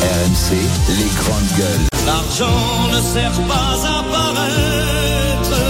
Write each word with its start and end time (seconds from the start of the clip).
RMC, 0.00 0.56
les 0.98 1.10
grandes 1.20 1.52
gueules. 1.58 1.86
L'argent 2.06 2.88
ne 2.92 3.00
sert 3.00 3.38
pas 3.46 3.74
à 3.86 4.02
paraître, 4.02 5.60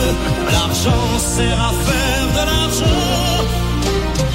l'argent 0.53 1.19
sert 1.19 1.61
à 1.61 1.73
faire 1.87 2.27
de 2.37 2.43
l'argent. 2.51 3.01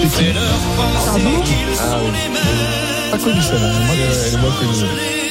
Fais-leur 0.09 0.59
penser 0.77 1.21
qu'ils 1.45 1.75
sont 1.75 2.11
les 2.17 2.29
mêmes. 2.29 3.11
Pas 3.11 3.17
connu 3.17 3.41
celle-là, 3.41 3.71
moi 3.85 3.95
elle 3.95 4.33
est 4.33 4.37
moins 4.37 4.51
connue. 4.59 5.24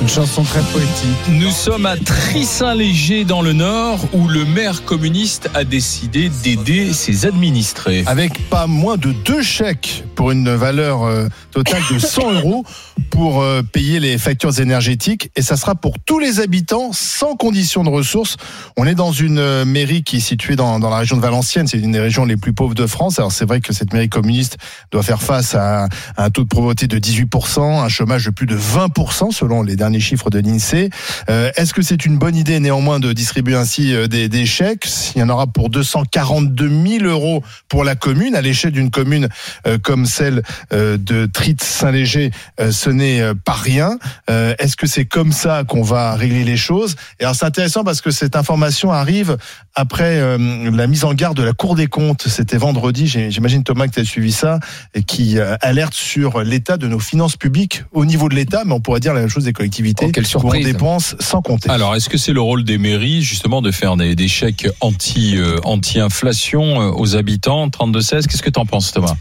Une 0.00 0.08
chanson 0.08 0.42
très 0.44 0.62
poétique. 0.72 1.18
Nous 1.28 1.50
sommes 1.50 1.84
à 1.84 1.94
Trissin-Léger 1.98 3.24
dans 3.24 3.42
le 3.42 3.52
Nord 3.52 3.98
où 4.14 4.28
le 4.28 4.46
maire 4.46 4.82
communiste 4.86 5.50
a 5.52 5.64
décidé 5.64 6.30
d'aider 6.42 6.94
ses 6.94 7.26
administrés. 7.26 8.04
Avec 8.06 8.48
pas 8.48 8.66
moins 8.66 8.96
de 8.96 9.12
deux 9.12 9.42
chèques 9.42 10.04
pour 10.14 10.30
une 10.30 10.54
valeur 10.54 11.02
euh, 11.02 11.28
totale 11.50 11.82
de 11.90 11.98
100 11.98 12.32
euros 12.36 12.64
pour 13.10 13.42
euh, 13.42 13.62
payer 13.62 14.00
les 14.00 14.16
factures 14.16 14.58
énergétiques 14.58 15.30
et 15.36 15.42
ça 15.42 15.58
sera 15.58 15.74
pour 15.74 15.98
tous 15.98 16.18
les 16.18 16.40
habitants 16.40 16.92
sans 16.94 17.36
condition 17.36 17.84
de 17.84 17.90
ressources. 17.90 18.38
On 18.78 18.86
est 18.86 18.94
dans 18.94 19.12
une 19.12 19.38
euh, 19.38 19.66
mairie 19.66 20.02
qui 20.02 20.16
est 20.16 20.20
située 20.20 20.56
dans, 20.56 20.78
dans 20.78 20.88
la 20.88 20.98
région 20.98 21.16
de 21.16 21.22
Valenciennes, 21.22 21.66
c'est 21.66 21.78
une 21.78 21.92
des 21.92 22.00
régions 22.00 22.24
les 22.24 22.38
plus 22.38 22.54
pauvres 22.54 22.74
de 22.74 22.86
France. 22.86 23.18
Alors 23.18 23.32
c'est 23.32 23.44
vrai 23.44 23.60
que 23.60 23.74
cette 23.74 23.92
mairie 23.92 24.08
communiste 24.08 24.56
doit 24.92 25.02
faire 25.02 25.20
face 25.20 25.54
à, 25.54 25.88
à 26.16 26.24
un 26.24 26.30
taux 26.30 26.44
de 26.44 26.48
pauvreté 26.48 26.86
de 26.86 26.98
18%, 26.98 27.60
un 27.60 27.88
chômage 27.88 28.24
de 28.24 28.30
plus 28.30 28.46
de 28.46 28.56
20% 28.56 29.32
selon 29.32 29.62
les 29.62 29.76
derniers 29.76 29.89
chiffres 29.98 30.30
de 30.30 30.38
l'INSEE. 30.38 30.90
Euh, 31.28 31.50
Est-ce 31.56 31.74
que 31.74 31.82
c'est 31.82 32.04
une 32.06 32.18
bonne 32.18 32.36
idée 32.36 32.60
néanmoins 32.60 33.00
de 33.00 33.12
distribuer 33.12 33.56
ainsi 33.56 33.94
euh, 33.94 34.06
des, 34.06 34.46
chèques? 34.46 34.88
Il 35.16 35.20
y 35.20 35.22
en 35.22 35.28
aura 35.28 35.46
pour 35.46 35.70
242 35.70 36.68
000 37.00 37.04
euros 37.04 37.42
pour 37.68 37.82
la 37.82 37.94
commune, 37.96 38.36
à 38.36 38.40
l'échelle 38.40 38.72
d'une 38.72 38.90
commune 38.90 39.28
euh, 39.66 39.78
comme 39.82 40.06
celle 40.06 40.42
de 40.70 41.26
Trit-Saint-Léger, 41.26 42.30
euh, 42.60 42.70
ce 42.70 42.90
n'est 42.90 43.22
pas 43.44 43.52
rien. 43.52 43.98
Est-ce 44.28 44.76
que 44.76 44.86
c'est 44.86 45.04
comme 45.04 45.32
ça 45.32 45.64
qu'on 45.64 45.82
va 45.82 46.14
régler 46.14 46.44
les 46.44 46.56
choses? 46.56 46.96
Et 47.18 47.24
alors 47.24 47.34
c'est 47.34 47.46
intéressant 47.46 47.84
parce 47.84 48.00
que 48.00 48.10
cette 48.10 48.36
information 48.36 48.92
arrive 48.92 49.36
après 49.74 50.20
la 50.38 50.86
mise 50.86 51.04
en 51.04 51.14
garde 51.14 51.36
de 51.36 51.42
la 51.42 51.52
Cour 51.52 51.74
des 51.74 51.86
comptes. 51.86 52.28
C'était 52.28 52.56
vendredi, 52.56 53.06
j'imagine 53.06 53.64
Thomas 53.64 53.86
que 53.86 53.94
tu 53.94 54.00
as 54.00 54.04
suivi 54.04 54.32
ça, 54.32 54.60
qui 55.06 55.38
alerte 55.38 55.94
sur 55.94 56.42
l'état 56.42 56.76
de 56.76 56.86
nos 56.86 56.98
finances 56.98 57.36
publiques 57.36 57.84
au 57.92 58.04
niveau 58.04 58.28
de 58.28 58.34
l'État, 58.34 58.62
mais 58.64 58.72
on 58.72 58.80
pourrait 58.80 59.00
dire 59.00 59.14
la 59.14 59.20
même 59.20 59.30
chose 59.30 59.44
des 59.44 59.52
collectivités. 59.52 59.79
Oh, 60.02 60.10
quelle 60.12 60.26
surprise. 60.26 60.64
Dépense 60.64 61.16
sans 61.18 61.42
compter. 61.42 61.70
Alors, 61.70 61.94
est-ce 61.96 62.08
que 62.08 62.18
c'est 62.18 62.32
le 62.32 62.40
rôle 62.40 62.64
des 62.64 62.78
mairies 62.78 63.22
justement 63.22 63.62
de 63.62 63.70
faire 63.70 63.96
des, 63.96 64.14
des 64.14 64.28
chèques 64.28 64.68
anti 64.80 65.36
euh, 65.36 65.58
anti-inflation 65.64 66.80
euh, 66.80 66.92
aux 66.92 67.16
habitants 67.16 67.68
32 67.68 68.00
16 68.00 68.26
Qu'est-ce 68.26 68.42
que 68.42 68.50
tu 68.50 68.60
en 68.60 68.66
penses, 68.66 68.92
Thomas? 68.92 69.14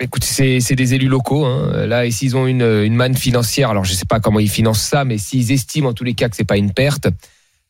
Écoute, 0.00 0.24
c'est 0.24 0.60
c'est 0.60 0.76
des 0.76 0.94
élus 0.94 1.08
locaux. 1.08 1.44
Hein. 1.44 1.86
Là, 1.86 2.04
et 2.04 2.10
s'ils 2.10 2.36
ont 2.36 2.46
une, 2.46 2.62
une 2.62 2.94
manne 2.94 3.16
financière, 3.16 3.70
alors 3.70 3.84
je 3.84 3.94
sais 3.94 4.04
pas 4.04 4.20
comment 4.20 4.40
ils 4.40 4.50
financent 4.50 4.82
ça, 4.82 5.04
mais 5.04 5.18
s'ils 5.18 5.52
estiment 5.52 5.90
en 5.90 5.94
tous 5.94 6.04
les 6.04 6.14
cas 6.14 6.28
que 6.28 6.36
c'est 6.36 6.44
pas 6.44 6.58
une 6.58 6.72
perte, 6.72 7.08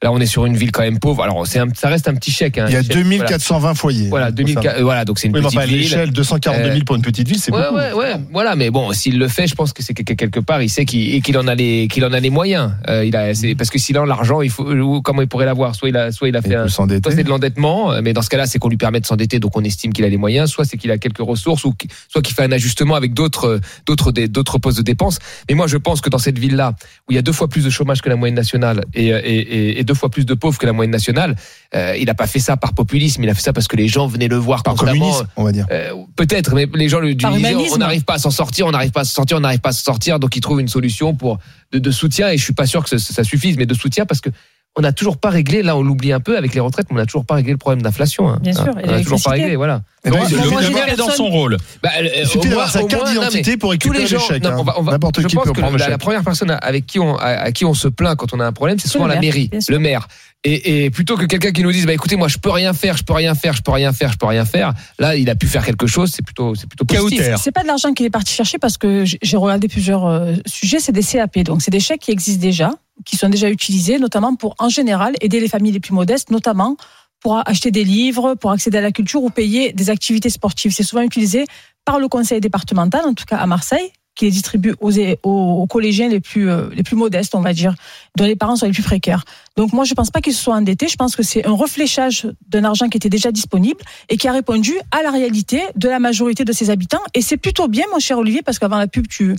là 0.02 0.12
on 0.12 0.18
est 0.20 0.26
sur 0.26 0.44
une 0.46 0.56
ville 0.56 0.72
quand 0.72 0.82
même 0.82 0.98
pauvre. 0.98 1.22
Alors 1.22 1.46
c'est 1.46 1.58
un- 1.58 1.72
ça 1.74 1.88
reste 1.88 2.06
un 2.08 2.14
petit 2.14 2.30
chèque. 2.30 2.58
Hein, 2.58 2.66
Il 2.68 2.74
y 2.74 2.76
a 2.76 2.82
chèque, 2.82 2.92
2420 2.92 3.74
foyers. 3.74 4.08
Voilà, 4.08 4.26
voilà, 4.26 4.30
2000, 4.32 4.54
Ça. 4.54 4.60
euh, 4.78 4.82
voilà 4.82 5.04
donc 5.04 5.18
c'est 5.18 5.28
une 5.28 5.34
Oui, 5.34 5.40
mais 5.40 5.46
petite 5.46 5.60
à 5.60 5.66
ville. 5.66 5.78
l'échelle, 5.78 6.10
242 6.12 6.70
000 6.72 6.84
pour 6.84 6.96
une 6.96 7.02
petite 7.02 7.26
ville, 7.28 7.38
c'est 7.38 7.52
Ouais, 7.52 7.62
beaucoup. 7.62 7.76
ouais, 7.76 7.92
ouais, 7.92 8.14
voilà, 8.32 8.56
mais 8.56 8.70
bon, 8.70 8.92
s'il 8.92 9.18
le 9.18 9.28
fait, 9.28 9.46
je 9.46 9.54
pense 9.54 9.72
que 9.72 9.82
c'est 9.82 9.94
que 9.94 10.02
que 10.02 10.12
quelque 10.12 10.40
part, 10.40 10.60
il 10.62 10.68
sait 10.70 10.84
qu'il 10.84 11.38
en 11.38 11.46
a 11.48 11.54
les, 11.54 11.88
qu'il 11.88 12.04
en 12.04 12.12
a 12.12 12.20
les 12.20 12.30
moyens. 12.30 12.72
Euh, 12.88 13.04
il 13.04 13.16
a, 13.16 13.32
parce 13.56 13.70
que 13.70 13.78
sinon 13.78 14.04
l'argent, 14.04 14.40
il 14.42 14.50
faut, 14.50 15.00
comment 15.02 15.22
il 15.22 15.28
pourrait 15.28 15.46
l'avoir? 15.46 15.74
Soit 15.74 15.88
il 15.88 15.96
a, 15.96 16.12
soit 16.12 16.28
il 16.28 16.36
a 16.36 16.42
fait 16.42 16.50
il 16.50 16.54
un, 16.56 16.68
soit 16.68 16.86
c'est 17.10 17.24
de 17.24 17.28
l'endettement, 17.28 17.92
euh, 17.92 18.00
mais 18.02 18.12
dans 18.12 18.22
ce 18.22 18.28
cas-là, 18.28 18.46
c'est 18.46 18.58
qu'on 18.58 18.68
lui 18.68 18.76
permet 18.76 19.00
de 19.00 19.06
s'endetter, 19.06 19.38
donc 19.40 19.56
on 19.56 19.64
estime 19.64 19.92
qu'il 19.92 20.04
a 20.04 20.08
les 20.08 20.16
moyens. 20.18 20.50
Soit 20.50 20.64
c'est 20.64 20.76
qu'il 20.76 20.90
a 20.90 20.98
quelques 20.98 21.18
ressources, 21.18 21.64
ou 21.64 21.74
soit 22.08 22.22
qu'il 22.22 22.34
fait 22.34 22.44
un 22.44 22.52
ajustement 22.52 22.94
avec 22.96 23.14
d'autres, 23.14 23.46
euh, 23.46 23.60
d'autres, 23.86 24.12
d'autres 24.12 24.58
postes 24.58 24.76
de 24.78 24.82
dépenses. 24.82 25.18
Mais 25.48 25.54
moi, 25.54 25.66
je 25.66 25.76
pense 25.78 26.00
que 26.00 26.10
dans 26.10 26.18
cette 26.18 26.38
ville-là, 26.38 26.74
où 27.08 27.12
il 27.12 27.14
y 27.14 27.18
a 27.18 27.22
deux 27.22 27.32
fois 27.32 27.48
plus 27.48 27.64
de 27.64 27.70
chômage 27.70 28.02
que 28.02 28.08
la 28.08 28.16
moyenne 28.16 28.34
nationale 28.36 28.84
et, 28.94 29.12
euh, 29.12 29.20
et, 29.24 29.36
et- 29.38 29.80
et 29.80 29.84
deux 29.86 29.94
fois 29.94 30.10
plus 30.10 30.26
de 30.26 30.34
pauvres 30.34 30.58
que 30.58 30.66
la 30.66 30.74
moyenne 30.74 30.90
nationale, 30.90 31.36
euh, 31.74 31.96
il 31.98 32.04
n'a 32.06 32.14
pas 32.14 32.26
fait 32.26 32.38
ça 32.38 32.56
par 32.56 32.74
populisme, 32.74 33.22
il 33.24 33.30
a 33.30 33.34
fait 33.34 33.40
ça 33.40 33.52
parce 33.54 33.68
que 33.68 33.76
les 33.76 33.88
gens 33.88 34.06
venaient 34.06 34.28
le 34.28 34.36
voir 34.36 34.62
Par 34.62 34.74
communisme, 34.74 35.26
on 35.36 35.44
va 35.44 35.52
dire. 35.52 35.66
Euh, 35.70 35.92
Peut-être, 36.16 36.54
mais 36.54 36.68
les 36.74 36.88
gens 36.88 37.00
le 37.00 37.14
Par 37.16 37.32
disaient, 37.34 37.54
on 37.72 37.78
n'arrive 37.78 38.04
pas 38.04 38.14
à 38.14 38.18
s'en 38.18 38.30
sortir, 38.30 38.66
on 38.66 38.72
n'arrive 38.72 38.90
pas 38.90 39.00
à 39.00 39.04
s'en 39.04 39.14
sortir, 39.14 39.38
on 39.38 39.40
n'arrive 39.40 39.60
pas 39.60 39.70
à 39.70 39.72
s'en 39.72 39.84
sortir, 39.84 40.18
donc 40.18 40.36
ils 40.36 40.40
trouvent 40.40 40.60
une 40.60 40.68
solution 40.68 41.14
pour 41.14 41.38
de, 41.72 41.78
de 41.78 41.90
soutien. 41.90 42.28
Et 42.28 42.36
je 42.36 42.44
suis 42.44 42.52
pas 42.52 42.66
sûr 42.66 42.84
que 42.84 42.90
ça, 42.90 42.98
ça 42.98 43.24
suffise, 43.24 43.56
mais 43.56 43.66
de 43.66 43.74
soutien 43.74 44.04
parce 44.04 44.20
que 44.20 44.30
on 44.78 44.82
n'a 44.82 44.92
toujours 44.92 45.16
pas 45.16 45.30
réglé. 45.30 45.62
Là, 45.62 45.76
on 45.76 45.82
l'oublie 45.82 46.12
un 46.12 46.20
peu 46.20 46.36
avec 46.36 46.54
les 46.54 46.60
retraites, 46.60 46.86
mais 46.90 46.96
on 46.96 46.98
n'a 46.98 47.06
toujours 47.06 47.24
pas 47.24 47.34
réglé 47.36 47.52
le 47.52 47.58
problème 47.58 47.82
d'inflation. 47.82 48.28
hein. 48.28 48.38
Bien 48.42 48.52
sûr, 48.52 48.74
on 48.82 48.86
n'a 48.90 49.02
toujours 49.02 49.22
pas 49.22 49.30
réglé, 49.30 49.56
voilà. 49.56 49.82
Donc, 50.04 50.20
Le 50.30 50.36
j'ai 50.62 50.72
maire 50.72 50.86
des 50.86 50.92
est 50.92 50.96
dans 50.96 51.08
son 51.10 51.26
rôle. 51.26 51.56
Bah, 51.82 51.88
euh, 52.00 52.24
suffit 52.26 52.48
d'avoir 52.48 52.70
sa 52.70 52.84
carte 52.84 53.08
d'identité 53.08 53.56
pour 53.56 53.70
récupérer 53.72 54.04
les 54.04 54.18
chèques. 54.18 54.42
non, 54.44 54.50
hein. 54.50 54.56
on 54.58 54.62
va- 54.62 54.74
on 54.78 54.82
va- 54.82 54.92
N'importe 54.92 55.20
je 55.20 55.26
qui 55.26 55.34
pense 55.34 55.44
peut 55.46 55.52
que 55.52 55.60
prendre 55.60 55.76
le 55.78 55.84
la, 55.90 55.98
première 55.98 56.22
personne 56.22 56.56
avec 56.62 56.86
qui 56.86 57.00
on, 57.00 57.16
à, 57.16 57.24
à 57.26 57.50
qui 57.52 57.64
on 57.64 57.74
se 57.74 57.88
plaint 57.88 58.16
quand 58.16 58.32
on 58.32 58.38
a 58.38 58.46
un 58.46 58.52
problème, 58.52 58.78
c'est 58.78 58.86
souvent 58.88 59.06
le 59.08 59.14
la 59.14 59.20
mairie, 59.20 59.50
le 59.68 59.78
maire. 59.80 60.06
Et, 60.44 60.84
et 60.84 60.90
plutôt 60.90 61.16
que 61.16 61.24
quelqu'un 61.24 61.50
qui 61.50 61.62
nous 61.62 61.72
dise, 61.72 61.86
bah 61.86 61.92
écoutez, 61.92 62.16
moi 62.16 62.28
je 62.28 62.38
peux 62.38 62.50
rien 62.50 62.72
faire, 62.72 62.96
je 62.96 63.02
peux 63.02 63.12
rien 63.12 63.34
faire, 63.34 63.52
je 63.54 63.62
peux 63.62 63.72
rien 63.72 63.92
faire, 63.92 64.12
je 64.12 64.18
peux 64.18 64.26
rien 64.26 64.44
faire. 64.44 64.74
Là, 64.98 65.16
il 65.16 65.28
a 65.28 65.34
pu 65.34 65.46
faire 65.46 65.64
quelque 65.64 65.86
chose. 65.86 66.12
C'est 66.14 66.24
plutôt, 66.24 66.54
c'est 66.54 66.68
plutôt 66.68 66.84
positif. 66.84 67.34
C'est 67.42 67.52
pas 67.52 67.62
de 67.62 67.66
l'argent 67.66 67.92
qu'il 67.92 68.06
est 68.06 68.10
parti 68.10 68.32
chercher 68.32 68.58
parce 68.58 68.78
que 68.78 69.04
j'ai 69.04 69.36
regardé 69.36 69.66
plusieurs 69.66 70.06
euh, 70.06 70.34
sujets, 70.46 70.78
c'est 70.78 70.92
des 70.92 71.02
CAP. 71.02 71.38
Donc 71.40 71.62
c'est 71.62 71.72
des 71.72 71.80
chèques 71.80 72.02
qui 72.02 72.12
existent 72.12 72.42
déjà, 72.42 72.70
qui 73.04 73.16
sont 73.16 73.28
déjà 73.28 73.50
utilisés, 73.50 73.98
notamment 73.98 74.36
pour 74.36 74.54
en 74.58 74.68
général 74.68 75.14
aider 75.20 75.40
les 75.40 75.48
familles 75.48 75.72
les 75.72 75.80
plus 75.80 75.94
modestes, 75.94 76.30
notamment 76.30 76.76
pour 77.20 77.42
acheter 77.48 77.72
des 77.72 77.82
livres, 77.82 78.34
pour 78.34 78.52
accéder 78.52 78.78
à 78.78 78.82
la 78.82 78.92
culture 78.92 79.22
ou 79.22 79.30
payer 79.30 79.72
des 79.72 79.90
activités 79.90 80.30
sportives. 80.30 80.72
C'est 80.72 80.84
souvent 80.84 81.02
utilisé 81.02 81.46
par 81.84 81.98
le 81.98 82.08
conseil 82.08 82.40
départemental, 82.40 83.04
en 83.04 83.14
tout 83.14 83.24
cas 83.24 83.38
à 83.38 83.46
Marseille, 83.46 83.90
qui 84.16 84.24
les 84.24 84.30
distribue 84.30 84.74
aux, 84.80 84.90
aux, 85.22 85.66
collégiens 85.66 86.08
les 86.08 86.20
plus, 86.20 86.50
euh, 86.50 86.68
les 86.74 86.82
plus 86.82 86.96
modestes, 86.96 87.34
on 87.34 87.40
va 87.40 87.52
dire, 87.52 87.74
dont 88.16 88.24
les 88.24 88.34
parents 88.34 88.56
sont 88.56 88.66
les 88.66 88.72
plus 88.72 88.82
précaires. 88.82 89.24
Donc 89.56 89.72
moi, 89.72 89.84
je 89.84 89.94
pense 89.94 90.10
pas 90.10 90.20
qu'ils 90.20 90.32
se 90.32 90.42
soient 90.42 90.56
endettés. 90.56 90.88
Je 90.88 90.96
pense 90.96 91.14
que 91.14 91.22
c'est 91.22 91.46
un 91.46 91.52
refléchage 91.52 92.26
d'un 92.48 92.64
argent 92.64 92.88
qui 92.88 92.96
était 92.96 93.10
déjà 93.10 93.30
disponible 93.30 93.80
et 94.08 94.16
qui 94.16 94.26
a 94.26 94.32
répondu 94.32 94.72
à 94.90 95.02
la 95.02 95.10
réalité 95.10 95.62
de 95.76 95.88
la 95.88 95.98
majorité 95.98 96.44
de 96.44 96.52
ses 96.52 96.70
habitants. 96.70 97.02
Et 97.14 97.20
c'est 97.20 97.36
plutôt 97.36 97.68
bien, 97.68 97.84
mon 97.92 98.00
cher 98.00 98.18
Olivier, 98.18 98.42
parce 98.42 98.58
qu'avant 98.58 98.78
la 98.78 98.88
pub, 98.88 99.06
tu... 99.06 99.36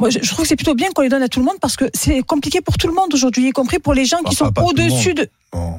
Moi, 0.00 0.10
je 0.10 0.18
trouve 0.20 0.42
que 0.42 0.48
c'est 0.48 0.56
plutôt 0.56 0.74
bien 0.74 0.90
qu'on 0.94 1.02
les 1.02 1.08
donne 1.08 1.24
à 1.24 1.28
tout 1.28 1.40
le 1.40 1.44
monde 1.44 1.58
parce 1.60 1.76
que 1.76 1.84
c'est 1.92 2.22
compliqué 2.22 2.60
pour 2.60 2.78
tout 2.78 2.86
le 2.86 2.94
monde 2.94 3.12
aujourd'hui, 3.12 3.48
y 3.48 3.50
compris 3.50 3.80
pour 3.80 3.94
les 3.94 4.04
gens 4.04 4.18
qui 4.18 4.36
Enfin, 4.40 4.52
sont 4.54 4.64
au-dessus 4.64 5.12
de. 5.12 5.28
Bon. 5.52 5.74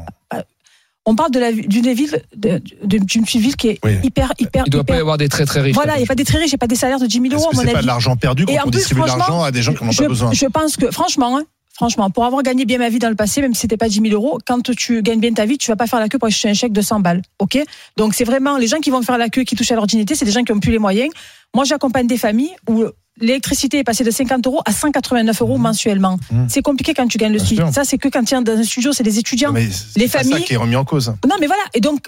On 1.06 1.16
parle 1.16 1.32
de 1.32 1.40
la 1.40 1.52
d'une 1.52 1.92
ville, 1.94 2.22
d'une 2.36 3.02
petite 3.26 3.42
ville 3.42 3.56
qui 3.56 3.70
est 3.70 3.80
Oui. 3.84 3.94
hyper, 4.04 4.32
hyper, 4.40 4.64
Il 4.68 4.70
doit 4.72 4.84
pas 4.84 4.96
y 4.96 5.00
avoir 5.00 5.18
des 5.18 5.30
très 5.30 5.46
très 5.46 5.62
riches. 5.62 5.74
Voilà, 5.76 5.96
il 5.96 6.00
n'y 6.00 6.04
a 6.04 6.08
pas 6.08 6.16
des 6.16 6.26
très 6.26 6.38
riches, 6.38 6.50
il 6.52 6.54
n'y 6.54 6.56
a 6.56 6.60
pas 6.60 6.68
des 6.68 6.76
salaires 6.76 7.00
de 7.00 7.08
10 7.08 7.14
000 7.14 7.26
Est-ce 7.26 7.36
euros, 7.36 7.50
à 7.52 7.56
mon 7.56 7.62
c'est 7.62 7.66
pas 7.68 7.72
avis. 7.78 7.82
de 7.82 7.88
l'argent 7.88 8.16
perdu 8.16 8.44
Et 8.44 8.46
quand 8.56 8.64
en 8.64 8.68
on 8.68 8.70
plus, 8.72 8.78
distribue 8.80 9.02
de 9.02 9.06
franchement, 9.08 9.26
l'argent 9.28 9.44
à 9.44 9.52
des 9.52 9.62
gens 9.64 9.74
qui 9.74 9.84
n'en 9.84 9.90
ont 9.90 9.94
je, 9.94 10.02
pas 10.04 10.08
besoin? 10.10 10.32
je 10.34 10.46
pense 10.46 10.78
que, 10.78 10.92
franchement, 10.92 11.38
hein, 11.38 11.44
franchement, 11.74 12.10
pour 12.12 12.26
avoir 12.26 12.44
gagné 12.44 12.66
bien 12.66 12.78
ma 12.78 12.90
vie 12.90 13.00
dans 13.00 13.10
le 13.10 13.16
passé, 13.16 13.42
même 13.42 13.54
si 13.56 13.62
c'était 13.62 13.78
pas 13.78 13.88
10 13.90 14.02
000 14.02 14.14
euros, 14.14 14.38
quand 14.46 14.62
tu 14.76 15.02
gagnes 15.02 15.20
bien 15.22 15.34
ta 15.34 15.46
vie, 15.46 15.58
tu 15.58 15.72
vas 15.72 15.76
pas 15.78 15.88
faire 15.88 16.00
la 16.00 16.10
queue 16.10 16.20
pour 16.20 16.28
acheter 16.28 16.50
un 16.50 16.54
chèque 16.54 16.74
de 16.74 16.82
100 16.82 17.00
balles. 17.00 17.22
OK? 17.40 17.58
Donc, 17.98 18.14
c'est 18.14 18.26
vraiment, 18.26 18.58
les 18.58 18.68
gens 18.68 18.78
qui 18.80 18.90
vont 18.92 19.02
faire 19.02 19.18
la 19.18 19.30
queue, 19.30 19.44
qui 19.44 19.56
touchent 19.56 19.72
à 19.72 19.76
leur 19.76 19.88
dignité, 19.88 20.14
c'est 20.16 20.26
des 20.26 20.32
gens 20.32 20.44
qui 20.44 20.52
ont 20.52 20.60
plus 20.60 20.72
les 20.72 20.80
moyens. 20.80 21.10
Moi, 21.56 21.64
j'accompagne 21.64 22.06
des 22.08 22.18
familles 22.18 22.54
où 22.70 22.84
l'électricité 23.22 23.80
est 23.80 23.84
passée 23.84 24.04
de 24.04 24.12
50 24.12 24.46
euros 24.48 24.62
à 24.66 24.72
189 24.72 25.42
euros 25.42 25.58
mensuellement. 25.58 26.18
Mmh. 26.32 26.46
C'est 26.50 26.62
compliqué 26.62 26.94
quand 26.94 27.08
tu 27.08 27.18
gagnes 27.18 27.34
le 27.34 27.40
SMIC. 27.40 27.56
sûr. 27.60 27.74
Ça, 27.74 27.84
c'est 27.84 27.98
que 27.98 28.08
quand 28.10 28.24
tu 28.24 28.36
es 28.36 28.42
dans 28.42 28.52
un 28.58 28.64
studio, 28.64 28.92
c'est 28.94 29.04
des 29.04 29.20
étudiants. 29.20 29.52
Mais 29.52 29.68
c'est 29.70 30.00
Les 30.00 30.08
pas 30.08 30.20
ça 30.24 30.30
familles- 30.30 30.46
qui 30.46 30.54
est 30.54 30.58
remis 30.58 30.76
en 30.76 30.86
cause. 30.86 31.14
Non, 31.28 31.36
mais 31.40 31.48
voilà. 31.48 31.62
Et 31.74 31.82
donc, 31.82 32.08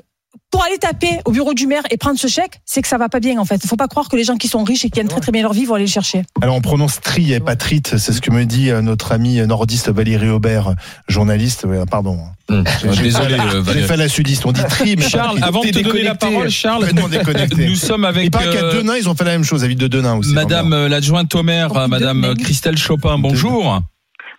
pour 0.49 0.63
aller 0.63 0.77
taper 0.77 1.19
au 1.25 1.31
bureau 1.31 1.53
du 1.53 1.65
maire 1.67 1.83
et 1.91 1.97
prendre 1.97 2.19
ce 2.19 2.27
chèque, 2.27 2.59
c'est 2.65 2.81
que 2.81 2.87
ça 2.87 2.97
va 2.97 3.07
pas 3.09 3.19
bien, 3.19 3.37
en 3.39 3.45
fait. 3.45 3.59
Il 3.63 3.67
faut 3.67 3.75
pas 3.77 3.87
croire 3.87 4.09
que 4.09 4.15
les 4.15 4.23
gens 4.23 4.35
qui 4.37 4.47
sont 4.47 4.63
riches 4.63 4.83
et 4.85 4.89
qui 4.89 4.99
gagnent 4.99 5.07
très 5.07 5.21
très 5.21 5.31
bien 5.31 5.41
leur 5.43 5.53
vie 5.53 5.65
vont 5.65 5.75
aller 5.75 5.85
le 5.85 5.89
chercher. 5.89 6.23
Alors 6.41 6.55
on 6.55 6.61
prononce 6.61 6.99
tri 7.01 7.33
et 7.33 7.39
pas 7.39 7.55
trit, 7.55 7.81
c'est 7.85 7.99
ce 7.99 8.21
que 8.21 8.31
me 8.31 8.45
dit 8.45 8.69
euh, 8.69 8.81
notre 8.81 9.11
ami 9.13 9.37
nordiste 9.47 9.89
Valérie 9.89 10.29
Aubert, 10.29 10.73
journaliste. 11.07 11.65
Pardon. 11.89 12.17
J'ai 12.49 13.03
Désolé, 13.03 13.37
la- 13.37 13.43
euh, 13.45 13.49
J'ai 13.53 13.59
Valérie. 13.61 13.87
fait 13.87 13.97
la 13.97 14.09
sudiste. 14.09 14.45
On 14.45 14.51
dit 14.51 14.61
tri, 14.69 14.95
mais 14.97 15.03
pas 15.03 15.09
Charles, 15.09 15.39
avant 15.41 15.61
de 15.63 15.69
te 15.69 15.79
donner 15.79 16.03
la 16.03 16.15
parole, 16.15 16.49
Charles, 16.49 16.89
nous 17.57 17.75
sommes 17.75 18.03
avec 18.05 18.25
Il 18.25 18.31
paraît 18.31 18.49
qu'à 18.51 18.63
euh, 18.65 18.73
Denain, 18.81 18.95
ils 18.97 19.07
ont 19.07 19.15
fait 19.15 19.23
la 19.23 19.31
même 19.31 19.43
chose, 19.45 19.63
à 19.63 19.67
Ville 19.67 19.77
de 19.77 19.87
Denain 19.87 20.15
aussi. 20.17 20.33
Madame 20.33 20.73
euh, 20.73 20.89
l'adjointe 20.89 21.33
au 21.35 21.43
maire, 21.43 21.69
Oh, 21.73 21.87
Madame 21.87 22.21
Denain. 22.21 22.35
Christelle 22.35 22.77
Chopin. 22.77 23.17
Bonjour. 23.17 23.79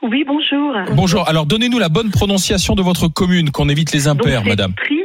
Oui, 0.02 0.24
bonjour. 0.26 0.74
Bonjour. 0.96 1.28
Alors, 1.28 1.46
donnez-nous 1.46 1.78
la 1.78 1.88
bonne 1.88 2.10
prononciation 2.10 2.74
de 2.74 2.82
votre 2.82 3.06
commune, 3.08 3.50
qu'on 3.50 3.68
évite 3.68 3.92
les 3.92 4.08
impairs, 4.08 4.44
Madame. 4.44 4.72
Tri, 4.84 4.96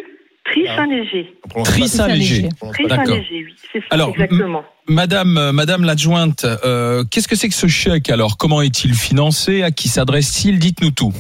Tri 0.78 0.86
Saint-Léger. 0.86 1.34
Tri 1.64 1.88
Saint-Léger. 1.88 2.50
Très 2.74 2.84
D'accord. 2.86 3.06
Saint-Léger, 3.08 3.46
oui. 3.46 3.56
C'est 3.72 3.80
ça, 3.80 3.86
Alors, 3.90 4.10
exactement. 4.10 4.64
Madame, 4.88 5.38
euh, 5.38 5.52
Madame 5.52 5.84
l'adjointe, 5.84 6.46
euh, 6.46 7.04
qu'est-ce 7.12 7.28
que 7.28 7.36
c'est 7.36 7.50
que 7.50 7.56
ce 7.56 7.68
chèque 7.68 8.10
alors? 8.10 8.38
Comment 8.38 8.62
est-il 8.62 8.94
financé? 8.94 9.64
À 9.64 9.72
qui 9.72 9.90
s'adresse-t-il? 9.90 10.60
Dites-nous 10.60 10.92
tout. 10.92 11.14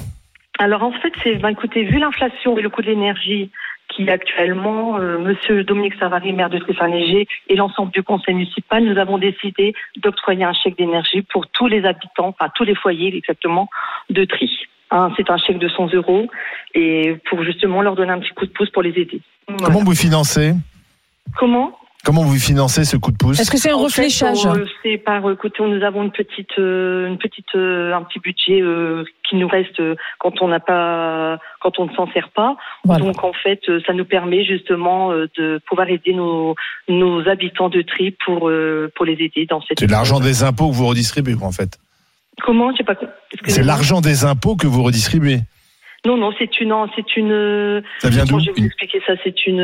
Alors 0.59 0.83
en 0.83 0.92
fait, 0.92 1.13
c'est, 1.24 1.36
ben, 1.36 1.50
écoutez, 1.50 1.83
vu 1.83 2.00
l'inflation 2.00 2.57
et 2.57 2.62
le 2.62 2.69
coût 2.69 2.81
de 2.81 2.88
l'énergie 2.88 3.51
qui 3.89 4.09
actuellement, 4.09 5.00
euh, 5.00 5.18
Monsieur 5.18 5.63
Dominique 5.63 5.95
Savary, 6.00 6.33
maire 6.33 6.50
de 6.50 6.62
Saint-Léger, 6.77 7.27
et 7.48 7.56
l'ensemble 7.56 7.92
du 7.92 8.03
conseil 8.03 8.36
municipal, 8.36 8.83
nous 8.83 8.98
avons 8.98 9.18
décidé 9.18 9.74
d'octroyer 9.98 10.44
un 10.44 10.53
chèque 10.53 10.77
d'énergie 10.77 11.21
pour 11.21 11.48
tous 11.48 11.68
les 11.68 11.86
habitants, 11.86 12.36
enfin 12.38 12.51
tous 12.53 12.63
les 12.63 12.75
foyers 12.75 13.15
exactement, 13.15 13.69
de 14.10 14.25
Tri. 14.25 14.67
Hein, 14.89 15.12
c'est 15.18 15.30
un 15.30 15.38
chèque 15.38 15.60
de 15.60 15.68
100 15.68 15.94
euros 15.94 16.28
et 16.74 17.18
pour 17.30 17.44
justement 17.44 17.81
leur 17.81 17.95
donner 17.95 18.12
un 18.12 18.19
petit 18.19 18.34
coup 18.34 18.45
de 18.45 18.51
pouce 18.51 18.69
pour 18.69 18.84
les 18.84 18.92
aider. 18.92 19.19
Voilà. 19.48 19.66
Comment 19.66 19.84
vous 19.84 19.95
financez? 19.95 20.54
Comment? 21.38 21.78
Comment 22.06 22.24
vous 22.24 22.38
financez 22.39 22.86
ce 22.86 22.95
coup 22.95 23.12
de 23.12 23.18
pouce? 23.18 23.38
Est-ce 23.38 23.51
que 23.51 23.57
c'est 23.57 23.72
un 23.72 23.75
refléchage? 23.75 24.45
euh, 24.45 24.66
C'est 24.81 24.98
par 24.98 25.28
euh, 25.28 25.36
côté, 25.36 25.62
nous 25.62 25.84
avons 25.84 26.04
une 26.04 26.12
petite, 26.12 26.57
euh, 26.57 27.07
une 27.07 27.18
petite, 27.18 27.54
euh, 27.56 27.94
un 27.94 28.04
petit 28.04 28.19
budget 28.19 28.62
euh, 28.62 29.04
qui 29.28 29.36
nous 29.36 29.48
reste 29.50 29.81
quand 30.19 30.42
on 30.42 30.48
n'a 30.48 30.62
pas, 30.62 31.38
quand 31.60 31.80
on 31.80 31.88
ne 31.88 31.94
s'en 31.94 32.10
sert 32.13 32.30
pas. 32.30 32.56
Voilà. 32.86 33.04
Donc 33.04 33.22
en 33.25 33.34
fait, 33.34 33.60
ça 33.86 33.92
nous 33.92 34.06
permet 34.06 34.45
justement 34.45 35.12
de 35.12 35.60
pouvoir 35.68 35.89
aider 35.89 36.13
nos, 36.13 36.56
nos 36.88 37.28
habitants 37.28 37.68
de 37.68 37.81
Tri 37.81 38.16
pour 38.25 38.50
pour 38.95 39.06
les 39.06 39.18
aider 39.19 39.45
dans 39.50 39.60
cette. 39.62 39.80
C'est 39.80 39.88
de 39.88 39.92
l'argent 39.92 40.22
des 40.22 40.44
impôts 40.44 40.69
que 40.69 40.75
vous 40.75 40.88
redistribuez, 40.88 41.36
en 41.42 41.51
fait. 41.51 41.78
Comment 42.44 42.72
J'ai 42.78 42.84
pas. 42.84 42.95
compris. 42.95 43.13
C'est 43.48 43.63
l'argent 43.63 44.01
des 44.01 44.25
impôts 44.25 44.56
que 44.56 44.68
vous 44.68 44.84
redistribuez. 44.84 45.39
Non, 46.06 46.16
non, 46.16 46.31
c'est 46.38 46.62
une, 46.62 46.74
c'est 46.95 47.18
une. 47.18 47.81
Ça 48.00 48.10
vient 48.10 48.24
d'où 48.25 48.39
je 48.39 48.45
vais 48.45 48.51
vous 48.57 48.66
expliquer 48.66 49.01
ça 49.06 49.13
C'est 49.24 49.45
une. 49.48 49.62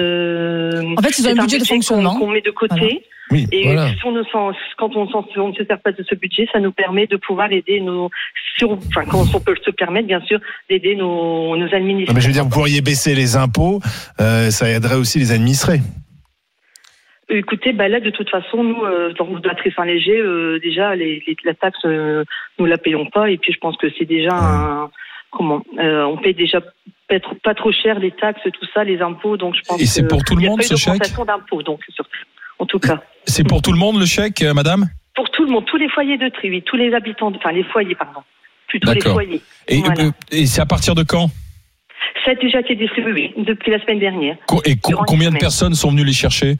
En 0.98 1.02
fait, 1.02 1.14
c'est 1.14 1.30
un 1.30 1.36
budget 1.36 1.58
de 1.60 1.64
qu'on- 1.64 1.76
fonctionnement. 1.76 2.16
qu'on 2.20 2.28
met 2.32 2.42
de 2.42 2.52
côté. 2.52 3.06
Oui, 3.32 3.48
Et 3.54 3.64
voilà. 3.64 3.88
si 3.90 4.06
on 4.06 4.12
ne 4.12 4.22
s'en- 4.26 4.52
quand 4.78 4.96
on, 4.98 5.06
ne 5.06 5.54
se 5.54 5.64
sert 5.66 5.80
pas 5.80 5.92
de 5.94 6.04
ce 6.08 6.14
budget, 6.16 6.48
ça 6.52 6.60
nous 6.60 6.74
permet 6.74 7.08
de 7.08 7.16
pouvoir 7.16 7.52
aider 7.52 7.80
nos, 7.80 8.10
sur, 8.58 8.72
enfin, 8.74 9.06
quand 9.10 9.24
on 9.34 9.40
peut 9.40 9.56
se 9.64 9.72
permettre, 9.72 10.08
bien 10.08 10.20
sûr, 10.22 10.40
d'aider 10.70 10.96
nos, 10.96 11.56
nos 11.56 11.66
Non, 11.66 11.74
administrés. 11.74 12.14
mais 12.14 12.22
je 12.22 12.28
veux 12.28 12.34
dire, 12.34 12.44
vous 12.44 12.50
pourriez 12.50 12.82
baisser 12.82 13.16
les 13.16 13.38
impôts, 13.38 13.80
euh, 14.20 14.52
ça 14.52 14.70
aiderait 14.70 14.96
aussi 14.96 15.20
les 15.20 15.32
administrés. 15.32 15.80
Écoutez, 17.30 17.72
bah 17.74 17.88
là, 17.88 18.00
de 18.00 18.10
toute 18.10 18.30
façon, 18.30 18.64
nous, 18.64 18.84
euh, 18.84 19.14
dans 19.14 19.28
la 19.44 19.56
Saint-Léger, 19.76 20.18
euh, 20.20 20.60
déjà, 20.60 20.96
les, 20.96 21.24
les- 21.26 21.38
la 21.46 21.54
taxe, 21.54 21.80
euh, 21.86 22.24
nous 22.60 22.66
la 22.66 22.78
payons 22.78 23.06
pas. 23.06 23.30
Et 23.32 23.38
puis, 23.38 23.54
je 23.54 23.60
pense 23.60 23.78
que 23.78 23.88
c'est 23.98 24.06
déjà 24.06 24.34
un, 24.36 24.90
comment, 25.32 25.62
euh, 25.80 26.04
on 26.04 26.18
paye 26.18 26.34
déjà 26.34 26.60
pas 27.08 27.20
trop, 27.20 27.36
pas 27.36 27.54
trop 27.56 27.72
cher 27.72 28.00
les 28.00 28.12
taxes, 28.12 28.42
tout 28.44 28.66
ça, 28.74 28.84
les 28.84 29.02
impôts. 29.02 29.38
Donc, 29.38 29.56
je 29.56 29.62
pense 29.68 29.82
Et 29.82 29.86
c'est 29.86 30.08
pour 30.08 30.24
tout 30.24 30.36
le 30.36 30.42
monde, 30.48 30.62
ce 30.62 30.76
chèque 30.76 31.00
d'impôts, 31.26 31.64
donc, 31.64 31.80
sur, 31.90 32.06
en 32.60 32.66
tout 32.66 32.80
cas. 32.80 33.02
C'est 33.26 33.48
pour 33.48 33.62
tout 33.62 33.72
le 33.72 33.80
monde 33.80 34.00
le 34.00 34.06
chèque, 34.06 34.42
euh, 34.42 34.54
Madame? 34.54 34.86
Pour 35.16 35.30
tout 35.32 35.46
le 35.46 35.52
monde, 35.52 35.66
tous 35.66 35.78
les 35.78 35.90
foyers 35.90 36.18
de 36.18 36.28
tri, 36.30 36.50
oui, 36.50 36.62
tous 36.64 36.76
les 36.76 36.94
habitants, 36.94 37.32
de- 37.32 37.38
enfin, 37.38 37.52
les 37.54 37.64
foyers, 37.64 37.96
pardon. 37.96 38.22
Plutôt 38.68 38.92
les 38.92 39.02
foyers. 39.02 39.42
Et, 39.68 39.80
Voilà. 39.80 40.12
et 40.32 40.46
c'est 40.46 40.62
à 40.62 40.66
partir 40.66 40.94
de 40.96 41.04
quand? 41.04 41.30
Ça 42.26 42.32
a 42.32 42.36
déjà 42.36 42.60
été 42.62 42.76
distribué 42.76 43.34
depuis 43.38 43.72
la 43.72 43.80
semaine 43.82 44.00
dernière. 44.00 44.36
Et 44.66 44.76
co- 44.76 44.94
combien 45.06 45.30
de 45.30 45.38
personnes 45.38 45.74
sont 45.76 45.92
venues 45.92 46.04
les 46.06 46.14
chercher? 46.14 46.56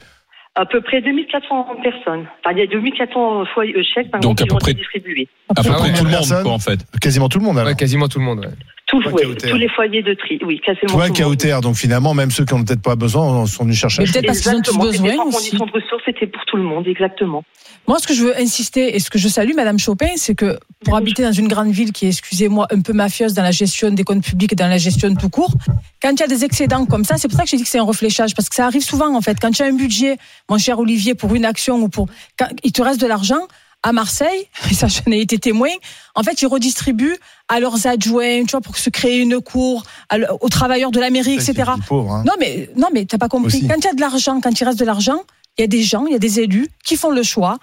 À 0.56 0.66
peu 0.66 0.80
près 0.80 1.00
2400 1.02 1.66
personnes. 1.82 2.26
Enfin, 2.44 2.52
il 2.52 2.58
y 2.58 2.62
a 2.62 2.66
2400 2.66 3.44
foyers, 3.54 3.82
chèques 3.82 4.10
par 4.10 4.20
Donc, 4.20 4.40
exemple, 4.40 4.42
à 4.42 4.44
qui 4.44 4.48
peu 4.48 4.54
ont 4.54 4.58
près- 4.58 4.70
été 4.70 4.80
distribués. 4.80 5.28
À 5.48 5.54
peu 5.54 5.62
près 5.70 5.92
tout 5.92 6.04
le 6.04 6.10
monde, 6.10 6.10
personnes 6.10 6.42
quoi, 6.44 6.52
en 6.52 6.58
fait. 6.60 6.78
Quasiment 7.00 7.28
tout 7.28 7.38
le 7.40 7.44
monde, 7.44 7.58
alors. 7.58 7.70
Ouais, 7.70 7.76
quasiment 7.76 8.06
tout 8.06 8.18
le 8.20 8.24
monde. 8.24 8.38
ouais. 8.40 8.52
Ouais, 8.94 9.34
tous 9.34 9.56
les 9.56 9.68
foyers 9.68 10.02
de 10.02 10.14
tri, 10.14 10.38
oui, 10.44 10.60
quasiment 10.60 10.92
Toi. 10.92 11.08
KOTR, 11.10 11.60
donc 11.60 11.76
finalement, 11.76 12.14
même 12.14 12.30
ceux 12.30 12.44
qui 12.44 12.54
n'ont 12.54 12.64
peut-être 12.64 12.82
pas 12.82 12.96
besoin 12.96 13.46
sont 13.46 13.64
venus 13.64 13.78
chercher. 13.78 14.02
Mais 14.02 14.08
peut-être 14.08 14.26
parce 14.26 14.40
qu'ils 14.40 14.54
ont 14.54 14.62
tous 14.62 14.78
besoin 14.78 15.16
sans 15.16 15.26
aussi. 15.28 15.50
condition 15.50 15.66
de 15.66 15.72
ressources, 15.72 16.02
c'était 16.04 16.26
pour 16.26 16.44
tout 16.46 16.56
le 16.56 16.62
monde, 16.62 16.86
exactement. 16.86 17.44
Moi, 17.86 17.98
ce 17.98 18.06
que 18.06 18.14
je 18.14 18.22
veux 18.22 18.38
insister 18.38 18.96
et 18.96 18.98
ce 18.98 19.10
que 19.10 19.18
je 19.18 19.28
salue, 19.28 19.54
Madame 19.54 19.78
Chopin, 19.78 20.12
c'est 20.16 20.34
que 20.34 20.58
pour 20.84 20.96
habiter 20.96 21.22
dans 21.22 21.32
une 21.32 21.48
grande 21.48 21.70
ville 21.70 21.92
qui 21.92 22.06
est, 22.06 22.10
excusez-moi, 22.10 22.66
un 22.70 22.80
peu 22.80 22.92
mafieuse 22.92 23.34
dans 23.34 23.42
la 23.42 23.50
gestion 23.50 23.90
des 23.90 24.04
comptes 24.04 24.24
publics 24.24 24.52
et 24.52 24.56
dans 24.56 24.68
la 24.68 24.78
gestion 24.78 25.14
tout 25.14 25.28
court, 25.28 25.52
quand 26.00 26.12
il 26.12 26.20
y 26.20 26.22
a 26.22 26.26
des 26.26 26.44
excédents 26.44 26.86
comme 26.86 27.04
ça, 27.04 27.16
c'est 27.16 27.28
pour 27.28 27.36
ça 27.36 27.44
que 27.44 27.50
j'ai 27.50 27.56
dit 27.56 27.62
que 27.62 27.68
c'est 27.68 27.78
un 27.78 27.84
refléchage, 27.84 28.34
parce 28.34 28.48
que 28.48 28.54
ça 28.54 28.66
arrive 28.66 28.82
souvent, 28.82 29.14
en 29.14 29.20
fait. 29.20 29.36
Quand 29.40 29.50
tu 29.50 29.62
as 29.62 29.66
un 29.66 29.74
budget, 29.74 30.16
mon 30.48 30.58
cher 30.58 30.78
Olivier, 30.78 31.14
pour 31.14 31.34
une 31.34 31.44
action 31.44 31.76
ou 31.76 31.88
pour, 31.88 32.06
quand 32.38 32.48
il 32.62 32.72
te 32.72 32.82
reste 32.82 33.00
de 33.00 33.06
l'argent, 33.06 33.48
à 33.84 33.92
Marseille, 33.92 34.48
et 34.70 34.74
ça, 34.74 34.88
j'en 34.88 35.12
ai 35.12 35.20
été 35.20 35.38
témoin, 35.38 35.68
en 36.16 36.22
fait, 36.24 36.42
ils 36.42 36.46
redistribuent 36.46 37.16
à 37.48 37.60
leurs 37.60 37.86
adjoints, 37.86 38.44
tu 38.44 38.50
vois, 38.52 38.60
pour 38.60 38.76
se 38.78 38.90
créer 38.90 39.20
une 39.20 39.40
cour, 39.40 39.84
le- 40.12 40.26
aux 40.40 40.48
travailleurs 40.48 40.90
de 40.90 40.98
la 40.98 41.10
mairie, 41.10 41.34
etc. 41.34 41.52
des 41.76 41.82
pauvres, 41.86 42.10
hein. 42.12 42.24
Non, 42.26 42.32
mais 42.40 42.70
non, 42.76 42.88
mais 42.92 43.04
t'as 43.04 43.18
pas 43.18 43.28
compris. 43.28 43.58
Aussi. 43.58 43.68
Quand 43.68 43.76
il 43.78 43.84
y 43.84 43.88
a 43.88 43.94
de 43.94 44.00
l'argent, 44.00 44.40
quand 44.40 44.58
il 44.58 44.64
reste 44.64 44.78
de 44.80 44.84
l'argent, 44.84 45.22
il 45.58 45.60
y 45.60 45.64
a 45.64 45.68
des 45.68 45.82
gens, 45.82 46.06
il 46.06 46.12
y 46.12 46.16
a 46.16 46.18
des 46.18 46.40
élus 46.40 46.68
qui 46.84 46.96
font 46.96 47.10
le 47.10 47.22
choix. 47.22 47.58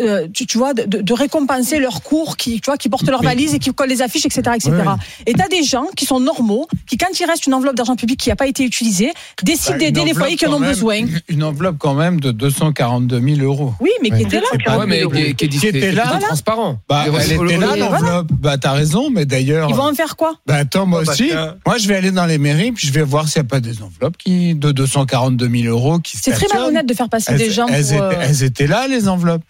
Euh, 0.00 0.28
tu, 0.32 0.46
tu 0.46 0.58
vois, 0.58 0.74
de, 0.74 1.12
récompenser 1.12 1.78
leurs 1.78 2.02
cours, 2.02 2.36
qui, 2.36 2.60
tu 2.60 2.66
vois, 2.66 2.76
qui 2.76 2.88
portent 2.88 3.08
leurs 3.08 3.22
valises 3.22 3.54
et 3.54 3.58
qui 3.58 3.70
collent 3.72 3.88
les 3.88 4.02
affiches, 4.02 4.26
etc., 4.26 4.42
etc. 4.54 4.70
Ouais. 4.70 4.82
Et 5.26 5.32
t'as 5.34 5.48
des 5.48 5.62
gens 5.62 5.86
qui 5.96 6.04
sont 6.04 6.20
normaux, 6.20 6.66
qui 6.86 6.96
quand 6.96 7.18
il 7.18 7.24
reste 7.24 7.46
une 7.46 7.54
enveloppe 7.54 7.76
d'argent 7.76 7.96
public 7.96 8.18
qui 8.20 8.28
n'a 8.28 8.36
pas 8.36 8.46
été 8.46 8.64
utilisée, 8.64 9.12
décident 9.42 9.72
Bah, 9.72 9.78
d'aider 9.78 10.04
les 10.04 10.14
foyers 10.14 10.36
qui 10.36 10.46
en 10.46 10.54
ont 10.54 10.60
besoin. 10.60 11.00
Une 11.28 11.42
enveloppe 11.42 11.76
quand 11.78 11.94
même 11.94 12.20
de 12.20 12.30
242 12.30 13.20
000 13.20 13.40
euros. 13.40 13.72
Oui, 13.80 13.90
mais 14.02 14.10
qui 14.10 14.22
étaient 14.22 14.40
là. 14.40 14.78
Ouais, 14.78 14.86
mais 14.86 15.34
qui 15.34 15.44
était 15.66 15.92
là. 15.92 16.18
transparent. 16.20 16.78
Bah, 16.88 17.04
elle 17.06 17.32
était 17.32 17.58
là 17.58 17.76
l'enveloppe. 17.76 18.28
Bah 18.32 18.58
t'as 18.58 18.72
raison, 18.72 19.10
mais 19.10 19.24
d'ailleurs. 19.24 19.68
Ils 19.70 19.76
vont 19.76 19.88
en 19.88 19.94
faire 19.94 20.16
quoi? 20.16 20.34
Bah 20.46 20.56
attends, 20.56 20.86
moi 20.86 21.02
parce 21.04 21.20
aussi. 21.20 21.30
Moi, 21.64 21.78
je 21.78 21.88
vais 21.88 21.96
aller 21.96 22.10
dans 22.10 22.26
les 22.26 22.38
mairies, 22.38 22.72
puis 22.72 22.86
je 22.86 22.92
vais 22.92 23.02
voir 23.02 23.28
s'il 23.28 23.40
n'y 23.42 23.46
a 23.46 23.48
pas 23.48 23.60
des 23.60 23.82
enveloppes 23.82 24.16
qui 24.16 24.54
de 24.54 24.72
242 24.72 25.48
000 25.48 25.74
euros 25.74 25.98
qui 25.98 26.16
C'est 26.16 26.32
très 26.32 26.46
malhonnête 26.52 26.86
de 26.86 26.94
faire 26.94 27.08
passer 27.08 27.32
Elles, 27.32 27.38
des 27.38 27.50
gens 27.50 27.66
elles 27.66 27.86
pour. 27.86 28.02
euh, 28.02 28.12
elles 28.20 28.42
étaient 28.42 28.66
là, 28.66 28.86
les 28.88 29.08
enveloppes. 29.08 29.42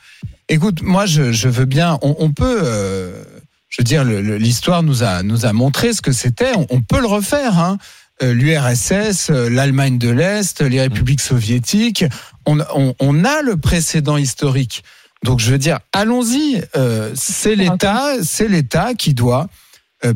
Écoute, 0.48 0.82
moi, 0.82 1.06
je, 1.06 1.32
je 1.32 1.48
veux 1.48 1.64
bien. 1.64 1.98
On, 2.02 2.14
on 2.19 2.31
peut. 2.31 2.60
euh, 2.62 3.22
je 3.69 3.82
veux 3.82 3.84
dire, 3.84 4.04
l'histoire 4.04 4.82
nous 4.82 5.02
a 5.02 5.22
nous 5.22 5.44
a 5.44 5.52
montré 5.52 5.93
ce 5.93 6.00
que 6.00 6.12
c'était. 6.12 6.52
On, 6.56 6.66
on 6.70 6.81
peut 6.82 7.00
le 7.00 7.06
refaire. 7.06 7.58
Hein. 7.58 7.78
Euh, 8.22 8.32
L'URSS, 8.32 9.28
euh, 9.31 9.50
l'Allemagne 9.50 9.98
de 9.98 10.08
l'Est, 10.08 10.62
les 10.62 10.81
républiques 10.81 11.20
soviétiques. 11.20 12.04
On, 12.46 12.60
on, 12.75 12.94
on 13.00 13.25
a 13.25 13.43
le 13.43 13.56
précédent 13.56 14.16
historique. 14.16 14.84
Donc, 15.25 15.40
je 15.40 15.50
veux 15.50 15.58
dire, 15.58 15.81
allons-y. 15.93 16.62
Euh, 16.76 17.10
c'est 17.14 17.56
l'État, 17.56 18.04
c'est 18.22 18.48
l'État 18.48 18.94
qui 18.94 19.14
doit 19.14 19.48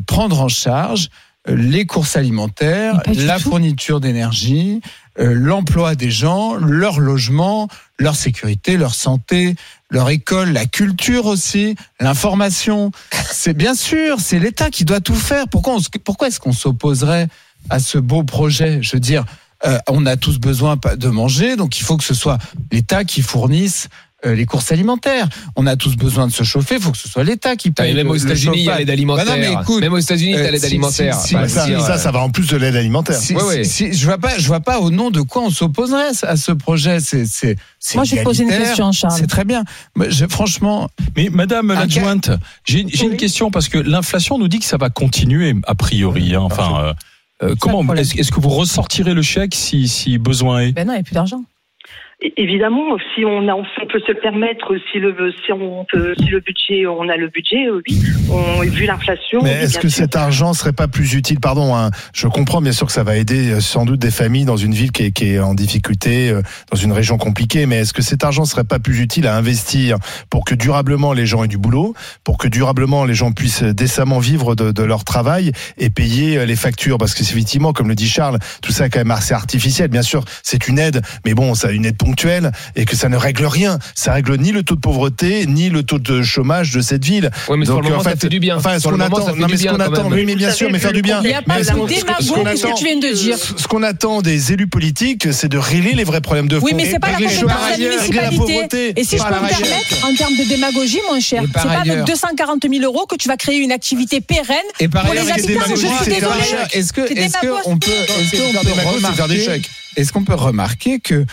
prendre 0.07 0.39
en 0.41 0.47
charge 0.47 1.09
les 1.47 1.85
courses 1.87 2.15
alimentaires, 2.15 3.01
la 3.15 3.37
tout. 3.39 3.49
fourniture 3.49 3.99
d'énergie, 3.99 4.79
euh, 5.19 5.33
l'emploi 5.33 5.95
des 5.95 6.11
gens, 6.11 6.55
leur 6.55 6.99
logement, 6.99 7.67
leur 7.99 8.15
sécurité, 8.15 8.77
leur 8.77 8.95
santé, 8.95 9.55
leur 9.89 10.09
école, 10.09 10.53
la 10.53 10.65
culture 10.65 11.25
aussi, 11.25 11.75
l'information. 11.99 12.91
C'est 13.31 13.53
bien 13.53 13.75
sûr, 13.75 14.19
c'est 14.19 14.39
l'État 14.39 14.69
qui 14.69 14.85
doit 14.85 15.01
tout 15.01 15.15
faire. 15.15 15.47
Pourquoi, 15.49 15.77
pourquoi 16.03 16.27
est-ce 16.27 16.39
qu'on 16.39 16.53
s'opposerait 16.53 17.27
à 17.69 17.79
ce 17.79 17.97
beau 17.97 18.23
projet? 18.23 18.79
Je 18.81 18.93
veux 18.93 19.01
dire, 19.01 19.25
euh, 19.65 19.77
on 19.87 20.05
a 20.05 20.17
tous 20.17 20.39
besoin 20.39 20.77
de 20.95 21.07
manger, 21.09 21.55
donc 21.55 21.77
il 21.77 21.83
faut 21.83 21.97
que 21.97 22.03
ce 22.03 22.13
soit 22.13 22.37
l'État 22.71 23.03
qui 23.03 23.21
fournisse 23.21 23.89
euh, 24.25 24.35
les 24.35 24.45
courses 24.45 24.71
alimentaires. 24.71 25.27
On 25.55 25.65
a 25.67 25.75
tous 25.75 25.95
besoin 25.95 26.27
de 26.27 26.31
se 26.31 26.43
chauffer, 26.43 26.75
il 26.75 26.81
faut 26.81 26.91
que 26.91 26.97
ce 26.97 27.09
soit 27.09 27.23
l'État 27.23 27.55
qui 27.55 27.69
Putain, 27.69 27.83
paye. 27.83 27.91
et 27.91 27.95
même 27.95 28.05
le- 28.05 28.11
aux 28.11 28.15
le 28.15 28.21
États-Unis, 28.21 28.57
il 28.59 28.63
y 28.65 28.69
a 28.69 28.77
l'aide 28.77 28.89
alimentaire. 28.89 29.25
non, 29.25 29.33
mais 29.37 29.51
écoute, 29.51 29.81
même 29.81 29.93
aux 29.93 29.97
États-Unis, 29.97 30.35
euh, 30.35 30.43
t'as 30.43 30.51
l'aide 30.51 30.59
si- 30.59 30.65
alimentaire. 30.67 31.15
si- 31.15 31.27
si- 31.29 31.33
Bah, 31.33 31.47
ça, 31.47 31.65
si, 31.65 31.71
ça, 31.71 31.93
euh, 31.93 31.97
ça 31.97 32.11
va 32.11 32.19
en 32.19 32.29
plus 32.29 32.47
de 32.47 32.57
l'aide 32.57 32.75
alimentaire. 32.75 33.15
Si- 33.17 33.33
Ouais, 33.33 33.41
si- 33.41 33.47
ouais. 33.47 33.63
si- 33.63 33.93
je 33.93 34.05
vois 34.05 34.17
pas, 34.17 34.37
je 34.37 34.47
vois 34.47 34.59
pas 34.59 34.79
au 34.79 34.89
nom 34.91 35.09
de 35.11 35.21
quoi 35.21 35.41
on 35.43 35.49
s'opposerait 35.49 36.09
à 36.23 36.35
ce 36.37 36.51
projet. 36.51 36.99
C'est, 36.99 37.25
c'est, 37.25 37.55
c'est 37.79 37.95
Moi, 37.95 38.03
je 38.03 38.15
vais 38.15 38.23
poser 38.23 38.43
une 38.43 38.49
question, 38.49 38.91
Charles. 38.91 39.15
C'est 39.17 39.27
très 39.27 39.45
bien. 39.45 39.63
Mais 39.95 40.11
je- 40.11 40.25
franchement, 40.27 40.89
Mais 41.15 41.29
Madame 41.31 41.69
l'adjointe, 41.73 42.29
j'ai 42.65 42.85
j'ai 42.87 43.05
une 43.05 43.11
Oui. 43.11 43.17
question 43.17 43.51
parce 43.51 43.69
que 43.69 43.77
l'inflation 43.77 44.37
nous 44.37 44.47
dit 44.47 44.59
que 44.59 44.65
ça 44.65 44.77
va 44.77 44.89
continuer 44.89 45.53
a 45.67 45.75
priori. 45.75 46.35
hein. 46.35 46.41
Enfin, 46.41 46.93
euh, 47.41 47.47
euh, 47.49 47.55
comment 47.59 47.81
est-ce 47.95 48.31
que 48.31 48.39
vous 48.39 48.49
ressortirez 48.49 49.13
le 49.13 49.21
chèque 49.21 49.55
si, 49.55 49.87
si 49.87 50.17
besoin 50.17 50.59
est? 50.61 50.71
Ben 50.73 50.85
non, 50.85 50.93
il 50.93 50.97
n'y 50.97 51.01
a 51.01 51.03
plus 51.03 51.13
d'argent. 51.15 51.43
Évidemment, 52.37 52.97
si 53.15 53.25
on, 53.25 53.47
a, 53.47 53.55
on 53.55 53.63
peut 53.91 53.99
se 54.05 54.11
le 54.11 54.19
permettre, 54.19 54.75
si 54.91 54.99
le, 54.99 55.15
si 55.43 55.51
on 55.53 55.87
peut, 55.91 56.13
si 56.19 56.25
le 56.25 56.39
budget, 56.39 56.85
on 56.85 57.09
a 57.09 57.17
le 57.17 57.29
budget, 57.29 57.65
euh, 57.65 57.81
oui. 57.89 57.99
On, 58.29 58.61
vu 58.61 58.85
l'inflation. 58.85 59.41
Mais 59.41 59.63
est-ce 59.63 59.79
que 59.79 59.89
sûr. 59.89 60.03
cet 60.03 60.15
argent 60.15 60.53
serait 60.53 60.71
pas 60.71 60.87
plus 60.87 61.15
utile 61.15 61.39
Pardon, 61.39 61.75
hein, 61.75 61.89
je 62.13 62.27
comprends 62.27 62.61
bien 62.61 62.73
sûr 62.73 62.85
que 62.85 62.93
ça 62.93 63.01
va 63.01 63.17
aider 63.17 63.53
euh, 63.53 63.59
sans 63.59 63.85
doute 63.85 63.99
des 63.99 64.11
familles 64.11 64.45
dans 64.45 64.55
une 64.55 64.75
ville 64.75 64.91
qui 64.91 65.05
est, 65.05 65.11
qui 65.11 65.33
est 65.33 65.39
en 65.39 65.55
difficulté, 65.55 66.29
euh, 66.29 66.43
dans 66.71 66.77
une 66.77 66.91
région 66.91 67.17
compliquée, 67.17 67.65
mais 67.65 67.77
est-ce 67.77 67.93
que 67.93 68.03
cet 68.03 68.23
argent 68.23 68.45
serait 68.45 68.65
pas 68.65 68.77
plus 68.77 69.01
utile 69.01 69.25
à 69.25 69.35
investir 69.35 69.97
pour 70.29 70.45
que 70.45 70.53
durablement 70.53 71.13
les 71.13 71.25
gens 71.25 71.43
aient 71.43 71.47
du 71.47 71.57
boulot, 71.57 71.95
pour 72.23 72.37
que 72.37 72.47
durablement 72.47 73.03
les 73.03 73.15
gens 73.15 73.31
puissent 73.31 73.63
décemment 73.63 74.19
vivre 74.19 74.53
de, 74.53 74.71
de 74.71 74.83
leur 74.83 75.05
travail 75.05 75.53
et 75.79 75.89
payer 75.89 76.45
les 76.45 76.55
factures? 76.55 76.99
Parce 76.99 77.15
que 77.15 77.23
c'est 77.23 77.33
effectivement, 77.33 77.73
comme 77.73 77.89
le 77.89 77.95
dit 77.95 78.07
Charles, 78.07 78.37
tout 78.61 78.71
ça 78.71 78.85
est 78.85 78.89
quand 78.91 78.99
même 78.99 79.09
assez 79.09 79.33
artificiel. 79.33 79.87
Bien 79.87 80.03
sûr, 80.03 80.23
c'est 80.43 80.67
une 80.67 80.77
aide, 80.77 81.01
mais 81.25 81.33
bon, 81.33 81.55
ça 81.55 81.71
une 81.71 81.85
aide 81.85 81.97
ponctuelle 81.97 82.10
et 82.75 82.85
que 82.85 82.95
ça 82.95 83.09
ne 83.09 83.17
règle 83.17 83.45
rien. 83.45 83.79
Ça 83.95 84.13
règle 84.13 84.37
ni 84.37 84.51
le 84.51 84.63
taux 84.63 84.75
de 84.75 84.81
pauvreté, 84.81 85.45
ni 85.47 85.69
le 85.69 85.83
taux 85.83 85.99
de 85.99 86.21
chômage 86.21 86.71
de 86.71 86.81
cette 86.81 87.03
ville. 87.05 87.29
Ouais, 87.47 87.57
mais 87.57 87.65
sur 87.65 87.75
Donc, 87.75 87.83
le 87.83 87.89
moment, 87.89 88.01
en 88.01 88.03
ça 88.03 88.11
fait, 88.11 88.21
fait 88.21 88.29
du 88.29 88.39
bien. 88.39 88.57
Enfin, 88.57 88.75
ce 88.75 88.81
Sur 88.81 88.91
qu'on 88.91 88.99
attend, 88.99 89.35
non, 89.35 89.47
mais 89.49 89.57
ce 89.57 89.67
qu'on 89.67 89.79
attend, 89.79 90.09
oui, 90.11 90.23
mais 90.25 90.35
bien 90.35 90.49
Vous 90.49 90.55
sûr, 90.55 90.69
mais 90.71 90.79
faire 90.79 90.93
du 90.93 91.01
bien. 91.01 91.21
Il 91.23 91.27
n'y 91.27 91.33
a 91.33 91.41
pas 91.41 91.59
de 91.59 91.63
ce 91.63 91.71
que 91.71 92.77
tu 92.77 92.85
viens 92.85 92.97
de 92.97 93.13
dire. 93.13 93.37
Ce 93.37 93.67
qu'on 93.67 93.83
attend 93.83 94.21
des 94.21 94.53
élus 94.53 94.67
politiques, 94.67 95.31
c'est 95.33 95.49
de 95.49 95.57
régler 95.57 95.93
les 95.93 96.03
vrais 96.03 96.21
problèmes 96.21 96.47
de 96.47 96.59
fond. 96.59 96.65
Oui, 96.65 96.73
mais 96.75 96.85
c'est 96.89 96.99
pas 96.99 97.11
la 97.11 97.17
compétence 97.17 97.41
de 97.41 97.47
la 97.47 97.77
municipalité. 97.77 98.37
pauvreté. 98.37 98.93
Et 98.99 99.03
si 99.03 99.17
je 99.17 99.23
peux 99.23 99.29
me 99.29 99.47
permettre, 99.49 100.05
en 100.05 100.15
termes 100.15 100.35
de 100.37 100.43
démagogie, 100.47 100.99
mon 101.11 101.19
cher, 101.19 101.41
c'est 101.45 101.51
par 101.51 101.63
pas 101.65 101.71
avec 101.79 101.91
ailleurs- 101.91 102.05
240 102.05 102.63
000 102.69 102.83
euros 102.83 103.05
que 103.05 103.15
tu 103.15 103.27
vas 103.27 103.37
créer 103.37 103.57
une 103.57 103.71
activité 103.71 104.21
pérenne 104.21 104.57
Et 104.79 104.87
par 104.87 105.05
pour 105.05 105.13
les 105.13 105.19
habitants. 105.31 105.61
Je 105.69 105.75
suis 105.75 105.87
c'est 106.03 106.11
faire 106.11 106.19
désolée. 106.19 106.39
des 106.39 106.45
chèques. 106.45 106.75
Est-ce 106.75 106.93
que, 106.93 107.01
est-ce 107.01 107.37
peut, 107.39 107.53
qu'on 107.63 107.77
peut 107.77 107.91
remarquer, 108.97 109.61
est-ce 109.97 110.13
qu'on 110.13 110.23
peut 110.23 110.33
remarquer 110.35 110.99
que 110.99 111.25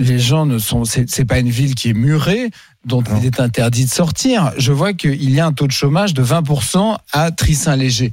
les 0.00 0.18
gens 0.18 0.46
ne 0.46 0.58
sont, 0.58 0.84
c'est 0.84 1.24
pas 1.24 1.38
une 1.38 1.50
ville 1.50 1.74
qui 1.74 1.90
est 1.90 1.94
murée, 1.94 2.50
dont 2.84 3.02
il 3.18 3.26
est 3.26 3.40
interdit 3.40 3.84
de 3.84 3.90
sortir. 3.90 4.52
Je 4.56 4.72
vois 4.72 4.94
qu'il 4.94 5.30
y 5.30 5.38
a 5.38 5.46
un 5.46 5.52
taux 5.52 5.66
de 5.66 5.72
chômage 5.72 6.14
de 6.14 6.24
20% 6.24 6.96
à 7.12 7.30
Trissin-Léger. 7.30 8.12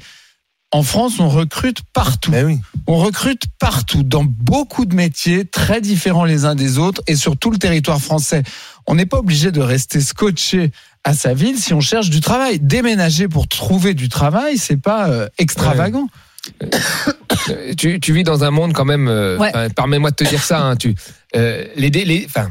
En 0.71 0.83
France, 0.83 1.21
on 1.21 1.29
recrute 1.29 1.79
partout. 1.93 2.33
Oui. 2.33 2.59
On 2.87 2.97
recrute 2.97 3.43
partout, 3.57 4.03
dans 4.03 4.25
beaucoup 4.25 4.85
de 4.85 4.93
métiers 4.93 5.45
très 5.45 5.79
différents 5.79 6.25
les 6.25 6.43
uns 6.43 6.55
des 6.55 6.77
autres 6.77 7.01
et 7.07 7.15
sur 7.15 7.37
tout 7.37 7.51
le 7.51 7.57
territoire 7.57 8.01
français. 8.01 8.43
On 8.85 8.95
n'est 8.95 9.05
pas 9.05 9.19
obligé 9.19 9.51
de 9.51 9.61
rester 9.61 10.01
scotché 10.01 10.71
à 11.05 11.13
sa 11.13 11.33
ville 11.33 11.57
si 11.57 11.73
on 11.73 11.79
cherche 11.79 12.09
du 12.09 12.19
travail. 12.19 12.59
Déménager 12.59 13.29
pour 13.29 13.47
trouver 13.47 13.93
du 13.93 14.09
travail, 14.09 14.57
c'est 14.57 14.77
pas 14.77 15.09
euh, 15.09 15.29
extravagant. 15.37 16.09
Tu, 17.77 17.99
tu 17.99 18.13
vis 18.13 18.23
dans 18.23 18.43
un 18.43 18.51
monde 18.51 18.73
quand 18.73 18.85
même. 18.85 19.07
euh, 19.07 19.37
Ouais. 19.37 19.51
Permets-moi 19.75 20.11
de 20.11 20.15
te 20.15 20.23
dire 20.23 20.43
ça. 20.43 20.59
hein, 20.61 20.75
tu, 20.75 20.95
euh, 21.35 21.63
les, 21.75 21.89
dé- 21.89 22.05
les, 22.05 22.25
enfin, 22.25 22.49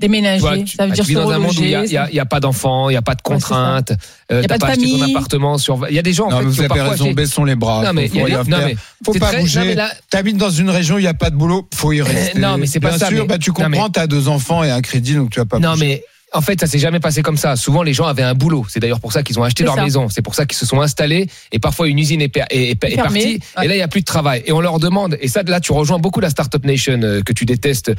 Déménager, 0.00 0.40
toi, 0.40 0.58
tu, 0.58 0.76
ça 0.76 0.82
veut 0.84 0.90
bah, 0.90 0.94
dire 0.96 1.04
tu 1.04 1.08
vis 1.12 1.14
se 1.16 1.18
dans 1.22 1.30
un 1.30 1.38
monde 1.38 1.58
où 1.58 1.62
il 1.62 1.70
y 1.70 1.74
a, 1.74 1.82
y 1.86 1.96
a- 1.96 2.10
y 2.10 2.20
a 2.20 2.26
pas 2.26 2.40
d'enfants, 2.40 2.90
il 2.90 2.92
y 2.92 2.96
a 2.96 3.00
pas 3.00 3.14
de 3.14 3.20
Ouais, 3.26 3.34
contraintes. 3.36 3.90
euh, 3.90 3.94
Il 4.30 4.34
y 4.42 4.44
a 4.44 4.48
t'as 4.48 4.58
pas 4.58 4.58
de 4.58 4.72
acheté 4.72 4.84
ton 4.92 4.98
famille. 4.98 5.14
appartement 5.16 5.56
sur. 5.56 5.86
Il 5.88 5.94
y 5.94 5.98
a 5.98 6.02
des 6.02 6.12
gens 6.12 6.26
en 6.26 6.30
Non, 6.30 6.38
fait 6.40 6.44
mais 6.44 6.50
qui 6.50 6.56
vous 6.56 6.60
ont 6.60 6.64
avez 6.64 6.68
parfois 6.68 6.90
raison, 6.90 7.04
acheté- 7.06 7.14
baissons 7.14 7.44
les 7.44 7.54
bras. 7.54 7.84
Non, 7.84 7.92
mais 7.94 8.06
faut, 8.08 8.14
il 8.16 8.18
y 8.18 8.20
a- 8.34 8.44
faut 8.44 8.50
rien 8.50 8.58
non, 8.58 8.66
mais 8.66 8.76
faut 9.02 9.14
pas 9.14 9.28
très- 9.28 9.40
bouger. 9.40 9.74
là- 9.74 9.90
T'habites 10.10 10.36
dans 10.36 10.50
une 10.50 10.68
région 10.68 10.96
où 10.96 10.98
il 10.98 11.02
n'y 11.02 11.08
a 11.08 11.14
pas 11.14 11.30
de 11.30 11.36
boulot, 11.36 11.66
faut 11.74 11.92
y 11.92 12.02
rester. 12.32 12.38
non, 12.38 12.58
mais 12.58 12.66
c'est 12.66 12.80
pas 12.80 12.90
Bien 12.90 12.98
ça, 12.98 13.08
sûr, 13.08 13.22
mais- 13.22 13.26
bah, 13.28 13.38
tu 13.38 13.50
comprends, 13.50 13.70
mais- 13.70 13.78
t'as 13.90 14.06
deux 14.06 14.28
enfants 14.28 14.62
et 14.62 14.70
un 14.70 14.82
crédit, 14.82 15.14
donc 15.14 15.30
tu 15.30 15.38
vas 15.38 15.46
pas 15.46 15.58
Non, 15.58 15.70
bouger. 15.72 15.86
mais 15.86 16.04
en 16.32 16.40
fait, 16.42 16.60
ça 16.60 16.66
s'est 16.66 16.78
jamais 16.78 17.00
passé 17.00 17.22
comme 17.22 17.36
ça. 17.38 17.56
Souvent, 17.56 17.82
les 17.82 17.94
gens 17.94 18.04
avaient 18.06 18.22
un 18.22 18.34
boulot. 18.34 18.66
C'est 18.68 18.80
d'ailleurs 18.80 19.00
pour 19.00 19.12
ça 19.12 19.22
qu'ils 19.22 19.38
ont 19.38 19.42
acheté 19.44 19.64
leur 19.64 19.74
ça. 19.76 19.82
maison. 19.82 20.08
C'est 20.10 20.20
pour 20.22 20.34
ça 20.34 20.44
qu'ils 20.46 20.58
se 20.58 20.66
sont 20.66 20.80
installés. 20.80 21.26
Et 21.52 21.58
parfois, 21.58 21.88
une 21.88 21.98
usine 21.98 22.20
est, 22.20 22.28
per- 22.28 22.44
est- 22.50 22.70
est- 22.70 22.84
est 22.84 22.94
Fermée. 22.96 23.20
partie. 23.20 23.40
Ouais. 23.56 23.64
Et 23.64 23.68
là, 23.68 23.74
il 23.76 23.78
y 23.78 23.82
a 23.82 23.88
plus 23.88 24.00
de 24.00 24.04
travail. 24.06 24.42
Et 24.46 24.52
on 24.52 24.60
leur 24.60 24.78
demande. 24.78 25.16
Et 25.20 25.28
ça, 25.28 25.42
de 25.42 25.50
là, 25.50 25.60
tu 25.60 25.72
rejoins 25.72 25.98
beaucoup 25.98 26.20
la 26.20 26.28
Startup 26.30 26.62
Nation 26.64 27.00
euh, 27.02 27.22
que 27.22 27.32
tu 27.32 27.44
détestes, 27.46 27.88
euh, 27.88 27.94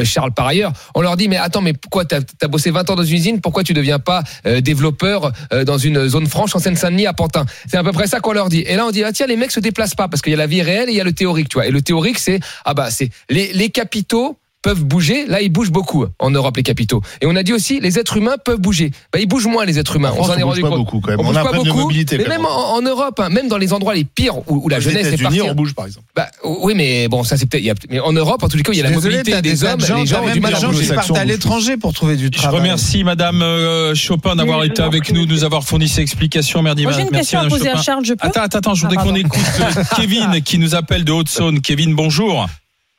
euh, 0.00 0.04
Charles, 0.04 0.32
par 0.32 0.46
ailleurs. 0.46 0.72
On 0.94 1.00
leur 1.02 1.16
dit, 1.16 1.28
mais 1.28 1.36
attends, 1.36 1.60
mais 1.62 1.72
pourquoi 1.72 2.04
t'as 2.04 2.20
as 2.42 2.48
bossé 2.48 2.70
20 2.72 2.90
ans 2.90 2.96
dans 2.96 3.04
une 3.04 3.14
usine? 3.14 3.40
Pourquoi 3.40 3.62
tu 3.62 3.74
deviens 3.74 3.98
pas 4.00 4.22
euh, 4.46 4.60
développeur 4.60 5.32
dans 5.64 5.78
une 5.78 6.08
zone 6.08 6.26
franche 6.26 6.54
en 6.56 6.58
Seine-Saint-Denis 6.58 7.06
à 7.06 7.12
Pantin? 7.12 7.46
C'est 7.70 7.76
à 7.76 7.84
peu 7.84 7.92
près 7.92 8.06
ça 8.08 8.20
qu'on 8.20 8.32
leur 8.32 8.48
dit. 8.48 8.64
Et 8.66 8.74
là, 8.76 8.86
on 8.86 8.90
dit, 8.90 9.04
ah 9.04 9.12
tiens, 9.12 9.26
les 9.26 9.36
mecs 9.36 9.52
se 9.52 9.60
déplacent 9.60 9.94
pas 9.94 10.08
parce 10.08 10.20
qu'il 10.22 10.32
y 10.32 10.34
a 10.34 10.38
la 10.38 10.46
vie 10.46 10.62
réelle 10.62 10.88
et 10.88 10.92
il 10.92 10.96
y 10.98 11.00
a 11.00 11.04
le 11.04 11.12
théorique, 11.12 11.48
tu 11.48 11.54
vois. 11.58 11.66
Et 11.66 11.70
le 11.70 11.80
théorique, 11.82 12.18
c'est 12.18 12.40
ah 12.64 12.74
bah 12.74 12.90
c'est 12.90 13.10
les, 13.30 13.52
les 13.52 13.70
capitaux 13.70 14.36
peuvent 14.62 14.84
bouger. 14.84 15.26
Là, 15.26 15.40
ils 15.40 15.50
bougent 15.50 15.70
beaucoup 15.70 16.04
en 16.18 16.30
Europe, 16.30 16.56
les 16.56 16.62
capitaux. 16.62 17.00
Et 17.20 17.26
on 17.26 17.36
a 17.36 17.42
dit 17.42 17.52
aussi, 17.52 17.80
les 17.80 17.98
êtres 17.98 18.16
humains 18.16 18.36
peuvent 18.44 18.58
bouger. 18.60 18.90
Bah, 19.12 19.18
ils 19.20 19.26
bougent 19.28 19.46
moins, 19.46 19.64
les 19.64 19.78
êtres 19.78 19.96
humains. 19.96 20.10
En 20.10 20.14
France, 20.14 20.26
s'en 20.28 20.36
est 20.38 20.42
on 20.42 20.48
bouge 20.48 20.56
rendu 20.56 20.62
pas 20.62 20.68
compte. 20.68 20.78
beaucoup, 20.78 21.00
quand 21.00 21.10
même. 21.10 21.20
On, 21.20 21.24
On 21.24 21.26
bouge 21.28 21.36
a 21.36 21.40
pas 21.40 21.44
problème 21.46 21.64
de 21.64 21.68
beaucoup. 21.70 21.82
mobilité, 21.84 22.18
mais 22.18 22.26
même 22.28 22.44
en, 22.44 22.74
en 22.74 22.82
Europe, 22.82 23.20
hein, 23.20 23.28
même 23.28 23.48
dans 23.48 23.58
les 23.58 23.72
endroits 23.72 23.94
les 23.94 24.04
pires 24.04 24.38
où, 24.50 24.64
où 24.64 24.68
la 24.68 24.78
Aux 24.78 24.80
jeunesse 24.80 25.06
est 25.06 25.22
partie. 25.22 25.40
on 25.42 25.54
bouge, 25.54 25.74
par 25.74 25.86
exemple. 25.86 26.06
Bah, 26.16 26.28
oui, 26.44 26.74
mais 26.76 27.08
bon, 27.08 27.22
ça 27.24 27.36
c'est 27.36 27.46
peut-être. 27.46 27.82
Mais 27.90 28.00
en 28.00 28.12
Europe, 28.12 28.42
en 28.42 28.48
tous 28.48 28.56
les 28.56 28.62
cas, 28.62 28.72
il 28.72 28.78
y 28.78 28.80
a 28.80 28.84
la 28.84 28.90
Désolé, 28.90 29.18
mobilité 29.18 29.42
des 29.42 29.64
hommes. 29.64 29.80
gens, 29.80 29.98
les 30.00 30.06
gens 30.06 30.22
ont 30.22 30.26
même 30.26 30.34
du 30.34 30.40
mal 30.40 30.52
des 30.52 30.56
à 30.56 30.60
gens 30.60 30.70
qui 30.72 30.86
partent 30.86 31.16
à 31.16 31.24
l'étranger 31.24 31.76
pour 31.76 31.92
trouver 31.92 32.16
du 32.16 32.26
Je 32.26 32.30
travail. 32.30 32.60
remercie 32.60 33.04
Madame 33.04 33.42
euh, 33.42 33.94
Chopin 33.94 34.34
d'avoir 34.36 34.62
je 34.62 34.66
été 34.70 34.82
avec 34.82 35.12
nous, 35.12 35.24
de 35.26 35.30
nous 35.32 35.44
avoir 35.44 35.62
fourni 35.64 35.88
ces 35.88 36.00
explications. 36.02 36.62
Merci, 36.62 36.82
Moi, 36.82 36.92
j'ai 36.92 37.02
une 37.02 37.10
question 37.10 37.38
à 37.40 37.46
poser 37.48 37.68
à. 37.70 37.80
Charles, 37.80 38.04
je 38.04 38.14
peux 38.14 38.26
Attends, 38.26 38.40
attends, 38.42 38.58
attends, 38.58 38.74
je 38.74 38.82
voudrais 38.82 38.96
Ah, 39.00 39.04
qu'on 39.04 39.14
écoute 39.14 39.40
euh, 39.60 39.82
Kevin 39.96 40.42
qui 40.44 40.58
nous 40.58 40.74
appelle 40.74 41.04
de 41.04 41.12
Haute-Saône. 41.12 41.60
Kevin, 41.60 41.94
bonjour. 41.94 42.46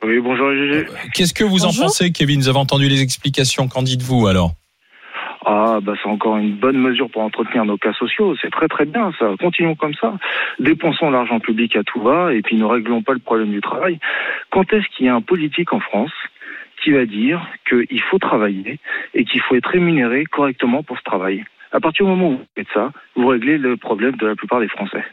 Oui, 0.01 0.19
bonjour 0.21 0.53
GG. 0.53 0.85
Qu'est-ce 1.13 1.33
que 1.33 1.43
vous 1.43 1.65
en 1.65 1.73
pensez, 1.73 2.11
Kevin? 2.11 2.39
Vous 2.39 2.47
avez 2.47 2.57
entendu 2.57 2.87
les 2.87 3.01
explications. 3.01 3.67
Qu'en 3.67 3.83
dites-vous 3.83 4.27
alors? 4.27 4.51
Ah, 5.45 5.79
bah 5.81 5.93
c'est 6.01 6.09
encore 6.09 6.37
une 6.37 6.55
bonne 6.55 6.77
mesure 6.77 7.09
pour 7.09 7.21
entretenir 7.21 7.65
nos 7.65 7.77
cas 7.77 7.91
sociaux. 7.93 8.35
C'est 8.41 8.51
très 8.51 8.67
très 8.67 8.85
bien 8.85 9.11
ça. 9.19 9.31
Continuons 9.39 9.75
comme 9.75 9.93
ça. 9.95 10.17
Dépensons 10.59 11.09
l'argent 11.09 11.39
public 11.39 11.75
à 11.75 11.83
tout 11.83 12.01
va 12.01 12.33
et 12.33 12.41
puis 12.41 12.55
ne 12.55 12.65
réglons 12.65 13.01
pas 13.01 13.13
le 13.13 13.19
problème 13.19 13.51
du 13.51 13.59
travail. 13.59 13.99
Quand 14.51 14.71
est-ce 14.71 14.85
qu'il 14.95 15.05
y 15.05 15.09
a 15.09 15.15
un 15.15 15.21
politique 15.21 15.73
en 15.73 15.79
France 15.79 16.11
qui 16.81 16.91
va 16.91 17.05
dire 17.05 17.45
qu'il 17.67 18.01
faut 18.03 18.19
travailler 18.19 18.79
et 19.13 19.25
qu'il 19.25 19.41
faut 19.41 19.55
être 19.55 19.69
rémunéré 19.69 20.23
correctement 20.25 20.81
pour 20.81 20.97
ce 20.97 21.03
travail? 21.03 21.43
À 21.71 21.79
partir 21.79 22.05
du 22.05 22.11
moment 22.11 22.29
où 22.29 22.37
vous 22.37 22.45
faites 22.55 22.67
ça, 22.73 22.91
vous 23.15 23.27
réglez 23.27 23.57
le 23.57 23.75
problème 23.75 24.15
de 24.15 24.27
la 24.27 24.35
plupart 24.35 24.59
des 24.59 24.69
Français. 24.69 25.03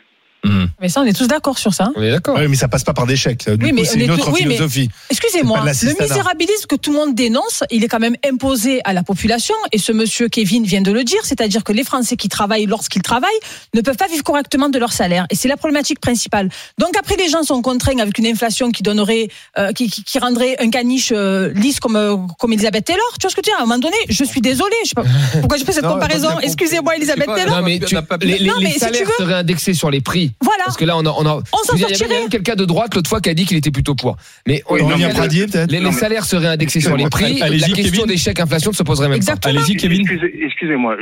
Mais 0.80 0.88
ça, 0.90 1.00
on 1.00 1.04
est 1.04 1.16
tous 1.16 1.26
d'accord 1.26 1.58
sur 1.58 1.72
ça. 1.72 1.84
hein. 1.84 1.92
On 1.96 2.02
est 2.02 2.10
d'accord. 2.10 2.36
Oui, 2.38 2.48
mais 2.48 2.56
ça 2.56 2.68
passe 2.68 2.84
pas 2.84 2.92
par 2.92 3.06
des 3.06 3.16
chèques. 3.16 3.48
Du 3.48 3.64
Oui, 3.64 3.70
coup, 3.70 3.76
mais 3.76 3.84
c'est 3.84 3.96
on 3.96 4.00
est 4.00 4.04
une 4.04 4.10
autre 4.10 4.30
oui, 4.30 4.40
philosophie. 4.42 4.90
Excusez-moi, 5.10 5.60
le 5.64 6.02
misérabilisme 6.04 6.66
que 6.68 6.76
tout 6.76 6.92
le 6.92 6.98
monde 6.98 7.14
dénonce, 7.14 7.64
il 7.70 7.82
est 7.82 7.88
quand 7.88 7.98
même 7.98 8.16
imposé 8.28 8.80
à 8.84 8.92
la 8.92 9.02
population. 9.02 9.54
Et 9.72 9.78
ce 9.78 9.92
monsieur 9.92 10.28
Kevin 10.28 10.64
vient 10.64 10.82
de 10.82 10.92
le 10.92 11.02
dire, 11.04 11.20
c'est-à-dire 11.24 11.64
que 11.64 11.72
les 11.72 11.84
Français 11.84 12.16
qui 12.16 12.28
travaillent 12.28 12.66
lorsqu'ils 12.66 13.00
travaillent 13.02 13.30
ne 13.74 13.80
peuvent 13.80 13.96
pas 13.96 14.06
vivre 14.08 14.22
correctement 14.22 14.68
de 14.68 14.78
leur 14.78 14.92
salaire. 14.92 15.26
Et 15.30 15.34
c'est 15.34 15.48
la 15.48 15.56
problématique 15.56 16.00
principale. 16.00 16.50
Donc 16.78 16.96
après, 16.98 17.16
les 17.16 17.28
gens 17.28 17.42
sont 17.42 17.62
contraints 17.62 17.98
avec 17.98 18.18
une 18.18 18.26
inflation 18.26 18.70
qui 18.70 18.82
donnerait, 18.82 19.28
euh, 19.58 19.72
qui, 19.72 19.88
qui, 19.90 20.04
qui 20.04 20.18
rendrait 20.18 20.56
un 20.60 20.68
caniche 20.68 21.10
euh, 21.12 21.52
lisse 21.54 21.80
comme 21.80 21.96
euh, 21.96 22.16
comme 22.38 22.52
Elisabeth 22.52 22.84
Taylor. 22.84 23.02
Tu 23.18 23.22
vois 23.22 23.30
ce 23.30 23.36
que 23.36 23.40
tu 23.40 23.50
veux 23.50 23.54
dire? 23.56 23.60
À 23.60 23.62
un 23.62 23.66
moment 23.66 23.78
donné, 23.78 23.96
je 24.10 24.24
suis 24.24 24.40
désolée. 24.42 24.76
Je 24.84 24.90
sais 24.90 24.94
pas 24.94 25.04
pourquoi 25.40 25.56
je 25.56 25.64
fais 25.64 25.72
cette 25.72 25.84
Non, 25.84 25.94
comparaison. 25.94 26.38
Excusez-moi, 26.40 26.96
Elisabeth 26.96 27.26
Taylor. 27.34 27.56
Non, 27.56 27.62
mais 27.64 27.78
tu- 27.78 27.96
les, 28.20 28.38
les- 28.38 28.46
Non, 28.48 28.54
mais 28.58 28.64
les 28.66 28.72
si 28.72 28.74
tu 28.74 28.80
salaires 28.80 29.06
veux- 29.06 29.24
seraient 29.24 29.34
indexés 29.34 29.72
sur 29.74 29.90
les 29.90 30.00
prix. 30.02 30.32
Voilà. 30.42 30.64
Parce 30.66 30.76
que 30.76 30.84
là, 30.84 30.96
on 30.98 31.06
a, 31.06 31.10
on 31.10 31.24
a, 31.26 31.34
On 31.52 31.56
s'en 31.64 31.74
il 31.74 31.80
y 31.80 31.84
a- 31.84 31.88
il 31.88 31.90
y 31.90 31.94
a 31.94 31.96
sortirait. 31.96 32.20
même 32.20 32.28
quelqu'un 32.28 32.54
de 32.56 32.64
droite 32.64 32.94
l'autre 32.94 33.08
fois 33.08 33.20
qui 33.20 33.30
a 33.30 33.34
dit 33.34 33.46
qu'il 33.46 33.56
était 33.56 33.70
plutôt 33.70 33.94
pour. 33.94 34.16
Mais 34.46 34.62
on- 34.68 34.74
Oui, 34.74 34.82
on- 34.84 35.14
Pradier, 35.14 35.46
peut-être 35.46 35.70
les, 35.70 35.80
les 35.80 35.92
salaires 35.92 36.24
seraient 36.24 36.48
indexés 36.48 36.80
sur 36.80 36.96
les 36.96 37.08
prix. 37.08 37.38
La 37.38 37.48
question 37.68 38.04
des 38.06 38.16
chèques 38.16 38.40
inflation 38.40 38.70
ne 38.72 38.76
se 38.76 38.82
poserait 38.82 39.08
même 39.08 39.16
Exactement. 39.16 39.54
Allez-y, 39.58 39.76
Kevin. 39.76 40.00
Excusez- 40.02 40.44
Excusez-moi, 40.44 40.96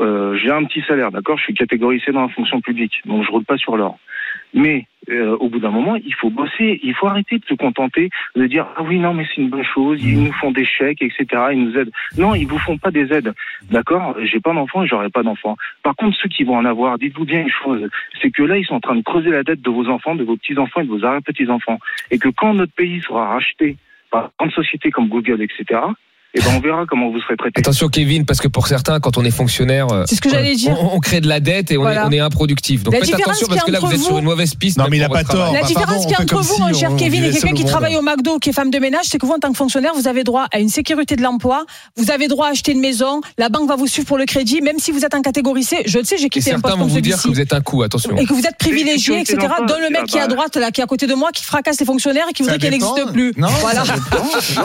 euh, 0.00 0.36
j'ai 0.42 0.50
un 0.50 0.64
petit 0.64 0.82
salaire, 0.86 1.10
d'accord? 1.10 1.38
Je 1.38 1.44
suis 1.44 1.54
catégorisé 1.54 2.12
dans 2.12 2.22
la 2.22 2.28
fonction 2.28 2.60
publique, 2.60 2.92
donc 3.06 3.24
je 3.24 3.30
roule 3.30 3.44
pas 3.44 3.56
sur 3.56 3.76
l'or. 3.76 3.98
Mais 4.54 4.86
euh, 5.10 5.36
au 5.38 5.48
bout 5.48 5.58
d'un 5.58 5.70
moment, 5.70 5.96
il 5.96 6.14
faut 6.14 6.30
bosser, 6.30 6.80
il 6.82 6.94
faut 6.94 7.08
arrêter 7.08 7.38
de 7.38 7.44
se 7.44 7.54
contenter 7.54 8.08
de 8.36 8.46
dire 8.46 8.66
ah 8.76 8.82
oui 8.82 8.98
non 8.98 9.12
mais 9.12 9.26
c'est 9.26 9.42
une 9.42 9.50
bonne 9.50 9.64
chose, 9.64 10.02
ils 10.02 10.22
nous 10.22 10.32
font 10.32 10.50
des 10.50 10.64
chèques 10.64 11.02
etc, 11.02 11.26
ils 11.52 11.62
nous 11.62 11.76
aident. 11.76 11.90
Non, 12.16 12.34
ils 12.34 12.46
vous 12.46 12.58
font 12.58 12.78
pas 12.78 12.90
des 12.90 13.12
aides, 13.12 13.34
d'accord? 13.70 14.16
J'ai 14.22 14.40
pas 14.40 14.54
d'enfants 14.54 14.86
j'aurai 14.86 15.10
pas 15.10 15.22
d'enfants. 15.22 15.56
Par 15.82 15.94
contre, 15.96 16.16
ceux 16.16 16.28
qui 16.28 16.44
vont 16.44 16.56
en 16.56 16.64
avoir, 16.64 16.98
dites-vous 16.98 17.26
bien 17.26 17.42
une 17.42 17.50
chose, 17.50 17.90
c'est 18.22 18.30
que 18.30 18.42
là 18.42 18.56
ils 18.56 18.64
sont 18.64 18.76
en 18.76 18.80
train 18.80 18.96
de 18.96 19.02
creuser 19.02 19.30
la 19.30 19.42
dette 19.42 19.60
de 19.60 19.70
vos 19.70 19.88
enfants, 19.88 20.14
de 20.14 20.24
vos 20.24 20.36
petits 20.36 20.56
enfants 20.56 20.80
et 20.80 20.84
de 20.84 20.90
vos 20.90 21.04
arrière-petits 21.04 21.50
enfants, 21.50 21.78
et 22.10 22.18
que 22.18 22.28
quand 22.28 22.54
notre 22.54 22.72
pays 22.72 23.00
sera 23.02 23.28
racheté 23.28 23.76
par 24.10 24.30
grandes 24.38 24.52
sociétés 24.52 24.90
comme 24.90 25.08
Google 25.08 25.42
etc, 25.42 25.80
et 26.34 26.40
ben 26.40 26.50
on 26.56 26.60
verra 26.60 26.84
comment 26.88 27.10
vous 27.10 27.20
serez 27.20 27.36
traités. 27.36 27.60
Attention 27.60 27.88
Kevin, 27.88 28.24
parce 28.26 28.40
que 28.40 28.48
pour 28.48 28.66
certains, 28.66 28.98
quand 29.00 29.16
on 29.18 29.24
est 29.24 29.30
fonctionnaire, 29.30 29.86
euh, 29.92 30.04
C'est 30.06 30.16
ce 30.16 30.20
que 30.20 30.28
j'allais 30.30 30.54
dire. 30.56 30.76
On, 30.80 30.96
on 30.96 31.00
crée 31.00 31.20
de 31.20 31.28
la 31.28 31.40
dette 31.40 31.70
et 31.70 31.78
on, 31.78 31.82
Voilà. 31.82 32.02
est, 32.02 32.06
on 32.06 32.10
est 32.12 32.18
improductif. 32.20 32.82
Donc 32.82 32.94
La 32.94 33.00
faites 33.00 33.06
différence 33.10 33.36
attention 33.36 33.46
parce 33.48 33.64
que 33.64 33.70
là 33.70 33.78
a 33.78 33.80
vous 33.80 33.86
êtes 33.86 33.94
entre 33.94 34.02
sur 34.04 34.12
vous- 34.14 34.18
une 34.18 34.24
mauvaise 34.24 34.54
piste. 34.54 34.78
Non, 34.78 34.86
mais 34.90 34.96
il 34.98 35.02
a 35.04 35.08
pas 35.08 35.24
tort. 35.24 35.52
La 35.52 35.60
Bah, 35.60 35.66
différence 35.66 36.02
qu'il 36.02 36.10
y 36.12 36.14
a 36.14 36.20
entre 36.22 36.36
vous, 36.42 36.54
si 36.54 36.60
mon 36.60 36.68
on 36.70 36.74
cher 36.74 36.90
Kevin, 36.96 37.24
et 37.24 37.30
quelqu'un 37.30 37.52
qui 37.54 37.64
travaille 37.64 37.96
au 37.96 38.02
McDo, 38.02 38.38
qui 38.38 38.50
est 38.50 38.52
femme 38.52 38.70
de 38.70 38.78
ménage, 38.78 39.04
c'est 39.04 39.18
que 39.18 39.26
vous, 39.26 39.32
en 39.32 39.38
tant 39.38 39.50
que 39.52 39.56
fonctionnaire, 39.56 39.92
vous 39.94 40.08
avez 40.08 40.24
droit 40.24 40.46
à 40.52 40.58
une 40.58 40.68
sécurité 40.68 41.14
de 41.16 41.22
l'emploi, 41.22 41.64
vous 41.96 42.10
avez 42.10 42.26
droit 42.28 42.48
à 42.48 42.50
acheter 42.50 42.72
une 42.72 42.80
maison, 42.80 43.20
la 43.38 43.48
banque 43.48 43.68
va 43.68 43.76
vous 43.76 43.86
suivre 43.86 44.06
pour 44.08 44.18
le 44.18 44.24
crédit, 44.26 44.60
même 44.60 44.78
si 44.78 44.90
vous 44.90 45.04
êtes 45.04 45.14
en 45.14 45.22
catégorie 45.22 45.62
C. 45.64 45.82
Je 45.86 45.98
le 45.98 46.04
sais, 46.04 46.16
j'ai 46.18 46.28
quitté 46.28 46.50
un 46.50 46.54
certains 46.54 46.62
poste 46.62 46.74
vont 46.78 46.84
comme 46.84 46.92
vous 46.92 47.00
dire 47.00 47.22
que 47.22 47.28
vous 47.28 47.40
êtes 47.40 47.52
un 47.52 47.60
coup. 47.60 47.82
Attention. 47.82 48.16
Et 48.16 48.26
que 48.26 48.32
vous 48.34 48.44
êtes 48.46 48.58
privilégié, 48.58 49.20
etc. 49.20 49.38
Donne 49.68 49.80
le 49.82 49.90
mec 49.90 50.04
qui 50.06 50.16
est 50.18 50.20
à 50.20 50.26
droite, 50.26 50.56
là, 50.56 50.70
qui 50.72 50.80
est 50.80 50.84
à 50.84 50.86
côté 50.88 51.06
de 51.06 51.14
moi, 51.14 51.30
qui 51.32 51.44
fracasse 51.44 51.78
les 51.80 51.86
fonctionnaires 51.86 52.26
et 52.28 52.32
qui 52.32 52.42
voudrait 52.42 52.58
qu'elle 52.58 52.72
n'existe 52.72 53.12
plus. 53.12 53.32
Non, 53.36 53.48
voilà. 53.60 53.84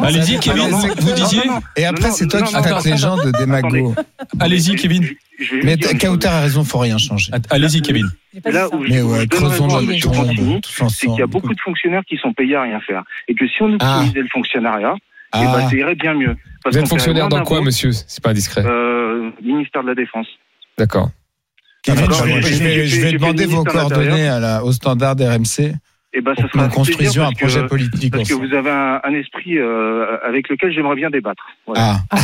Allez-y, 0.01 0.39
Kevin, 0.39 0.69
vous 0.69 1.11
disiez 1.13 1.41
Et 1.75 1.85
après, 1.85 2.11
c'est 2.11 2.27
toi 2.27 2.39
non, 2.41 2.45
qui 2.47 2.53
non, 2.55 2.61
les 2.85 2.97
gens 2.97 3.17
de 3.17 3.31
démago. 3.31 3.95
Allez-y, 4.39 4.75
Kevin. 4.75 5.07
Mais 5.63 5.77
chose. 5.81 6.25
a 6.25 6.39
raison, 6.41 6.63
faut 6.63 6.79
rien 6.79 6.97
changer. 6.97 7.31
Allez-y, 7.49 7.81
Kevin. 7.81 8.09
Là 8.45 8.67
où 8.73 8.83
je, 8.85 8.89
Mais 8.91 9.01
ouais, 9.01 9.21
je 9.21 9.25
donne 9.27 9.45
raison 9.45 9.77
à 9.77 9.81
M. 9.81 9.99
c'est 10.89 11.07
qu'il 11.07 11.15
y 11.17 11.21
a 11.21 11.27
beaucoup 11.27 11.53
de 11.53 11.59
fonctionnaires 11.61 12.03
qui 12.07 12.17
sont 12.17 12.33
payés 12.33 12.55
à 12.55 12.63
rien 12.63 12.79
faire. 12.81 13.03
Et 13.27 13.35
que 13.35 13.47
si 13.47 13.61
on 13.61 13.77
Ah. 13.79 13.97
optimisait 13.99 14.21
le 14.21 14.27
fonctionnariat, 14.31 14.93
eh 15.35 15.37
ben, 15.39 15.53
Ah, 15.55 15.69
ça 15.69 15.75
irait 15.75 15.95
bien 15.95 16.13
mieux. 16.13 16.35
Parce 16.63 16.75
Vous 16.75 16.81
êtes 16.81 16.87
fonctionnaire 16.89 17.29
dans 17.29 17.43
quoi, 17.43 17.61
monsieur 17.61 17.91
C'est 17.93 18.21
pas 18.23 18.31
indiscret. 18.31 18.63
euh, 18.65 19.31
Ministère 19.41 19.83
de 19.83 19.87
la 19.89 19.95
Défense. 19.95 20.27
D'accord. 20.77 21.09
Kevin, 21.83 22.05
je 22.11 22.23
vais- 22.23 22.87
je 22.87 22.99
vais, 22.99 23.11
vais 23.11 23.17
demander 23.17 23.45
vos 23.45 23.63
coordonnées 23.63 24.05
l'Intérieur. 24.07 24.35
à 24.35 24.39
la, 24.39 24.63
au 24.65 24.71
standard 24.73 25.15
RMC 25.23 25.73
Et 26.11 26.21
ben, 26.21 26.33
ça 26.35 26.47
sera 26.51 26.65
nous 26.67 26.73
construisions 26.73 27.21
un 27.21 27.25
parce 27.25 27.35
que- 27.35 27.45
projet 27.45 27.67
politique 27.67 28.11
Parce 28.13 28.27
que 28.27 28.33
vous 28.33 28.53
avez 28.53 28.71
un, 28.71 28.99
un 29.03 29.13
esprit 29.13 29.57
euh, 29.57 30.17
avec 30.27 30.49
lequel 30.49 30.73
j'aimerais 30.73 30.95
bien 30.95 31.09
débattre. 31.11 31.43
Voilà. 31.67 31.99
Ah, 32.09 32.17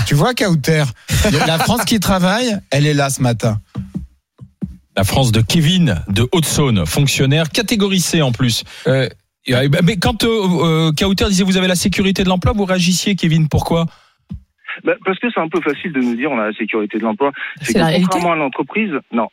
tu 0.06 0.14
vois, 0.14 0.34
Kauter, 0.34 0.84
la 1.46 1.58
France 1.58 1.84
qui 1.84 2.00
travaille, 2.00 2.58
elle 2.70 2.86
est 2.86 2.94
là 2.94 3.08
ce 3.08 3.22
matin. 3.22 3.58
La 4.96 5.04
France 5.04 5.32
de 5.32 5.40
Kevin 5.40 6.02
de 6.08 6.28
Haute-Saône, 6.32 6.84
fonctionnaire, 6.84 7.48
catégorie 7.48 8.00
C 8.00 8.20
en 8.20 8.32
plus. 8.32 8.64
Euh, 8.86 9.08
mais 9.82 9.96
quand 9.96 10.24
euh, 10.24 10.28
euh, 10.28 10.92
Kauter 10.92 11.26
disait 11.28 11.44
vous 11.44 11.56
avez 11.56 11.68
la 11.68 11.76
sécurité 11.76 12.22
de 12.24 12.28
l'emploi, 12.28 12.52
vous 12.54 12.66
réagissiez, 12.66 13.14
Kevin, 13.14 13.48
pourquoi? 13.48 13.86
Bah, 14.84 14.92
parce 15.04 15.18
que 15.18 15.28
c'est 15.32 15.40
un 15.40 15.48
peu 15.48 15.60
facile 15.60 15.92
de 15.92 16.00
nous 16.00 16.14
dire 16.14 16.30
on 16.30 16.38
a 16.38 16.46
la 16.48 16.52
sécurité 16.52 16.98
de 16.98 17.04
l'emploi. 17.04 17.32
C'est 17.62 17.72
que 17.72 17.78
la 17.78 17.86
réalité. 17.86 18.08
contrairement 18.10 18.32
à 18.32 18.36
l'entreprise, 18.36 18.92
non. 19.12 19.28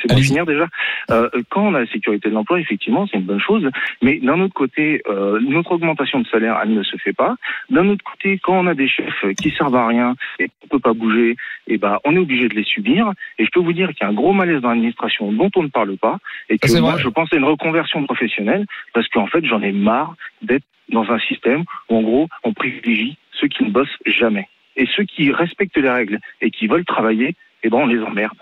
C'est 0.00 0.08
pour 0.08 0.16
Allez-y. 0.16 0.28
finir 0.28 0.46
déjà. 0.46 0.66
Euh, 1.10 1.28
quand 1.50 1.62
on 1.62 1.74
a 1.74 1.80
la 1.80 1.86
sécurité 1.86 2.28
de 2.28 2.34
l'emploi, 2.34 2.60
effectivement, 2.60 3.06
c'est 3.06 3.18
une 3.18 3.24
bonne 3.24 3.40
chose. 3.40 3.68
Mais 4.02 4.18
d'un 4.18 4.40
autre 4.40 4.54
côté, 4.54 5.02
euh, 5.08 5.38
notre 5.40 5.72
augmentation 5.72 6.20
de 6.20 6.26
salaire, 6.26 6.58
elle 6.62 6.74
ne 6.74 6.82
se 6.82 6.96
fait 6.96 7.12
pas. 7.12 7.36
D'un 7.70 7.88
autre 7.88 8.04
côté, 8.04 8.38
quand 8.38 8.58
on 8.58 8.66
a 8.66 8.74
des 8.74 8.88
chefs 8.88 9.24
qui 9.40 9.50
servent 9.50 9.76
à 9.76 9.86
rien 9.86 10.14
et 10.38 10.48
qu'on 10.48 10.68
peut 10.68 10.78
pas 10.78 10.92
bouger, 10.92 11.36
eh 11.66 11.78
ben, 11.78 11.98
on 12.04 12.14
est 12.14 12.18
obligé 12.18 12.48
de 12.48 12.54
les 12.54 12.64
subir. 12.64 13.12
Et 13.38 13.44
je 13.44 13.50
peux 13.50 13.60
vous 13.60 13.72
dire 13.72 13.88
qu'il 13.88 14.02
y 14.02 14.04
a 14.04 14.08
un 14.08 14.14
gros 14.14 14.32
malaise 14.32 14.60
dans 14.60 14.70
l'administration 14.70 15.32
dont 15.32 15.50
on 15.56 15.62
ne 15.62 15.68
parle 15.68 15.96
pas. 15.96 16.18
Et 16.48 16.58
que 16.58 16.80
moi, 16.80 16.92
vrai. 16.92 17.02
je 17.02 17.08
pense 17.08 17.32
à 17.32 17.36
une 17.36 17.44
reconversion 17.44 18.04
professionnelle 18.04 18.66
parce 18.92 19.08
qu'en 19.08 19.26
fait, 19.26 19.44
j'en 19.44 19.62
ai 19.62 19.72
marre 19.72 20.14
d'être 20.42 20.64
dans 20.90 21.10
un 21.10 21.18
système 21.20 21.64
où, 21.88 21.96
en 21.96 22.02
gros, 22.02 22.28
on 22.44 22.52
privilégie 22.52 23.16
ceux 23.32 23.48
qui 23.48 23.64
ne 23.64 23.70
bossent 23.70 23.98
jamais. 24.06 24.48
Et 24.76 24.86
ceux 24.94 25.04
qui 25.04 25.32
respectent 25.32 25.78
les 25.78 25.90
règles 25.90 26.20
et 26.40 26.50
qui 26.50 26.66
veulent 26.66 26.84
travailler, 26.84 27.34
eh 27.62 27.70
ben, 27.70 27.78
on 27.78 27.86
les 27.86 28.00
emmerde. 28.00 28.36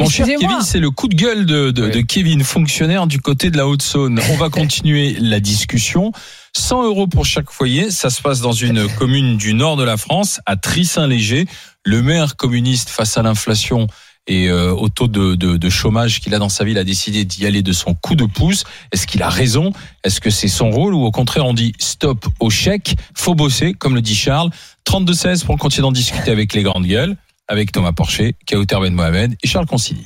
Mon 0.00 0.08
cher. 0.08 0.26
Kevin, 0.26 0.60
c'est 0.62 0.80
le 0.80 0.90
coup 0.90 1.08
de 1.08 1.14
gueule 1.14 1.46
de, 1.46 1.70
de, 1.70 1.88
de 1.88 2.00
Kevin, 2.00 2.44
fonctionnaire 2.44 3.06
du 3.06 3.20
côté 3.20 3.50
de 3.50 3.56
la 3.56 3.66
Haute-Saône. 3.66 4.20
On 4.30 4.36
va 4.36 4.50
continuer 4.50 5.16
la 5.18 5.40
discussion. 5.40 6.12
100 6.56 6.84
euros 6.84 7.06
pour 7.06 7.24
chaque 7.24 7.50
foyer. 7.50 7.90
Ça 7.90 8.10
se 8.10 8.20
passe 8.20 8.40
dans 8.40 8.52
une 8.52 8.88
commune 8.88 9.36
du 9.36 9.54
nord 9.54 9.76
de 9.76 9.84
la 9.84 9.96
France, 9.96 10.40
à 10.46 10.56
Trissin-Léger. 10.56 11.46
Le 11.84 12.02
maire 12.02 12.36
communiste, 12.36 12.90
face 12.90 13.16
à 13.16 13.22
l'inflation 13.22 13.86
et 14.28 14.48
euh, 14.48 14.72
au 14.72 14.88
taux 14.88 15.08
de, 15.08 15.34
de, 15.34 15.56
de 15.56 15.70
chômage 15.70 16.20
qu'il 16.20 16.34
a 16.34 16.38
dans 16.38 16.48
sa 16.48 16.64
ville, 16.64 16.78
a 16.78 16.84
décidé 16.84 17.24
d'y 17.24 17.44
aller 17.46 17.62
de 17.62 17.72
son 17.72 17.94
coup 17.94 18.14
de 18.14 18.24
pouce. 18.24 18.64
Est-ce 18.92 19.06
qu'il 19.06 19.22
a 19.22 19.28
raison? 19.28 19.72
Est-ce 20.04 20.20
que 20.20 20.30
c'est 20.30 20.48
son 20.48 20.70
rôle? 20.70 20.94
Ou 20.94 21.04
au 21.04 21.10
contraire 21.10 21.44
on 21.44 21.54
dit 21.54 21.72
stop 21.78 22.26
au 22.38 22.50
chèque, 22.50 22.94
faut 23.14 23.34
bosser, 23.34 23.74
comme 23.74 23.94
le 23.94 24.02
dit 24.02 24.14
Charles. 24.14 24.50
32-16 24.86 25.44
pour 25.44 25.56
continuer 25.58 25.82
d'en 25.82 25.92
discuter 25.92 26.30
avec 26.30 26.54
les 26.54 26.62
grandes 26.62 26.86
gueules, 26.86 27.16
avec 27.48 27.72
Thomas 27.72 27.92
Porcher, 27.92 28.34
Kauter 28.46 28.76
Ben 28.80 28.94
Mohamed 28.94 29.36
et 29.42 29.46
Charles 29.46 29.66
Consigny. 29.66 30.04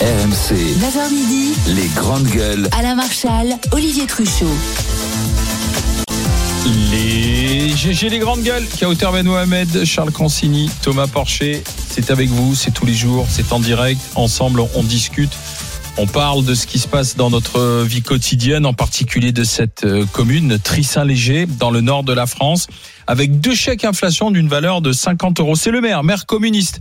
RMC, 0.00 0.54
9h 0.54 1.12
midi, 1.12 1.54
les 1.68 1.88
grandes 1.88 2.26
gueules. 2.28 2.68
Alain 2.78 2.94
Marchal, 2.94 3.56
Olivier 3.72 4.06
Truchot. 4.06 4.46
Les 6.90 7.70
GG 7.70 8.10
les 8.10 8.18
grandes 8.18 8.42
gueules, 8.42 8.66
Kauter 8.78 9.08
Ben 9.12 9.26
Mohamed, 9.26 9.84
Charles 9.84 10.12
Consigny, 10.12 10.70
Thomas 10.82 11.06
Porcher, 11.06 11.62
c'est 11.90 12.10
avec 12.10 12.28
vous, 12.28 12.54
c'est 12.54 12.72
tous 12.72 12.86
les 12.86 12.94
jours, 12.94 13.26
c'est 13.28 13.52
en 13.52 13.60
direct, 13.60 14.00
ensemble 14.14 14.62
on 14.74 14.82
discute, 14.82 15.32
on 15.98 16.06
parle 16.06 16.44
de 16.44 16.54
ce 16.54 16.66
qui 16.68 16.78
se 16.78 16.86
passe 16.86 17.16
dans 17.16 17.28
notre 17.28 17.82
vie 17.82 18.02
quotidienne, 18.02 18.66
en 18.66 18.72
particulier 18.72 19.32
de 19.32 19.42
cette 19.42 19.84
euh, 19.84 20.06
commune, 20.06 20.56
Trissin-Léger, 20.58 21.46
dans 21.46 21.72
le 21.72 21.80
nord 21.80 22.04
de 22.04 22.12
la 22.12 22.26
France, 22.26 22.68
avec 23.08 23.40
deux 23.40 23.54
chèques 23.54 23.84
inflation 23.84 24.30
d'une 24.30 24.48
valeur 24.48 24.80
de 24.80 24.92
50 24.92 25.40
euros. 25.40 25.56
C'est 25.56 25.72
le 25.72 25.80
maire, 25.80 26.04
maire 26.04 26.26
communiste, 26.26 26.80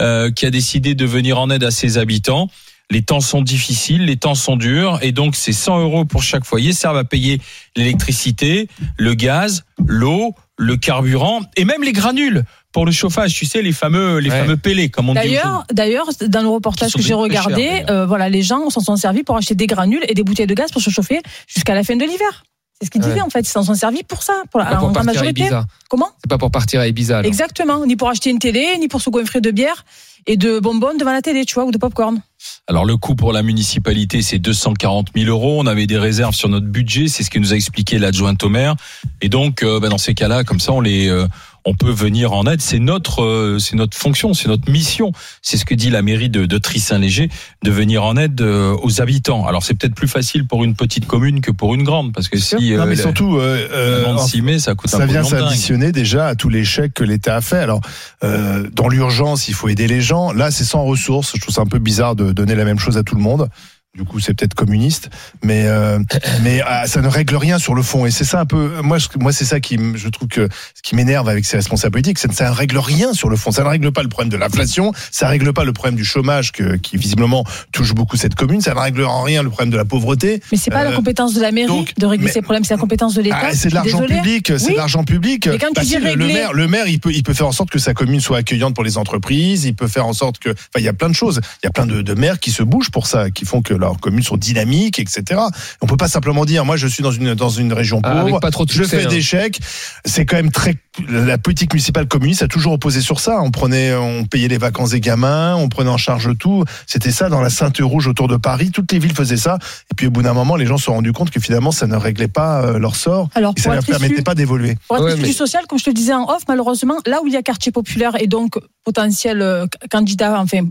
euh, 0.00 0.30
qui 0.30 0.44
a 0.44 0.50
décidé 0.50 0.94
de 0.94 1.06
venir 1.06 1.40
en 1.40 1.48
aide 1.48 1.64
à 1.64 1.70
ses 1.70 1.96
habitants. 1.96 2.50
Les 2.90 3.00
temps 3.00 3.20
sont 3.20 3.40
difficiles, 3.40 4.04
les 4.04 4.16
temps 4.16 4.34
sont 4.34 4.56
durs, 4.56 4.98
et 5.00 5.12
donc 5.12 5.34
ces 5.34 5.54
100 5.54 5.80
euros 5.80 6.04
pour 6.04 6.22
chaque 6.22 6.44
foyer 6.44 6.74
servent 6.74 6.98
à 6.98 7.04
payer 7.04 7.40
l'électricité, 7.74 8.68
le 8.98 9.14
gaz, 9.14 9.64
l'eau, 9.86 10.34
le 10.58 10.76
carburant 10.76 11.40
et 11.56 11.64
même 11.64 11.82
les 11.82 11.92
granules 11.92 12.44
pour 12.72 12.84
le 12.86 12.92
chauffage. 12.92 13.34
Tu 13.34 13.46
sais, 13.46 13.62
les 13.62 13.72
fameux, 13.72 14.18
les 14.18 14.30
Ouais. 14.30 14.40
fameux 14.40 14.56
pellets, 14.56 14.88
comme 14.88 15.08
on 15.08 15.14
dit. 15.14 15.20
D'ailleurs, 15.20 15.64
d'ailleurs, 15.72 16.08
dans 16.28 16.42
le 16.42 16.48
reportage 16.48 16.92
que 16.92 17.02
j'ai 17.02 17.14
regardé, 17.14 17.84
euh, 17.90 18.06
voilà, 18.06 18.28
les 18.28 18.42
gens 18.42 18.68
s'en 18.70 18.80
sont 18.80 18.96
servis 18.96 19.22
pour 19.24 19.36
acheter 19.36 19.54
des 19.54 19.66
granules 19.66 20.04
et 20.08 20.14
des 20.14 20.22
bouteilles 20.22 20.46
de 20.46 20.54
gaz 20.54 20.70
pour 20.70 20.82
se 20.82 20.90
chauffer 20.90 21.20
jusqu'à 21.46 21.74
la 21.74 21.82
fin 21.84 21.96
de 21.96 22.04
l'hiver. 22.04 22.44
C'est 22.80 22.86
ce 22.86 22.90
qu'ils 22.92 23.02
Ouais. 23.02 23.08
disaient 23.08 23.20
en 23.22 23.30
fait. 23.30 23.40
Ils 23.40 23.46
s'en 23.48 23.64
sont 23.64 23.74
servis 23.74 24.04
pour 24.04 24.22
ça, 24.22 24.34
pour 24.52 24.60
la, 24.60 24.76
pour 24.76 24.92
majorité. 25.02 25.40
Ibiza. 25.40 25.66
Comment 25.88 26.10
C'est 26.22 26.28
pas 26.30 26.38
pour 26.38 26.50
partir 26.52 26.80
à 26.80 26.86
Ibiza. 26.86 27.18
alors. 27.18 27.26
Exactement. 27.28 27.84
Ni 27.86 27.96
pour 27.96 28.08
acheter 28.08 28.30
une 28.30 28.38
télé, 28.38 28.76
ni 28.78 28.86
pour 28.86 29.00
se 29.00 29.10
goinfrer 29.10 29.40
de 29.40 29.50
bière 29.50 29.84
et 30.26 30.36
de 30.36 30.60
bonbons 30.60 30.96
devant 30.96 31.12
la 31.12 31.22
télé, 31.22 31.44
tu 31.44 31.54
vois, 31.54 31.64
ou 31.64 31.72
de 31.72 31.78
popcorn. 31.78 32.20
Alors 32.66 32.84
le 32.84 32.96
coût 32.96 33.14
pour 33.14 33.32
la 33.32 33.42
municipalité, 33.42 34.22
c'est 34.22 34.38
240 34.38 35.08
000 35.16 35.28
euros. 35.28 35.58
On 35.60 35.66
avait 35.66 35.86
des 35.86 35.98
réserves 35.98 36.34
sur 36.34 36.48
notre 36.48 36.66
budget, 36.66 37.08
c'est 37.08 37.22
ce 37.22 37.30
que 37.30 37.38
nous 37.38 37.52
a 37.52 37.56
expliqué 37.56 37.98
l'adjointe 37.98 38.42
au 38.42 38.48
maire. 38.48 38.74
Et 39.20 39.28
donc, 39.28 39.62
euh, 39.62 39.80
bah, 39.80 39.88
dans 39.88 39.98
ces 39.98 40.14
cas-là, 40.14 40.44
comme 40.44 40.60
ça, 40.60 40.72
on 40.72 40.80
les, 40.80 41.08
euh, 41.08 41.26
on 41.68 41.74
peut 41.74 41.90
venir 41.90 42.32
en 42.32 42.46
aide. 42.46 42.60
C'est 42.60 42.78
notre, 42.78 43.22
euh, 43.22 43.58
c'est 43.58 43.76
notre 43.76 43.96
fonction, 43.96 44.32
c'est 44.32 44.48
notre 44.48 44.70
mission. 44.70 45.12
C'est 45.42 45.56
ce 45.56 45.64
que 45.64 45.74
dit 45.74 45.90
la 45.90 46.02
mairie 46.02 46.30
de, 46.30 46.46
de 46.46 46.58
Trissin-Léger, 46.58 47.28
de 47.62 47.70
venir 47.70 48.04
en 48.04 48.16
aide 48.16 48.40
euh, 48.40 48.74
aux 48.82 49.00
habitants. 49.00 49.46
Alors 49.46 49.62
c'est 49.62 49.74
peut-être 49.74 49.94
plus 49.94 50.08
facile 50.08 50.46
pour 50.46 50.64
une 50.64 50.74
petite 50.74 51.06
commune 51.06 51.40
que 51.40 51.50
pour 51.50 51.74
une 51.74 51.82
grande, 51.82 52.12
parce 52.12 52.28
que 52.28 52.38
si 52.38 52.54
Non, 52.74 52.86
mais 52.86 52.98
euh, 52.98 53.02
surtout, 53.02 53.36
euh, 53.36 53.68
euh, 53.72 54.02
la, 54.04 54.12
la 54.12 54.18
6 54.18 54.42
mai, 54.42 54.58
ça 54.58 54.74
coûte 54.74 54.94
un 54.94 54.98
ça 54.98 55.06
vient 55.06 55.22
s'additionner 55.24 55.92
déjà 55.92 56.28
à 56.28 56.34
tous 56.34 56.48
les 56.48 56.64
chèques 56.64 56.94
que 56.94 57.04
l'État 57.04 57.36
a 57.36 57.40
fait. 57.40 57.58
Alors, 57.58 57.80
euh, 58.24 58.68
dans 58.72 58.88
l'urgence, 58.88 59.48
il 59.48 59.54
faut 59.54 59.68
aider 59.68 59.88
les 59.88 60.00
gens. 60.00 60.32
Là, 60.32 60.50
c'est 60.50 60.64
sans 60.64 60.84
ressources. 60.84 61.32
Je 61.34 61.40
trouve 61.40 61.54
ça 61.54 61.60
un 61.60 61.66
peu 61.66 61.78
bizarre 61.78 62.16
de 62.16 62.37
donner 62.38 62.54
la 62.54 62.64
même 62.64 62.78
chose 62.78 62.96
à 62.96 63.02
tout 63.02 63.16
le 63.16 63.20
monde. 63.20 63.48
Du 63.96 64.04
coup, 64.04 64.20
c'est 64.20 64.34
peut-être 64.34 64.52
communiste, 64.54 65.08
mais 65.42 65.64
euh, 65.66 65.98
mais 66.42 66.60
ah, 66.64 66.86
ça 66.86 67.00
ne 67.00 67.08
règle 67.08 67.36
rien 67.36 67.58
sur 67.58 67.74
le 67.74 67.82
fond. 67.82 68.04
Et 68.04 68.10
c'est 68.10 68.24
ça 68.24 68.38
un 68.40 68.44
peu. 68.44 68.80
Moi, 68.82 68.98
je- 68.98 69.08
moi, 69.18 69.32
c'est 69.32 69.46
ça 69.46 69.60
qui, 69.60 69.78
je 69.94 70.08
trouve 70.08 70.28
que 70.28 70.46
ce 70.74 70.82
qui 70.82 70.94
m'énerve 70.94 71.26
avec 71.28 71.46
ces 71.46 71.56
responsables 71.56 71.92
politiques, 71.92 72.18
c'est 72.18 72.28
que 72.28 72.34
ça 72.34 72.50
ne 72.50 72.54
règle 72.54 72.76
rien 72.78 73.14
sur 73.14 73.30
le 73.30 73.36
fond. 73.36 73.50
Ça 73.50 73.64
ne 73.64 73.68
règle 73.68 73.90
pas 73.90 74.02
le 74.02 74.10
problème 74.10 74.28
de 74.28 74.36
l'inflation. 74.36 74.92
Ça 75.10 75.24
ne 75.26 75.30
règle 75.30 75.54
pas 75.54 75.64
le 75.64 75.72
problème 75.72 75.96
du 75.96 76.04
chômage 76.04 76.52
que, 76.52 76.76
qui 76.76 76.98
visiblement 76.98 77.44
touche 77.72 77.94
beaucoup 77.94 78.16
cette 78.18 78.34
commune. 78.34 78.60
Ça 78.60 78.74
ne 78.74 78.78
règle 78.78 79.04
en 79.04 79.22
rien 79.22 79.42
le 79.42 79.48
problème 79.48 79.70
de 79.70 79.78
la 79.78 79.86
pauvreté. 79.86 80.42
Mais 80.52 80.58
c'est 80.58 80.70
pas 80.70 80.82
Euh, 80.84 80.90
la 80.90 80.96
compétence 80.96 81.32
de 81.34 81.40
la 81.40 81.50
mairie 81.50 81.66
donc, 81.68 81.94
de 81.96 82.06
régler 82.06 82.26
mais- 82.26 82.32
ces 82.32 82.42
problèmes, 82.42 82.64
c'est 82.64 82.74
la 82.74 82.80
compétence 82.80 83.14
de 83.14 83.22
l'État. 83.22 83.38
Ah, 83.42 83.54
c'est 83.54 83.70
de 83.70 83.74
l'argent 83.74 84.04
public, 84.04 84.52
c'est 84.58 84.66
Oui. 84.66 84.72
de 84.72 84.76
l'argent 84.76 85.02
public. 85.04 85.48
Quand 85.58 85.68
tu 85.68 85.72
Bah, 85.74 85.82
si, 85.82 85.96
le- 85.98 86.14
maire, 86.26 86.52
le 86.52 86.68
maire, 86.68 86.86
il 86.88 87.00
peut, 87.00 87.10
il 87.12 87.22
peut 87.22 87.34
faire 87.34 87.46
en 87.48 87.52
sorte 87.52 87.70
que 87.70 87.78
sa 87.78 87.94
commune 87.94 88.20
soit 88.20 88.36
accueillante 88.36 88.74
pour 88.74 88.84
les 88.84 88.98
entreprises. 88.98 89.64
Il 89.64 89.74
peut 89.74 89.88
faire 89.88 90.06
en 90.06 90.12
sorte 90.12 90.38
que, 90.38 90.50
enfin, 90.50 90.76
il 90.76 90.82
y 90.84 90.88
a 90.88 90.92
plein 90.92 91.08
de 91.08 91.14
choses. 91.14 91.40
Il 91.62 91.66
y 91.66 91.68
a 91.68 91.70
plein 91.72 91.86
de, 91.86 92.02
de 92.02 92.14
maires 92.14 92.38
qui 92.38 92.50
se 92.52 92.62
bougent 92.62 92.90
pour 92.90 93.06
ça, 93.06 93.30
qui 93.30 93.44
font 93.46 93.62
que 93.62 93.77
leurs 93.78 93.98
communes 94.00 94.22
sont 94.22 94.36
dynamiques, 94.36 94.98
etc. 94.98 95.40
On 95.80 95.86
peut 95.86 95.96
pas 95.96 96.08
simplement 96.08 96.44
dire, 96.44 96.64
moi, 96.64 96.76
je 96.76 96.86
suis 96.86 97.02
dans 97.02 97.10
une 97.12 97.34
dans 97.34 97.48
une 97.50 97.72
région 97.72 98.00
Ah, 98.04 98.10
pauvre, 98.10 98.28
avec 98.28 98.40
pas 98.40 98.50
trop 98.50 98.64
de 98.64 98.70
je 98.72 98.82
succès, 98.82 98.98
fais 99.00 99.04
hein. 99.06 99.08
des 99.08 99.22
chèques. 99.22 99.60
C'est 100.04 100.26
quand 100.26 100.36
même 100.36 100.50
très 100.50 100.74
la 101.08 101.38
politique 101.38 101.72
municipale 101.72 102.08
communiste 102.08 102.42
a 102.42 102.48
toujours 102.48 102.72
opposé 102.72 103.00
sur 103.00 103.20
ça. 103.20 103.40
On 103.40 103.52
prenait, 103.52 103.94
on 103.94 104.24
payait 104.24 104.48
les 104.48 104.58
vacances 104.58 104.90
des 104.90 105.00
gamins, 105.00 105.54
on 105.54 105.68
prenait 105.68 105.90
en 105.90 105.96
charge 105.96 106.36
tout. 106.38 106.64
C'était 106.88 107.12
ça 107.12 107.28
dans 107.28 107.40
la 107.40 107.50
Sainte 107.50 107.78
Rouge 107.80 108.08
autour 108.08 108.26
de 108.26 108.36
Paris. 108.36 108.72
Toutes 108.72 108.90
les 108.90 108.98
villes 108.98 109.14
faisaient 109.14 109.36
ça. 109.36 109.58
Et 109.92 109.94
puis 109.94 110.08
au 110.08 110.10
bout 110.10 110.22
d'un 110.22 110.32
moment, 110.32 110.56
les 110.56 110.66
gens 110.66 110.76
se 110.76 110.86
sont 110.86 110.94
rendus 110.94 111.12
compte 111.12 111.30
que 111.30 111.38
finalement, 111.38 111.70
ça 111.70 111.86
ne 111.86 111.94
réglait 111.96 112.26
pas 112.26 112.62
euh, 112.64 112.78
leur 112.80 112.96
sort. 112.96 113.28
Alors, 113.36 113.54
Et 113.56 113.60
ça 113.60 113.68
ne 113.70 113.74
leur 113.74 113.82
être 113.84 113.88
issu- 113.90 113.98
permettait 114.00 114.22
pas 114.22 114.34
d'évoluer. 114.34 114.76
Pour 114.88 114.96
être 114.96 115.04
Ouais, 115.04 115.16
mais- 115.16 115.28
du 115.28 115.32
social, 115.32 115.64
comme 115.68 115.78
je 115.78 115.84
te 115.84 115.90
disais 115.90 116.14
en 116.14 116.24
off, 116.28 116.42
malheureusement, 116.48 116.98
là 117.06 117.20
où 117.22 117.28
il 117.28 117.32
y 117.32 117.36
a 117.36 117.42
quartier 117.42 117.70
populaire 117.70 118.20
et 118.20 118.26
donc 118.26 118.58
potentiel 118.84 119.40
euh, 119.40 119.66
candidat, 119.90 120.40
enfin 120.40 120.62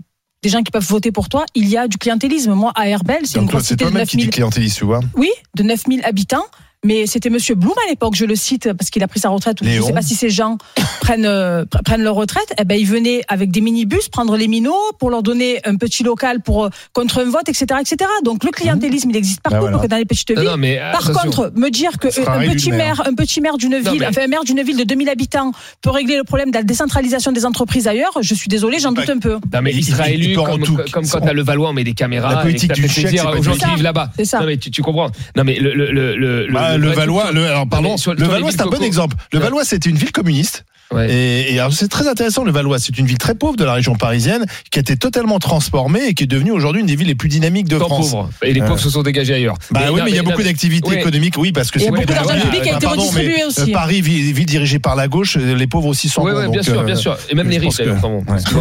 des 0.48 0.52
gens 0.52 0.64
qui 0.64 0.72
peuvent 0.72 0.88
voter 0.88 1.12
pour 1.12 1.28
toi, 1.28 1.46
il 1.56 1.68
y 1.68 1.76
a 1.76 1.90
du 1.90 1.98
clientélisme. 1.98 2.54
Moi, 2.54 2.72
à 2.74 2.88
Herbel, 2.88 3.20
c'est 3.26 3.36
une 3.36 3.44
Donc 3.44 3.52
toi, 3.52 3.60
c'est 3.62 3.76
toi-même 3.76 4.06
qui 4.08 4.16
dis 4.16 4.24
9000 4.24 4.30
clientéliste, 4.30 4.78
tu 4.78 4.86
vois. 4.86 5.02
Oui, 5.16 5.30
de 5.56 5.64
9000 5.64 6.06
habitants. 6.06 6.46
Mais 6.88 7.06
c'était 7.06 7.30
Monsieur 7.30 7.56
Blum 7.56 7.74
à 7.86 7.90
l'époque, 7.90 8.16
je 8.16 8.24
le 8.26 8.36
cite 8.36 8.72
parce 8.74 8.90
qu'il 8.90 9.04
a 9.04 9.08
pris 9.10 9.20
sa 9.20 9.28
retraite. 9.30 9.60
ou 9.62 9.66
Je 9.66 9.78
ne 9.78 9.82
sais 9.82 9.92
pas 9.94 10.02
si 10.02 10.16
ces 10.16 10.30
gens 10.30 10.58
prennent 11.02 11.26
euh, 11.26 11.66
pr- 11.66 11.84
prennent 11.84 12.02
leur 12.04 12.16
retraite. 12.16 12.54
Eh 12.58 12.64
ben, 12.64 12.80
ils 12.80 12.88
venaient 12.88 13.22
avec 13.28 13.52
des 13.52 13.60
minibus 13.62 14.08
prendre 14.08 14.38
les 14.38 14.48
minots 14.48 14.74
pour 15.00 15.10
leur 15.10 15.22
donner 15.22 15.60
un 15.66 15.76
petit 15.76 16.04
local 16.04 16.42
pour 16.42 16.66
euh, 16.66 16.70
contre 16.94 17.20
un 17.22 17.26
vote, 17.30 17.50
etc., 17.50 17.66
etc. 17.82 18.10
Donc 18.24 18.44
le 18.46 18.52
clientélisme, 18.52 19.10
il 19.10 19.18
existe 19.18 19.42
partout, 19.42 19.56
Ben 19.58 19.62
voilà. 19.62 19.78
que 19.80 19.88
dans 19.88 19.98
les 19.98 20.06
petites 20.06 20.32
villes. 20.32 20.44
non, 20.48 20.56
mais 20.58 20.80
Par 20.94 21.12
contre, 21.12 21.52
me 21.56 21.70
dire 21.70 21.98
que 22.00 22.08
euh, 22.08 22.26
un 22.30 22.48
petit 22.54 22.70
le 22.72 22.78
maire. 22.78 22.96
maire, 22.98 23.08
un 23.08 23.14
petit 23.16 23.42
maire 23.42 23.58
d'une 23.58 23.72
Non, 23.78 23.92
ville, 23.92 24.00
mais- 24.00 24.08
enfin 24.08 24.22
un 24.24 24.28
maire 24.28 24.44
d'une 24.46 24.62
ville 24.64 24.78
de 24.78 24.84
2000 24.86 25.10
habitants 25.10 25.52
peut 25.82 25.90
régler 25.90 26.16
le 26.18 26.24
problème 26.24 26.52
de 26.52 26.56
la 26.56 26.64
décentralisation 26.64 27.32
des 27.34 27.46
entreprises 27.46 27.88
ailleurs, 27.88 28.18
je 28.22 28.34
suis 28.34 28.48
désolé, 28.48 28.80
j'en 28.80 28.94
doute 28.94 29.10
un 29.10 29.20
peu. 29.20 29.34
Non 29.54 29.62
mais 29.62 29.72
Il- 29.72 29.80
il 29.80 29.84
sera 29.84 30.10
il- 30.10 30.20
il 30.20 30.26
élu 30.28 30.36
comme, 30.36 30.62
tout. 30.64 30.78
comme 30.94 31.06
quand 31.08 31.26
à 31.28 31.34
Levallois 31.34 31.70
on 31.70 31.74
met 31.74 31.84
des 31.84 31.94
caméras 31.94 32.36
La 32.36 32.42
politique 32.42 32.72
et 32.72 32.74
que 32.76 32.82
du 32.82 32.88
chèque, 32.88 33.04
plaisir 33.08 33.24
c'est 33.26 33.32
pas 33.32 33.38
aux 33.40 33.44
gens 33.44 33.54
qui 33.58 33.66
vivent 33.72 33.84
là-bas. 33.84 34.12
C'est 34.16 34.26
ça. 34.26 34.40
Non 34.40 34.46
mais 34.46 34.58
tu, 34.58 34.72
tu 34.72 34.82
comprends. 34.82 35.10
Non 35.36 35.44
mais 35.44 35.60
le 35.60 35.74
le 35.74 35.92
le 35.92 36.16
le, 36.16 36.48
Bah, 36.54 36.77
le- 36.78 36.92
Valois, 36.92 37.24
truc- 37.26 37.36
le, 37.36 37.46
alors 37.48 37.68
pardon, 37.68 37.96
le 38.18 38.26
Valois 38.26 38.52
c'est 38.52 38.62
un 38.62 38.66
bon 38.66 38.82
exemple. 38.84 39.16
Le. 39.34 39.40
Valois 39.40 39.64
c'était 39.66 39.90
une 39.90 39.98
ville 39.98 40.12
communiste. 40.12 40.66
Ouais. 40.92 41.12
Et, 41.12 41.60
c'est 41.72 41.90
très 41.90 42.08
intéressant 42.08 42.44
le 42.44 42.52
Valois, 42.52 42.80
c'est 42.80 42.98
une 42.98 43.06
ville 43.06 43.18
très 43.18 43.36
pauvre 43.36 43.56
de 43.58 43.64
la 43.66 43.74
région 43.74 43.96
parisienne 43.96 44.46
qui 44.72 44.80
a 44.80 44.82
été 44.82 44.96
totalement 44.96 45.38
transformée 45.40 46.08
et 46.08 46.14
qui 46.14 46.24
est 46.24 46.28
devenue 46.28 46.52
aujourd'hui 46.52 46.82
une 46.82 46.88
des 46.88 46.96
villes 46.96 47.08
les 47.08 47.16
plus 47.16 47.28
dynamiques 47.30 47.68
de 47.68 47.78
France. 47.78 48.12
pauvre. 48.12 48.30
Et 48.42 48.54
les 48.54 48.62
Euh. 48.62 48.68
pauvres 48.68 48.80
se 48.80 48.90
sont 48.90 49.04
dégagés 49.04 49.34
ailleurs. 49.34 49.56
Bah 49.72 49.82
oui, 49.92 50.00
non, 50.00 50.06
mais 50.06 50.12
il 50.12 50.16
y 50.16 50.20
a 50.20 50.24
beaucoup 50.24 50.44
d'activités 50.44 50.88
ouais. 50.90 51.00
économiques, 51.00 51.36
oui, 51.38 51.52
parce 51.52 51.72
que 51.72 51.80
Il 51.80 51.82
y 51.82 51.86
a 51.86 51.88
c'est 51.88 51.92
beaucoup 51.96 52.06
d'argent 52.14 52.34
oui, 52.36 52.42
public 52.42 52.62
qui 52.64 52.70
a 52.70 52.76
été 52.78 52.86
pardon, 52.86 53.02
redistribué 53.02 53.34
mais, 53.38 53.44
aussi. 53.44 53.62
euh, 53.62 53.74
Paris, 53.74 54.02
ville, 54.02 54.34
ville 54.34 54.46
dirigée 54.46 54.80
par 54.80 54.96
la 54.96 55.08
gauche, 55.08 55.38
euh, 55.38 55.56
les 55.56 55.68
pauvres 55.68 55.88
aussi 55.88 56.08
s'en 56.10 56.24
Oui, 56.24 56.32
vont. 56.32 56.38
bien 56.40 56.48
donc, 56.52 56.64
sûr, 56.64 56.80
euh, 56.80 56.84
bien 56.84 56.96
sûr. 56.96 57.18
Et 57.30 57.36
même 57.36 57.50
les 57.50 57.58
riches 57.58 57.76
Tout 57.78 57.84
le 57.84 57.92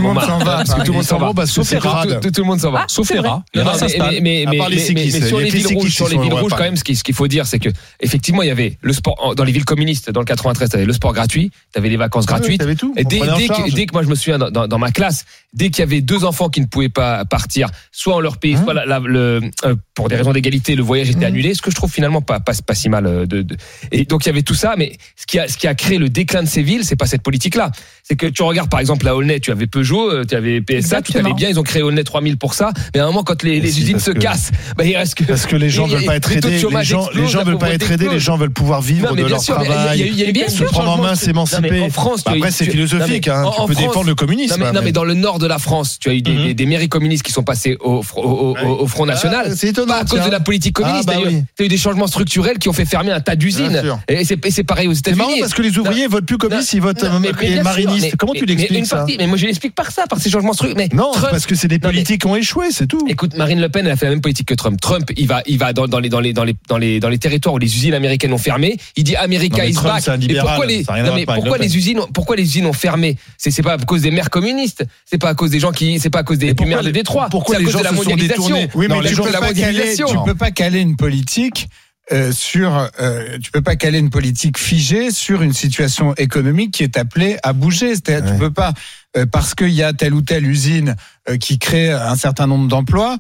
monde 0.01 0.21
s'en 0.21 0.39
va. 0.39 0.65
Tout 0.65 0.91
le 0.91 0.93
monde 0.93 1.05
s'en 1.05 1.19
va. 1.19 1.33
parce 1.35 1.55
que 1.55 1.63
c'est 1.63 1.79
Tout- 1.79 2.43
le 2.43 2.45
monde 2.45 2.61
s'en 2.61 2.71
va. 2.73 2.81
Ah, 2.83 2.85
Sauf 2.89 3.11
les 3.11 4.79
séquistes, 4.79 5.21
mais 5.21 5.27
sur 5.29 5.39
les 5.39 5.51
villes 5.51 5.67
rouges, 5.77 5.95
sur 5.95 6.09
les 6.09 6.19
villes 6.19 6.33
rouges, 6.35 6.53
quand 6.53 6.59
même, 6.65 6.77
ce 6.77 6.83
qu'il 6.85 7.15
faut 7.15 7.29
dire, 7.29 7.47
c'est 7.47 7.59
que 7.59 7.69
effectivement, 8.01 8.43
il 8.43 8.49
y 8.49 8.51
avait 8.51 8.79
le 8.81 8.93
sport 8.93 9.35
dans 9.37 9.45
les 9.45 9.53
villes 9.53 9.65
communistes. 9.65 10.11
Dans 10.11 10.21
le 10.21 10.27
93, 10.27 10.71
t'avais 10.71 10.85
le 10.85 10.93
sport 10.93 11.13
gratuit, 11.13 11.51
t'avais 11.73 11.89
les 11.89 11.97
vacances 11.97 12.16
vacances 12.21 12.47
Ah 12.61 12.65
oui, 12.67 12.77
tout. 12.77 12.95
Et 12.97 13.05
dès, 13.05 13.21
en 13.29 13.37
que, 13.37 13.43
charge. 13.47 13.75
dès 13.75 13.87
que 13.87 13.93
moi 13.93 14.03
je 14.03 14.09
me 14.09 14.15
souviens 14.15 14.39
dans, 14.39 14.51
dans- 14.51 14.67
dans 14.69 14.79
ma 14.79 14.91
classe, 14.91 15.25
dès 15.53 15.71
qu'il 15.71 15.81
y 15.81 15.83
avait 15.83 16.01
deux 16.01 16.25
enfants 16.25 16.49
qui 16.49 16.61
ne 16.61 16.67
pouvaient 16.67 16.89
pas 16.89 17.25
partir, 17.25 17.69
soit 17.93 18.17
on 18.17 18.21
leur 18.21 18.39
payait, 18.39 18.57
Hein 18.57 18.63
soit 18.65 18.75
la- 18.75 18.87
la- 18.87 18.99
le, 19.01 19.41
euh, 19.65 19.75
pour 19.95 20.09
des 20.09 20.17
raisons 20.17 20.33
d'égalité, 20.33 20.75
le 20.77 20.83
voyage 20.83 21.11
était 21.11 21.21
Mmh. 21.21 21.25
annulé, 21.25 21.55
ce 21.55 21.63
que 21.63 21.71
je 21.71 21.77
trouve 21.77 21.91
finalement 21.91 22.21
pas, 22.23 22.41
pas, 22.41 22.53
pas 22.67 22.75
si 22.75 22.89
mal. 22.89 23.07
euh, 23.07 23.27
De, 23.27 23.43
de- 23.43 23.57
Et 23.93 24.05
donc 24.05 24.25
il 24.25 24.29
y 24.29 24.31
avait 24.31 24.43
tout 24.43 24.55
ça, 24.55 24.75
mais 24.79 24.97
ce 25.17 25.27
qui 25.27 25.39
a, 25.39 25.49
ce 25.49 25.57
qui 25.57 25.67
a 25.67 25.75
créé 25.75 25.99
le 25.99 26.09
déclin 26.09 26.43
de 26.43 26.49
ces 26.49 26.63
villes, 26.63 26.85
c'est 26.85 26.97
pas 26.97 27.07
cette 27.07 27.23
politique-là. 27.23 27.71
C'est 28.03 28.17
que 28.17 28.27
tu 28.27 28.43
regardes 28.43 28.71
par 28.71 28.81
exemple 28.81 29.07
à 29.09 29.17
Aulnay, 29.17 29.41
tu 29.41 29.51
avais 29.51 29.67
Peugeot, 29.67 30.11
euh, 30.11 30.25
tu 30.29 30.35
avais 30.37 30.61
PSA, 30.61 30.67
tout 31.03 31.13
Exactement. 31.13 31.25
allait 31.25 31.35
bien, 31.35 31.49
ils 31.49 31.59
ont 31.59 31.63
créé 31.65 31.83
Aulnay 31.83 32.05
3000 32.05 32.37
pour 32.37 32.55
ça, 32.55 32.73
mais 32.95 33.01
à 33.01 33.05
un 33.05 33.07
moment 33.07 33.25
quand 33.25 33.43
les, 33.43 33.57
Mais 33.57 33.61
les 33.67 33.71
si, 33.73 33.83
usines 33.83 33.99
se 33.99 34.11
que- 34.13 34.19
cassent, 34.19 34.53
bah, 34.77 34.85
il 34.85 34.97
reste 34.97 35.15
que 35.17 35.25
Parce 35.25 35.47
que 35.47 35.57
les 35.57 35.71
gens 35.71 35.87
veulent 35.89 36.05
pas 36.05 36.17
être 36.17 36.31
aidés, 36.33 36.51
les 36.51 36.59
gens, 36.59 36.69
les 36.71 36.77
explosent, 36.83 37.31
gens 37.31 37.39
la 37.39 37.45
veulent 37.45 37.59
pas 37.59 37.71
être 37.73 37.91
aidés, 37.91 38.09
les 38.09 38.21
gens 38.21 38.37
veulent 38.37 38.51
pouvoir 38.51 38.81
vivre 38.83 39.09
Non, 39.09 39.15
de 39.15 39.25
leur 39.29 39.41
sûr, 39.41 39.55
travail, 39.55 39.99
il 39.99 40.01
y 40.01 40.03
a- 40.03 40.07
il 40.13 40.19
y 40.19 40.25
a 40.25 40.29
eu 40.29 40.33
bien 40.33 40.49
se 40.49 40.57
sûr, 40.57 40.67
prendre 40.67 40.91
en 40.91 40.99
main, 41.03 41.15
s'émanciper. 41.15 41.89
France, 42.07 42.21
tu 42.25 42.25
Bah 42.27 42.33
as 42.33 42.37
Après, 42.37 42.51
c'est 42.51 42.65
tu- 42.65 42.71
philosophique, 42.73 43.27
non, 43.29 43.35
mais 43.35 43.39
hein. 43.41 43.51
tu 43.55 43.67
peux 43.67 43.73
France- 43.75 43.77
défendre 43.89 44.07
le 44.07 44.15
communisme. 44.15 44.59
Non 44.59 44.67
mais, 44.67 44.73
non, 44.73 44.81
mais 44.85 44.93
dans 44.93 45.05
le 45.05 45.15
nord 45.15 45.39
de 45.39 45.47
la 45.47 45.59
France, 45.59 45.99
tu 46.01 46.09
as 46.11 46.15
eu 46.15 46.23
des, 46.23 46.33
Mhm. 46.33 46.45
des, 46.47 46.55
des 46.55 46.67
mairies 46.67 46.89
communistes 46.89 47.23
qui 47.25 47.33
sont 47.33 47.43
passées 47.43 47.77
au, 47.81 48.01
fr- 48.03 48.19
au, 48.19 48.55
au- 48.57 48.83
au 48.83 48.87
Front 48.87 49.07
National. 49.07 49.47
Ah, 49.51 49.55
c'est 49.57 49.69
étonnant, 49.69 49.95
pas 49.95 50.01
à 50.01 50.05
cause 50.05 50.19
tiens. 50.21 50.27
de 50.27 50.33
la 50.33 50.41
politique 50.41 50.75
communiste. 50.75 51.09
Ah, 51.09 51.19
bah 51.21 51.31
T'as 51.57 51.65
eu- 51.65 51.69
des 51.69 51.77
changements 51.77 52.07
structurels 52.07 52.59
qui 52.59 52.69
ont 52.69 52.73
fait 52.73 52.85
fermer 52.85 53.13
un 53.13 53.21
tas 53.21 53.37
d'usines. 53.37 53.83
Et 54.09 54.25
c'est 54.25 54.39
c'est 54.51 54.65
pareil 54.65 54.89
aux 54.89 54.95
C'est 54.95 55.01
États-Unis. 55.01 55.19
marrant 55.19 55.33
parce 55.41 55.55
que 55.55 55.63
les 55.63 55.77
ouvriers 55.79 56.07
votent 56.07 56.27
plus 56.27 56.39
communistes, 56.39 56.73
ils 56.73 56.81
votent 56.81 57.03
euh, 57.05 57.19
marinistes. 57.63 58.03
mais- 58.03 58.13
Comment 58.19 58.33
tu 58.35 58.45
l'expliques 58.47 58.87
ça 58.87 59.05
Mais 59.19 59.27
moi 59.27 59.37
je 59.37 59.47
l'explique 59.47 59.75
par 59.75 59.91
ça, 59.91 60.07
par 60.07 60.19
ces 60.21 60.31
changements 60.31 60.53
structurels. 60.53 60.89
Non, 60.93 61.11
parce 61.13 61.47
que 61.47 61.55
c'est 61.55 61.69
des 61.69 61.79
politiques 61.79 62.21
qui 62.23 62.27
ont 62.27 62.37
échoué, 62.37 62.67
c'est 62.71 62.87
tout. 62.87 63.05
Écoute, 63.09 63.37
Marine 63.37 63.61
Le 63.61 63.69
Pen, 63.69 63.85
elle 63.87 63.93
a 63.93 63.97
fait 63.97 64.07
la 64.07 64.11
même 64.13 64.21
politique 64.21 64.49
que 64.49 64.55
Trump. 64.55 64.81
Trump, 64.81 65.11
il 65.17 65.27
va, 65.27 65.43
il 65.47 65.59
va 65.59 65.73
dans, 65.73 65.87
dans 65.87 65.99
les, 65.99 66.09
dans 66.09 66.21
les, 66.21 66.33
dans 66.33 66.45
les, 66.45 66.55
dans 66.69 66.79
les, 66.79 67.01
dans 67.01 67.09
les 67.09 67.19
territoires 67.19 67.55
où 67.55 67.59
les 67.59 67.75
usines 67.75 67.95
américaines 67.95 68.33
ont 68.33 68.39
fermé. 68.39 68.77
Il 68.97 69.05
dit 69.05 69.17
America 69.17 69.63
Non, 69.63 69.69
is 69.69 69.73
Trump, 69.75 69.95
back. 69.95 70.03
c'est 70.05 70.25
Et 70.31 70.35
pourquoi 70.37 70.67
non, 70.67 71.55
les 71.63 71.77
usines, 71.77 71.96
pourquoi 72.13 72.37
les 72.37 72.43
usines 72.43 72.67
ont 72.67 72.73
fermé? 72.73 73.17
C'est, 73.39 73.51
c'est 73.51 73.63
pas 73.63 73.75
à 73.75 73.79
cause 73.79 74.03
des 74.03 74.11
maires 74.11 74.31
communistes. 74.31 74.85
C'est 75.05 75.19
pas 75.19 75.31
à 75.31 75.35
cause 75.35 75.51
des 75.51 75.61
gens 75.61 75.73
qui, 75.73 75.99
c'est 76.01 76.11
pas 76.11 76.21
à 76.21 76.23
cause 76.25 76.39
des, 76.39 76.47
Et 76.47 76.49
du 76.51 76.55
pourquoi 76.57 76.75
maire 76.77 76.83
de 76.85 76.91
Détroit. 76.91 77.29
pourquoi 77.31 77.59
les 77.59 77.71
gens 77.71 77.79
de 77.79 77.85
la 77.85 77.93
mondialisation. 77.93 78.69
Oui, 78.75 78.87
mais 78.89 79.01
tu 79.09 79.17
peux, 79.17 79.23
pas 79.25 79.41
caler, 79.41 79.47
mondialisation. 79.47 80.07
tu 80.09 80.17
peux 80.25 80.35
pas 80.35 80.51
caler 80.51 80.81
une 80.81 80.97
politique 80.97 81.69
euh, 82.13 82.31
sur, 82.31 82.89
euh, 83.01 83.37
tu 83.43 83.51
peux 83.51 83.63
pas 83.63 83.75
caler 83.75 83.99
une 83.99 84.11
politique 84.11 84.59
figée 84.59 85.11
sur 85.11 85.43
une 85.43 85.53
situation 85.53 86.15
économique 86.15 86.73
qui 86.75 86.85
est 86.85 86.97
appelée 86.97 87.37
à 87.43 87.53
bouger. 87.53 87.95
C'est-à-dire, 87.97 88.25
Ouais. 88.27 88.33
tu 88.33 88.39
peux 88.39 88.53
pas 88.53 88.75
euh, 89.17 89.27
parce 89.27 89.55
qu'il 89.57 89.71
y 89.71 89.83
a 89.83 89.93
telle 89.93 90.15
ou 90.15 90.23
telle 90.23 90.47
usine 90.47 90.95
euh, 91.29 91.37
qui 91.37 91.59
crée 91.59 91.91
un 91.91 92.15
certain 92.17 92.47
nombre 92.47 92.69
d'emplois. 92.69 93.17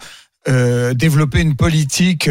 développer 0.95 1.41
une 1.41 1.57
politique 1.57 2.31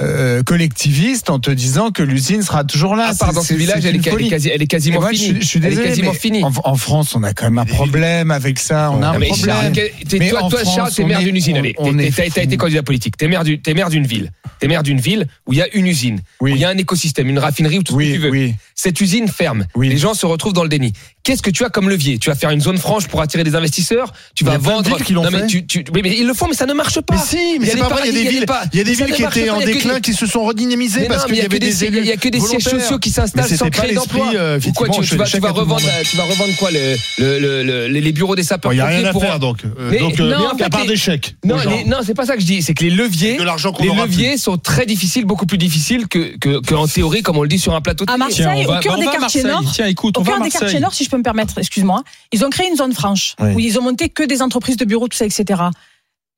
euh, 0.00 0.42
collectiviste 0.42 1.30
en 1.30 1.38
te 1.38 1.50
disant 1.50 1.90
que 1.90 2.02
l'usine 2.02 2.42
sera 2.42 2.64
toujours 2.64 2.96
là. 2.96 3.08
À 3.08 3.14
part 3.14 3.32
dans 3.32 3.42
ce 3.42 3.54
village, 3.54 3.84
elle 3.84 3.96
est, 3.96 3.98
une 3.98 4.02
elle 4.02 4.08
est 4.08 4.10
folie. 4.10 4.28
quasi, 4.30 4.48
elle 4.48 4.60
est 4.60 4.64
Et 4.64 4.66
quasiment 4.66 5.00
moi, 5.00 5.10
je, 5.12 5.18
finie. 5.18 5.40
je 5.40 5.46
suis 5.46 5.58
elle 5.62 5.70
désolé, 5.70 5.86
est 5.86 5.88
quasiment 5.90 6.12
mais 6.12 6.18
finie. 6.18 6.44
En, 6.44 6.52
en 6.64 6.74
France, 6.76 7.14
on 7.14 7.22
a 7.22 7.32
quand 7.32 7.44
même 7.44 7.58
un 7.58 7.64
problème 7.66 8.30
avec 8.30 8.58
ça. 8.58 8.90
On 8.92 9.02
a 9.02 9.08
un 9.08 9.18
mais 9.18 9.26
problème. 9.28 9.56
Charles, 9.56 9.72
Mais 10.18 10.28
toi, 10.30 10.40
toi, 10.48 10.60
France, 10.60 10.74
Charles, 10.74 10.92
t'es 10.94 11.04
maire 11.04 11.20
d'une 11.20 11.36
usine. 11.36 11.56
on- 11.78 11.98
Allez, 11.98 12.10
t'as 12.12 12.42
été 12.42 12.56
candidat 12.56 12.82
politique. 12.82 13.16
T'es 13.16 13.28
maire 13.28 13.44
du- 13.44 13.60
t'es 13.60 13.74
maire 13.74 13.90
d'une 13.90 14.06
ville. 14.06 14.30
T'es 14.58 14.68
maire 14.68 14.82
d'une 14.82 15.00
ville 15.00 15.26
où 15.46 15.52
il 15.52 15.58
y 15.58 15.62
a 15.62 15.68
une 15.74 15.86
usine, 15.86 16.20
Oui. 16.40 16.52
où 16.52 16.54
il 16.56 16.60
y 16.60 16.64
a 16.64 16.68
un 16.68 16.76
écosystème, 16.76 17.28
une 17.28 17.38
raffinerie 17.38 17.78
ou 17.78 17.82
tout 17.82 17.98
ce 18.00 18.06
que 18.06 18.12
tu 18.12 18.18
veux. 18.18 18.30
oui. 18.30 18.54
Cette 18.74 18.98
usine 19.00 19.28
ferme. 19.28 19.66
Oui. 19.74 19.88
Les 19.90 19.98
gens 19.98 20.14
se 20.14 20.24
retrouvent 20.24 20.54
dans 20.54 20.62
le 20.62 20.68
déni. 20.70 20.92
Qu'est-ce 21.22 21.42
que 21.42 21.50
tu 21.50 21.64
as 21.64 21.68
comme 21.68 21.90
levier? 21.90 22.18
Tu 22.18 22.30
vas 22.30 22.34
faire 22.34 22.48
une 22.50 22.62
zone 22.62 22.78
franche 22.78 23.08
pour 23.08 23.20
attirer 23.20 23.44
des 23.44 23.54
investisseurs? 23.54 24.12
Tu 24.34 24.42
Il 24.42 24.46
y 24.46 24.50
vas 24.50 24.56
vendre. 24.56 24.88
villes 24.96 25.04
qui 25.04 25.12
l'ont 25.12 25.22
non, 25.22 25.30
mais 25.30 25.40
fait. 25.40 25.46
tu, 25.48 25.66
tu- 25.66 25.84
oui, 25.94 26.00
mais 26.02 26.16
ils 26.16 26.26
le 26.26 26.32
font, 26.32 26.46
mais 26.48 26.54
ça 26.54 26.64
ne 26.64 26.72
marche 26.72 26.98
pas. 27.02 27.14
Mais 27.14 27.20
si, 27.20 27.36
mais 27.36 27.42
Il 27.42 27.60
y 27.60 27.64
a 27.64 27.66
c'est 27.72 27.74
des 27.76 27.82
pas 27.82 27.88
vrai, 27.88 28.00
il 28.04 28.06
y 28.06 28.08
a 28.08 28.84
des 28.84 28.94
villes, 28.94 29.12
qui 29.14 29.22
étaient 29.22 29.50
en 29.50 29.60
déclin, 29.60 29.89
qui 29.98 30.14
se 30.14 30.26
sont 30.26 30.44
redynamisées 30.44 31.00
Mais 31.00 31.08
parce 31.08 31.24
qu'il 31.24 31.32
mais 31.34 31.38
y 31.38 31.44
avait 31.44 31.58
des 31.58 31.84
il 31.84 32.04
y 32.04 32.12
a- 32.12 32.16
que 32.16 32.28
des 32.28 32.38
sièges 32.38 32.62
sociaux 32.62 32.98
qui 33.00 33.10
s'installent 33.10 33.48
sans 33.48 33.68
créer 33.70 33.94
d'emploi. 33.94 34.26
euh, 34.34 34.58
Ou 34.58 34.72
quoi, 34.72 34.86
effectivement, 34.86 35.02
tu, 35.02 35.16
vas, 35.16 35.24
tu 35.24 35.44
à 35.44 35.50
revendre, 35.50 35.80
tu 36.08 36.16
vas 36.16 36.24
revendre 36.24 36.54
quoi 36.58 36.70
le, 36.70 36.96
le, 37.18 37.38
le- 37.40 37.62
le- 37.64 37.86
les 37.88 38.00
les 38.00 38.12
bureaux 38.12 38.36
des 38.36 38.42
sapeurs 38.44 38.70
Bon, 38.70 38.74
Il 38.74 38.76
n'y 38.76 38.82
a 38.82 38.86
rien 38.86 39.04
à 39.06 39.12
pour- 39.12 39.22
faire 39.22 39.38
donc. 39.40 39.64
Euh, 39.64 39.88
Mais- 39.90 39.98
Donc, 39.98 40.20
euh, 40.20 40.30
non, 40.30 40.46
en 40.46 40.50
à 40.50 40.56
fait, 40.56 40.68
part 40.68 40.82
les- 40.82 40.88
des 40.88 40.96
chèques. 40.96 41.34
Non, 41.44 41.56
les- 41.56 41.84
c'est 42.04 42.14
pas 42.14 42.26
ça 42.26 42.34
que 42.36 42.40
je 42.42 42.46
dis. 42.46 42.62
C'est 42.62 42.74
que 42.74 42.84
les 42.84 42.90
leviers, 42.90 43.36
De 43.38 43.42
l'argent 43.42 43.72
qu'on 43.72 43.82
les 43.82 43.90
leviers 43.94 44.36
sont 44.36 44.58
très 44.58 44.86
difficiles, 44.86 45.24
beaucoup 45.24 45.46
plus 45.46 45.58
difficiles 45.58 46.06
que, 46.08 46.36
que, 46.38 46.60
que 46.60 46.74
en 46.74 46.86
théorie, 46.86 47.22
comme 47.22 47.36
on 47.38 47.42
le 47.42 47.48
dit 47.48 47.58
sur 47.58 47.74
un 47.74 47.80
plateau 47.80 48.04
de 48.04 48.12
À. 48.12 48.16
Marseille, 48.16 48.66
au 48.66 48.78
cœur 48.80 48.98
des 48.98 49.06
à 49.06 49.12
quartiers 49.12 49.42
Marseille. 49.42 49.44
nord, 49.44 49.72
Tiens, 49.72 49.86
écoute, 49.86 50.16
on 50.18 50.20
au 50.20 50.24
à 50.24 50.26
cœur 50.26 50.40
des 50.42 50.50
quartiers 50.50 50.80
nord, 50.80 50.92
si 50.94 51.04
je 51.04 51.10
peux 51.10 51.16
me 51.16 51.22
permettre, 51.22 51.58
excuse-moi, 51.58 52.02
ils 52.32 52.44
ont 52.44 52.50
créé 52.50 52.68
une 52.68 52.76
zone 52.76 52.92
franche 52.92 53.34
où 53.40 53.58
ils 53.60 53.78
ont 53.78 53.82
monté 53.82 54.08
que 54.08 54.22
des 54.22 54.42
entreprises 54.42 54.76
de 54.76 54.84
bureaux, 54.84 55.08
tout 55.08 55.16
ça, 55.16 55.24
etc. 55.26 55.60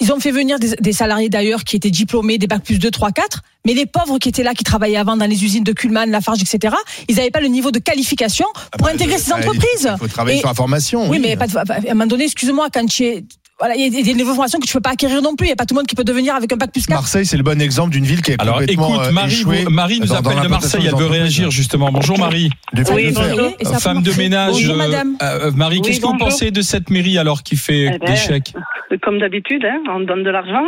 Ils 0.01 0.13
ont 0.13 0.19
fait 0.19 0.33
venir 0.33 0.59
des, 0.59 0.75
des 0.81 0.93
salariés 0.93 1.29
d'ailleurs 1.29 1.63
qui 1.63 1.77
étaient 1.77 1.91
diplômés, 1.91 2.37
des 2.39 2.49
bacs 2.49 2.65
plus 2.65 2.79
2, 2.79 2.91
3, 2.91 3.13
4, 3.13 3.43
mais 3.65 3.75
les 3.75 3.87
pauvres 3.87 4.19
qui 4.19 4.29
étaient 4.29 4.43
là, 4.43 4.53
qui 4.55 4.65
travaillaient 4.65 4.97
avant 4.97 5.17
dans 5.17 5.27
les 5.27 5.45
usines 5.45 5.63
de 5.63 5.73
Kuhlmann, 5.73 6.11
Lafarge, 6.11 6.41
etc., 6.43 6.75
ils 7.09 7.15
n'avaient 7.17 7.31
pas 7.31 7.41
le 7.41 7.47
niveau 7.47 7.71
de 7.71 7.79
qualification 7.79 8.47
pour 8.79 8.89
bah, 8.89 8.93
intégrer 8.93 9.19
ces 9.19 9.33
ah, 9.33 9.37
entreprises. 9.39 9.89
Il 9.93 9.99
faut 9.99 10.09
travailler 10.09 10.39
Et- 10.39 10.41
sur 10.41 10.49
la 10.49 10.55
formation. 10.55 11.09
Oui, 11.09 11.21
mais 11.21 11.37
pas 11.37 11.47
de- 11.47 11.57
à 11.57 11.63
un 11.91 11.95
moment 11.95 12.07
donné, 12.07 12.25
excuse-moi, 12.25 12.69
quand 12.73 12.85
tu 12.87 13.05
es. 13.05 13.25
Voilà, 13.63 13.77
il 13.77 13.95
y 13.95 14.01
a 14.01 14.03
des 14.03 14.15
niveaux 14.15 14.31
de 14.31 14.35
formation 14.35 14.59
que 14.59 14.67
tu 14.67 14.73
peux 14.73 14.81
pas 14.81 14.91
acquérir 14.91 15.23
non 15.23 15.37
plus. 15.37 15.47
Il 15.47 15.51
n'y 15.51 15.53
a 15.53 15.57
pas 15.57 15.67
tout 15.67 15.75
le 15.75 15.79
monde 15.79 15.87
qui 15.87 15.95
peut 15.95 16.03
devenir 16.03 16.35
avec 16.35 16.53
un 16.53 16.57
bac 16.57 16.73
plus 16.73 16.85
4. 16.85 16.97
Marseille, 16.99 17.25
c'est 17.25 17.37
le 17.37 17.45
bon 17.45 17.61
exemple 17.63 17.91
d'une 17.91 18.03
ville 18.05 18.21
qui 18.21 18.33
est 18.33 18.41
Alors 18.43 18.59
complètement 18.59 18.89
écoute, 18.97 19.07
euh, 19.07 19.13
Marie, 19.13 19.33
échouée 19.33 19.63
vous- 19.65 19.71
Marie 19.71 20.01
nous 20.01 20.07
dans- 20.07 20.15
dans 20.15 20.19
appelle 20.19 20.33
de 20.33 20.43
l'implantation 20.43 20.79
Marseille, 20.81 20.93
elle 20.93 20.99
veut 21.01 21.07
réagir 21.11 21.51
justement. 21.53 21.91
Bonjour 21.93 22.19
Marie. 22.19 22.51
Oui, 22.75 22.81
de 22.81 23.15
bonjour. 23.15 23.51
Ça 23.63 23.79
Femme 23.79 24.03
de 24.03 24.13
ménage. 24.19 24.51
Bonjour, 24.55 24.75
euh, 24.75 24.79
madame. 24.79 25.17
euh, 25.23 25.53
Marie, 25.55 25.77
Oui, 25.77 25.83
qu'est-ce 25.83 26.01
que 26.01 26.07
vous 26.07 26.17
pensez 26.17 26.51
de 26.51 26.61
cette 26.61 26.91
mairie 26.91 27.19
alors 27.19 27.45
qui 27.45 27.55
fait 27.55 27.93
Eh 27.95 27.99
ben, 27.99 28.07
des 28.07 28.17
chèques 28.17 28.53
Comme 29.01 29.21
d'habitude, 29.21 29.65
hein, 29.65 29.81
on 29.95 30.01
donne 30.01 30.25
de 30.25 30.31
l'argent, 30.31 30.67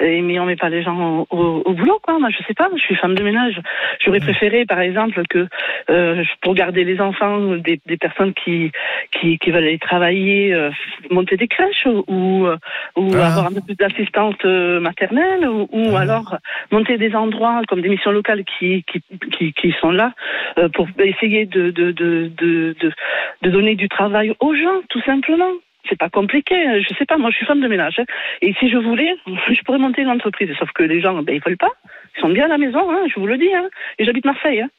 mais 0.00 0.38
on 0.40 0.44
met 0.44 0.56
pas 0.56 0.70
les 0.70 0.82
gens 0.82 1.26
au, 1.30 1.36
au- 1.38 1.62
au 1.64 1.72
boulot, 1.72 2.00
quoi. 2.02 2.18
Moi, 2.18 2.30
je 2.30 2.44
sais 2.48 2.54
pas, 2.54 2.68
je 2.76 2.82
suis 2.82 2.96
femme 2.96 3.14
de 3.14 3.22
ménage. 3.22 3.60
J'aurais 4.04 4.18
préféré, 4.20 4.64
par 4.66 4.80
exemple, 4.80 5.22
que 5.30 5.46
euh, 5.88 6.24
pour 6.42 6.54
garder 6.54 6.82
les 6.82 7.00
enfants, 7.00 7.54
des, 7.56 7.80
des 7.86 7.96
personnes 7.96 8.32
qui, 8.34 8.72
qui 9.12 9.38
qui 9.38 9.50
veulent 9.52 9.64
aller 9.64 9.78
travailler, 9.78 10.52
euh, 10.52 10.70
monter 11.10 11.36
des 11.36 11.46
crèches 11.46 11.86
ou 12.08 12.23
ou, 12.24 12.46
euh, 12.46 12.56
ou 12.96 13.10
Ah. 13.14 13.26
avoir 13.28 13.46
un 13.46 13.52
peu 13.56 13.60
plus 13.68 13.74
d'assistante 13.82 14.42
euh, 14.44 14.80
maternelle 14.80 15.46
ou, 15.48 15.68
ou 15.72 15.84
Ah. 15.96 16.00
alors 16.04 16.28
monter 16.70 16.96
des 16.98 17.12
endroits 17.14 17.60
comme 17.68 17.82
des 17.82 17.88
missions 17.94 18.12
locales 18.12 18.44
qui 18.52 18.84
qui 18.90 18.98
qui, 19.34 19.52
qui 19.52 19.70
sont 19.80 19.90
là 20.00 20.08
euh, 20.58 20.68
pour 20.76 20.86
essayer 21.12 21.42
de 21.46 21.70
de, 21.70 21.86
de 21.92 22.30
de 22.40 22.74
de 22.82 22.88
de 23.42 23.48
donner 23.50 23.74
du 23.82 23.88
travail 23.88 24.28
aux 24.40 24.54
gens, 24.54 24.78
tout 24.88 25.02
simplement. 25.02 25.52
C'est 25.88 25.98
pas 25.98 26.08
compliqué. 26.08 26.54
hein. 26.66 26.80
Je 26.80 26.94
sais 26.98 27.04
pas. 27.04 27.18
Moi, 27.18 27.30
je 27.30 27.36
suis 27.36 27.44
femme 27.46 27.60
de 27.60 27.68
ménage. 27.68 27.96
hein. 27.98 28.04
Et 28.40 28.54
si 28.58 28.70
je 28.70 28.78
voulais, 28.78 29.14
je 29.56 29.62
pourrais 29.64 29.78
monter 29.86 30.00
une 30.00 30.08
entreprise. 30.08 30.48
Sauf 30.58 30.70
que 30.72 30.82
les 30.82 31.00
gens, 31.02 31.12
ben, 31.22 31.34
ils 31.36 31.42
veulent 31.44 31.58
pas. 31.58 31.72
Ils 32.16 32.20
sont 32.22 32.30
bien 32.30 32.46
à 32.46 32.48
la 32.48 32.56
maison. 32.58 32.90
Hein, 32.90 33.02
je 33.12 33.20
vous 33.20 33.26
le 33.26 33.36
dis. 33.36 33.52
Hein. 33.54 33.68
Et 33.98 34.04
j'habite 34.06 34.24
Marseille. 34.24 34.62
Hein. 34.62 34.70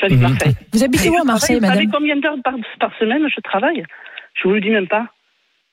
J'habite 0.00 0.18
Mhm. 0.18 0.28
Marseille. 0.30 0.54
Vous 0.72 0.82
habitez 0.82 1.10
où 1.10 1.16
à 1.16 1.24
Marseille, 1.24 1.60
Vous 1.60 1.66
savez 1.66 1.76
madame? 1.86 1.92
combien 1.92 2.16
d'heures 2.16 2.42
par, 2.42 2.54
par 2.80 2.92
semaine 2.98 3.24
je 3.28 3.40
travaille? 3.40 3.84
Je 4.34 4.48
vous 4.48 4.54
le 4.54 4.60
dis 4.60 4.70
même 4.70 4.88
pas. 4.88 5.06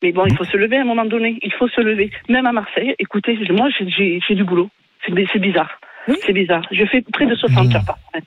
Mais 0.01 0.11
bon, 0.11 0.25
il 0.27 0.35
faut 0.37 0.45
se 0.45 0.55
lever 0.57 0.77
à 0.77 0.81
un 0.81 0.85
moment 0.85 1.05
donné. 1.05 1.37
Il 1.41 1.51
faut 1.53 1.67
se 1.67 1.81
lever. 1.81 2.09
Même 2.29 2.45
à 2.45 2.51
Marseille, 2.51 2.95
écoutez, 2.99 3.37
moi, 3.51 3.67
j'ai- 3.79 4.19
du 4.35 4.43
boulot. 4.43 4.69
C'est 5.05 5.13
bi- 5.13 5.27
c'est 5.33 5.39
bizarre. 5.39 5.69
Oui. 6.07 6.15
C'est 6.25 6.33
bizarre. 6.33 6.61
Je 6.71 6.85
fais 6.85 7.01
près 7.01 7.25
de 7.25 7.35
60 7.35 7.75
heures 7.75 7.85
par 7.85 7.97
semaine. 8.11 8.25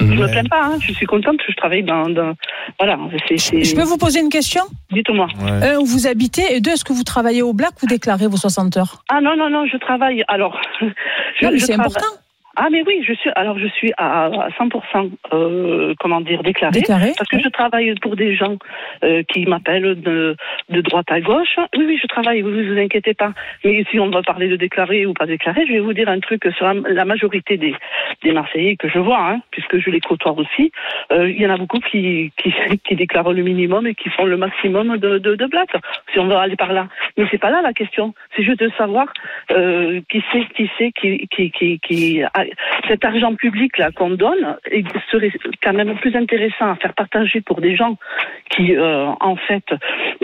Je 0.00 0.04
me 0.22 0.28
plains 0.28 0.44
pas. 0.44 0.64
Hein. 0.64 0.78
Je 0.80 0.92
suis 0.92 1.06
contente 1.06 1.38
que 1.38 1.50
je 1.50 1.56
travaille 1.56 1.82
dans... 1.82 2.08
dans... 2.08 2.34
Voilà. 2.78 2.96
Je 3.28 3.74
peux 3.74 3.82
vous 3.82 3.98
poser 3.98 4.20
une 4.20 4.28
question? 4.28 4.62
Dites-moi. 4.92 5.26
Un, 5.42 5.76
où 5.78 5.84
vous 5.84 6.06
habitez 6.06 6.54
et 6.54 6.60
deux, 6.60 6.70
est-ce 6.72 6.84
que 6.84 6.92
vous 6.92 7.02
travaillez 7.02 7.42
au 7.42 7.52
black 7.52 7.82
ou 7.82 7.86
déclarez 7.86 8.28
vos 8.28 8.36
60 8.36 8.76
heures? 8.76 9.02
Ah 9.08 9.20
non, 9.20 9.36
non, 9.36 9.50
non, 9.50 9.66
je 9.66 9.76
travaille. 9.76 10.22
Alors, 10.28 10.60
je, 10.80 10.84
Non, 10.86 10.92
mais 11.52 11.58
je 11.58 11.64
c'est 11.66 11.72
travaille- 11.74 11.90
important. 11.96 12.16
Ah 12.60 12.68
mais 12.72 12.82
oui, 12.86 13.04
je 13.06 13.12
suis 13.12 13.30
alors 13.36 13.56
je 13.58 13.68
suis 13.68 13.92
à, 13.98 14.24
à 14.26 14.48
100% 14.50 15.10
euh, 15.32 15.94
comment 16.00 16.20
dire 16.20 16.42
déclarée 16.42 16.72
Déclaré. 16.80 17.12
parce 17.16 17.28
que 17.30 17.38
je 17.38 17.48
travaille 17.48 17.94
pour 18.02 18.16
des 18.16 18.34
gens 18.34 18.56
euh, 19.04 19.22
qui 19.22 19.46
m'appellent 19.46 19.94
de, 20.00 20.34
de 20.68 20.80
droite 20.80 21.06
à 21.10 21.20
gauche. 21.20 21.54
Oui 21.76 21.84
oui, 21.86 21.98
je 22.02 22.06
travaille, 22.08 22.40
vous 22.42 22.50
vous 22.50 22.78
inquiétez 22.78 23.14
pas. 23.14 23.32
Mais 23.64 23.84
si 23.90 24.00
on 24.00 24.10
va 24.10 24.22
parler 24.22 24.48
de 24.48 24.56
déclaré 24.56 25.06
ou 25.06 25.14
pas 25.14 25.26
déclaré, 25.26 25.66
je 25.68 25.72
vais 25.74 25.78
vous 25.78 25.92
dire 25.92 26.08
un 26.08 26.18
truc 26.18 26.42
sur 26.56 26.66
la, 26.66 26.74
la 26.88 27.04
majorité 27.04 27.56
des, 27.56 27.74
des 28.24 28.32
Marseillais 28.32 28.74
que 28.76 28.88
je 28.88 28.98
vois, 28.98 29.20
hein, 29.30 29.40
puisque 29.52 29.78
je 29.78 29.90
les 29.90 30.00
côtoie 30.00 30.32
aussi. 30.32 30.72
Euh, 31.12 31.30
Il 31.30 31.40
y 31.40 31.46
en 31.46 31.50
a 31.54 31.56
beaucoup 31.58 31.78
qui, 31.78 32.32
qui 32.42 32.52
qui 32.84 32.96
déclarent 32.96 33.32
le 33.32 33.42
minimum 33.44 33.86
et 33.86 33.94
qui 33.94 34.08
font 34.10 34.24
le 34.24 34.36
maximum 34.36 34.96
de 34.98 35.18
de, 35.18 35.36
de 35.36 35.46
blagues. 35.46 35.76
Si 36.12 36.18
on 36.18 36.26
veut 36.26 36.34
aller 36.34 36.56
par 36.56 36.72
là, 36.72 36.88
mais 37.16 37.24
c'est 37.30 37.38
pas 37.38 37.50
là 37.50 37.62
la 37.62 37.72
question. 37.72 38.14
C'est 38.34 38.42
juste 38.42 38.58
de 38.60 38.70
savoir 38.76 39.06
euh, 39.52 40.00
qui 40.10 40.24
c'est 40.32 40.44
qui 40.56 40.68
c'est 40.76 40.90
qui 40.90 41.28
qui 41.28 41.50
qui, 41.52 41.78
qui 41.78 42.22
a- 42.24 42.47
cet 42.88 43.04
argent 43.04 43.34
public 43.34 43.76
là 43.78 43.90
qu'on 43.92 44.10
donne 44.10 44.56
il 44.72 44.86
serait 45.10 45.32
quand 45.62 45.72
même 45.72 45.94
plus 45.96 46.14
intéressant 46.16 46.70
à 46.72 46.76
faire 46.76 46.94
partager 46.94 47.40
pour 47.40 47.60
des 47.60 47.76
gens 47.76 47.96
qui 48.50 48.76
euh, 48.76 49.06
en 49.20 49.36
fait 49.36 49.64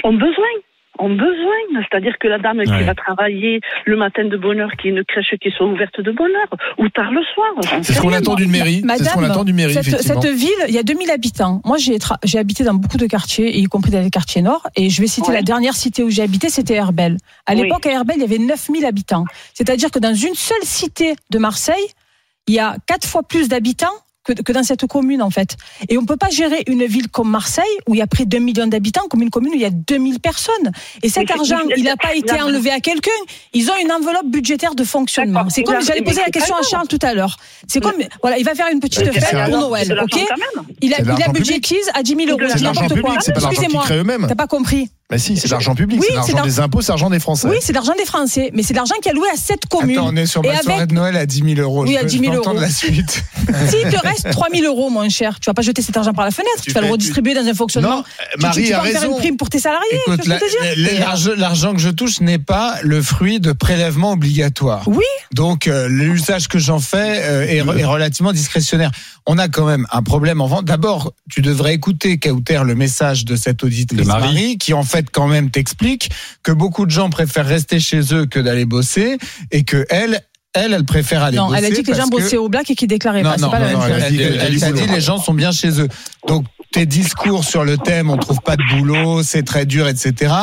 ont 0.02 0.14
besoin 0.14 0.54
ont 0.98 1.10
besoin, 1.10 1.82
c'est-à-dire 1.90 2.16
que 2.20 2.28
la 2.28 2.38
dame 2.38 2.62
qui 2.62 2.82
va 2.84 2.94
travailler 2.94 3.60
le 3.84 3.96
matin 3.96 4.24
de 4.24 4.36
bonne 4.36 4.60
heure, 4.60 4.70
qui 4.80 4.88
a 4.88 4.90
une 4.90 5.04
crèche 5.04 5.34
qui 5.40 5.50
soit 5.50 5.66
ouverte 5.66 6.00
de 6.00 6.12
bonne 6.12 6.30
heure, 6.30 6.58
ou 6.78 6.88
tard 6.88 7.10
le 7.10 7.22
soir. 7.34 7.48
C'est 7.82 7.94
ce 7.94 8.00
qu'on 8.00 8.12
attend 8.12 8.34
d'une 8.34 8.50
mairie. 8.50 8.82
C'est 8.96 9.04
ce 9.04 9.14
qu'on 9.14 9.24
attend 9.24 9.44
d'une 9.44 9.56
mairie, 9.56 9.74
cette, 9.74 10.24
ville, 10.24 10.50
il 10.68 10.74
y 10.74 10.78
a 10.78 10.82
2000 10.82 11.10
habitants. 11.10 11.60
Moi, 11.64 11.78
j'ai 11.78 12.38
habité 12.38 12.64
dans 12.64 12.74
beaucoup 12.74 12.96
de 12.96 13.06
quartiers, 13.06 13.56
y 13.56 13.64
compris 13.64 13.90
dans 13.90 14.00
les 14.00 14.10
quartiers 14.10 14.42
nord. 14.42 14.66
Et 14.76 14.90
je 14.90 15.00
vais 15.00 15.06
citer 15.06 15.28
Ouais. 15.28 15.34
la 15.34 15.42
dernière 15.42 15.74
cité 15.74 16.02
où 16.02 16.10
j'ai 16.10 16.22
habité, 16.22 16.48
c'était 16.48 16.74
Herbel. 16.74 17.16
À 17.46 17.54
Oui. 17.54 17.62
l'époque, 17.62 17.86
à 17.86 17.90
Herbel, 17.90 18.16
il 18.18 18.22
y 18.22 18.24
avait 18.24 18.38
9000 18.38 18.84
habitants. 18.84 19.24
C'est-à-dire 19.54 19.90
que 19.90 19.98
dans 19.98 20.14
une 20.14 20.34
seule 20.34 20.62
cité 20.62 21.14
de 21.30 21.38
Marseille, 21.38 21.86
il 22.46 22.54
y 22.54 22.58
a 22.58 22.76
quatre 22.86 23.06
fois 23.06 23.22
plus 23.22 23.48
d'habitants 23.48 23.92
que, 24.26 24.32
que 24.32 24.52
dans 24.52 24.62
cette 24.62 24.86
commune, 24.86 25.20
en 25.20 25.28
fait. 25.28 25.54
Et 25.90 25.98
on 25.98 26.06
peut 26.06 26.16
pas 26.16 26.30
gérer 26.30 26.62
une 26.66 26.86
ville 26.86 27.08
comme 27.10 27.28
Marseille, 27.30 27.64
où 27.86 27.94
il 27.94 27.98
y 27.98 28.00
a 28.02 28.06
près 28.06 28.24
d'un 28.24 28.38
million 28.40 28.66
d'habitants, 28.66 29.02
comme 29.10 29.20
une 29.20 29.28
commune 29.28 29.52
où 29.52 29.54
il 29.56 29.60
y 29.60 29.66
a 29.66 29.70
2000 29.70 30.18
personnes. 30.18 30.72
Et 31.02 31.10
cet 31.10 31.30
argent, 31.30 31.58
il 31.76 31.84
n'a 31.84 31.96
pas 31.98 32.14
été 32.14 32.40
enlevé 32.40 32.70
à 32.70 32.80
quelqu'un. 32.80 33.10
Ils 33.52 33.70
ont 33.70 33.74
une 33.82 33.92
enveloppe 33.92 34.24
budgétaire 34.28 34.74
de 34.74 34.82
fonctionnement. 34.82 35.44
C'est 35.50 35.62
comme, 35.62 35.74
La- 35.74 35.80
j'allais 35.80 36.00
poser 36.00 36.22
la 36.22 36.30
question 36.30 36.56
à. 36.56 36.62
Charles 36.62 36.88
tout 36.88 36.98
à 37.02 37.12
l'heure. 37.12 37.36
C'est 37.68 37.80
comme, 37.80 37.92
voilà, 38.22 38.38
il 38.38 38.44
va 38.46 38.54
faire 38.54 38.68
une 38.72 38.80
petite 38.80 39.04
fête 39.12 39.50
pour 39.50 39.58
Noël, 39.60 39.86
de 39.88 39.94
ok? 40.00 40.16
Il 40.80 40.94
a, 40.94 41.02
de 41.02 41.04
il 41.18 41.22
a 41.22 41.28
budgétise 41.28 41.90
à 41.92 42.02
10 42.02 42.16
000 42.16 42.28
euros. 42.30 42.38
De 42.38 42.46
de 42.46 42.62
n'importe 42.62 43.00
quoi. 43.02 43.16
de 43.16 43.30
Excusez-moi. 43.50 43.84
T'as 44.26 44.34
pas 44.34 44.46
compris. 44.46 44.88
Mais 45.12 45.18
si, 45.18 45.36
c'est 45.36 45.48
de 45.48 45.52
l'argent 45.52 45.74
public, 45.74 46.00
Oui, 46.00 46.06
c'est 46.08 46.14
l'argent 46.32 46.42
des 46.46 46.60
impôts, 46.60 46.80
c'est 46.80 46.90
l'argent 46.90 47.10
des 47.10 47.20
Français. 47.20 47.46
Oui, 47.48 47.56
c'est 47.60 47.72
de 47.72 47.76
l'argent 47.76 47.92
des 47.96 48.06
Français, 48.06 48.50
mais 48.54 48.62
c'est 48.62 48.72
de 48.72 48.78
l'argent 48.78 48.94
qui 49.02 49.08
est 49.08 49.12
alloué 49.12 49.28
à 49.32 49.36
cette 49.36 49.66
commune. 49.66 49.98
Attends, 49.98 50.08
on 50.10 50.16
est 50.16 50.24
sur 50.24 50.42
ma 50.42 50.56
soirée 50.62 50.78
avec- 50.78 50.88
de 50.90 50.94
Noël 50.94 51.16
à 51.18 51.26
10 51.26 51.42
000 51.56 51.60
euros. 51.60 51.82
Oui, 51.84 51.92
Je 51.92 51.98
à 51.98 52.02
veux- 52.02 52.06
10 52.08 52.18
000 52.20 52.24
je 52.24 52.30
veux 52.32 52.38
entendre 52.40 52.56
euros. 52.56 52.64
la 52.66 52.70
suite. 52.70 53.22
S'il 53.68 53.82
te 53.90 53.98
reste 54.06 54.30
3 54.30 54.48
000 54.50 54.64
euros, 54.66 54.88
mon 54.88 55.06
cher, 55.10 55.38
tu 55.40 55.50
vas 55.50 55.54
pas 55.54 55.60
jeter 55.60 55.82
cet 55.82 55.94
argent 55.98 56.14
par 56.14 56.24
la 56.24 56.30
fenêtre, 56.30 56.56
tu, 56.62 56.70
Tu 56.70 56.72
vas 56.72 56.80
le 56.80 56.90
redistribuer 56.90 57.34
dans 57.34 57.46
un 57.46 57.52
fonctionnement. 57.52 57.96
Non, 57.98 58.02
Tu- 58.02 58.40
Marie 58.40 58.62
tu, 58.62 58.68
tu 58.68 58.72
a 58.72 58.76
vas 58.78 58.82
en 58.82 58.86
faire 58.86 59.00
raison. 59.02 59.12
une 59.12 59.18
prime 59.18 59.36
pour 59.36 59.50
tes 59.50 59.58
salariés. 59.58 60.00
L'argent 61.36 61.74
que 61.74 61.80
je 61.80 61.90
touche 61.90 62.20
n'est 62.20 62.38
pas 62.38 62.76
le 62.82 63.02
fruit 63.02 63.40
de 63.40 63.52
prélèvements 63.52 64.12
obligatoires. 64.12 64.82
Oui. 64.88 65.04
Donc 65.34 65.66
euh, 65.68 65.86
l'usage 65.88 66.48
que 66.48 66.58
j'en 66.58 66.78
fais 66.78 67.20
euh, 67.24 67.42
est, 67.46 67.56
est 67.80 67.84
relativement 67.84 68.32
discrétionnaire. 68.32 68.90
On 69.26 69.38
a 69.38 69.48
quand 69.48 69.66
même 69.66 69.86
un 69.90 70.02
problème 70.02 70.40
en 70.40 70.46
vente. 70.46 70.64
D'abord, 70.66 71.12
tu 71.30 71.40
devrais 71.42 71.74
écouter 71.74 72.18
Kauter 72.18 72.60
le 72.64 72.74
message 72.74 73.24
de 73.24 73.36
cette 73.36 73.64
auditrice 73.64 73.98
De 74.00 74.04
Marie. 74.06 74.24
Marie, 74.34 74.58
qui 74.58 74.72
en 74.74 74.82
fait 74.82 74.93
quand 75.02 75.26
même 75.28 75.50
t'explique 75.50 76.10
que 76.42 76.52
beaucoup 76.52 76.86
de 76.86 76.90
gens 76.90 77.10
préfèrent 77.10 77.46
rester 77.46 77.80
chez 77.80 78.00
eux 78.14 78.26
que 78.26 78.38
d'aller 78.38 78.64
bosser 78.64 79.18
et 79.50 79.64
que 79.64 79.84
elle 79.90 80.20
elle, 80.56 80.72
elle 80.72 80.84
préfère 80.84 81.24
aller 81.24 81.36
Non, 81.36 81.48
bosser. 81.48 81.58
elle 81.58 81.64
a 81.64 81.70
dit 81.74 81.82
que 81.82 81.90
les 81.90 81.98
gens 81.98 82.06
bossaient 82.06 82.36
au 82.36 82.48
black 82.48 82.70
et 82.70 82.76
qu'ils 82.76 82.86
déclaraient 82.86 83.24
non, 83.24 83.30
pas. 83.30 83.36
non, 83.38 83.50
pas 83.50 83.58
la 83.58 83.72
non, 83.72 83.78
même 83.80 83.88
non, 83.88 83.94
chose. 83.94 84.04
elle, 84.06 84.20
a 84.22 84.24
Elle 84.24 84.40
a 84.40 84.44
elle 84.44 84.72
boulot. 84.72 84.86
dit 84.86 84.92
les 84.92 85.00
gens 85.00 85.18
sont 85.18 85.34
bien 85.34 85.50
chez 85.50 85.80
eux. 85.80 85.88
Donc 86.28 86.44
tes 86.74 86.86
discours 86.86 87.44
sur 87.44 87.64
le 87.64 87.78
thème 87.78 88.10
on 88.10 88.16
trouve 88.16 88.40
pas 88.40 88.56
de 88.56 88.62
boulot, 88.68 89.22
c'est 89.22 89.44
très 89.44 89.64
dur, 89.64 89.86
etc. 89.86 90.34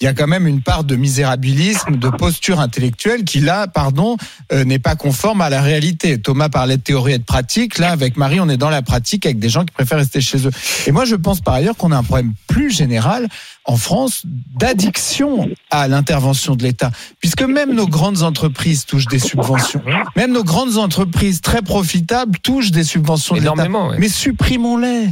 Il 0.00 0.04
y 0.04 0.06
a 0.06 0.14
quand 0.14 0.28
même 0.28 0.46
une 0.46 0.62
part 0.62 0.84
de 0.84 0.94
misérabilisme, 0.94 1.96
de 1.96 2.08
posture 2.08 2.60
intellectuelle 2.60 3.24
qui 3.24 3.40
là, 3.40 3.66
pardon, 3.66 4.16
euh, 4.52 4.64
n'est 4.64 4.78
pas 4.78 4.94
conforme 4.94 5.40
à 5.40 5.50
la 5.50 5.60
réalité. 5.60 6.18
Thomas 6.18 6.48
parlait 6.48 6.76
de 6.76 6.82
théorie 6.82 7.14
et 7.14 7.18
de 7.18 7.24
pratique. 7.24 7.78
Là, 7.78 7.90
avec 7.90 8.16
Marie, 8.16 8.38
on 8.38 8.48
est 8.48 8.56
dans 8.56 8.70
la 8.70 8.82
pratique 8.82 9.26
avec 9.26 9.40
des 9.40 9.48
gens 9.48 9.64
qui 9.64 9.72
préfèrent 9.72 9.98
rester 9.98 10.20
chez 10.20 10.46
eux. 10.46 10.52
Et 10.86 10.92
moi, 10.92 11.04
je 11.04 11.16
pense 11.16 11.40
par 11.40 11.54
ailleurs 11.54 11.76
qu'on 11.76 11.90
a 11.90 11.96
un 11.96 12.04
problème 12.04 12.34
plus 12.46 12.70
général 12.70 13.28
en 13.64 13.76
France 13.76 14.22
d'addiction 14.24 15.48
à 15.70 15.86
l'intervention 15.86 16.56
de 16.56 16.62
l'État, 16.62 16.90
puisque 17.18 17.42
même 17.42 17.74
nos 17.74 17.86
grandes 17.86 18.22
entreprises 18.22 18.86
touchent 18.86 19.06
des 19.06 19.18
subventions. 19.18 19.82
Même 20.16 20.32
nos 20.32 20.44
grandes 20.44 20.78
entreprises 20.78 21.40
très 21.40 21.62
profitables 21.62 22.38
touchent 22.38 22.70
des 22.70 22.84
subventions 22.84 23.34
de 23.34 23.40
l'État. 23.40 23.68
Ouais. 23.68 23.96
Mais 23.98 24.08
supprimons-les, 24.08 25.08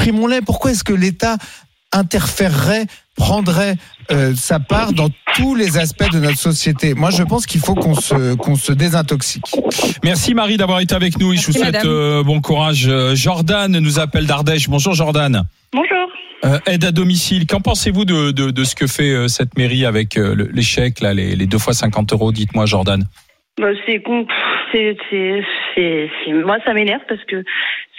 supprimons-les. 0.00 0.40
Pourquoi 0.40 0.72
est-ce 0.72 0.84
que 0.84 0.92
l'État 0.92 1.36
interférerait, 1.92 2.86
prendrait 3.16 3.74
euh, 4.10 4.32
sa 4.34 4.60
part 4.60 4.92
dans 4.92 5.08
tous 5.34 5.54
les 5.54 5.78
aspects 5.78 6.10
de 6.12 6.20
notre 6.20 6.38
société? 6.38 6.94
Moi, 6.94 7.10
je 7.10 7.22
pense 7.22 7.46
qu'il 7.46 7.60
faut 7.60 7.74
qu'on 7.74 7.94
se 7.94 8.34
qu'on 8.36 8.56
se 8.56 8.72
désintoxique. 8.72 9.56
Merci 10.04 10.34
Marie 10.34 10.56
d'avoir 10.56 10.80
été 10.80 10.94
avec 10.94 11.18
nous 11.18 11.32
et 11.32 11.36
je 11.36 11.46
vous 11.46 11.52
souhaite 11.52 11.84
euh, 11.84 12.22
bon 12.22 12.40
courage. 12.40 12.86
Euh, 12.88 13.14
Jordan 13.14 13.78
nous 13.78 13.98
appelle 13.98 14.26
d'Ardèche. 14.26 14.68
Bonjour 14.68 14.94
Jordan. 14.94 15.42
Bonjour. 15.72 16.08
Euh, 16.44 16.58
aide 16.66 16.84
à 16.84 16.92
domicile. 16.92 17.46
Qu'en 17.46 17.60
pensez-vous 17.60 18.06
de, 18.06 18.30
de, 18.30 18.50
de 18.50 18.64
ce 18.64 18.74
que 18.74 18.86
fait 18.86 19.10
euh, 19.10 19.28
cette 19.28 19.58
mairie 19.58 19.84
avec 19.84 20.16
euh, 20.16 20.48
chèques, 20.62 21.00
là, 21.00 21.12
les, 21.12 21.36
les 21.36 21.46
deux 21.46 21.58
fois 21.58 21.74
50 21.74 22.14
euros? 22.14 22.32
Dites-moi 22.32 22.64
Jordan. 22.64 23.04
Bah, 23.60 23.66
c'est 23.86 24.00
con. 24.00 24.26
C'est, 24.72 24.96
c'est, 25.10 25.42
c'est, 25.74 26.10
c'est- 26.24 26.32
moi, 26.32 26.58
ça 26.64 26.72
m'énerve 26.74 27.02
parce 27.08 27.22
que 27.24 27.42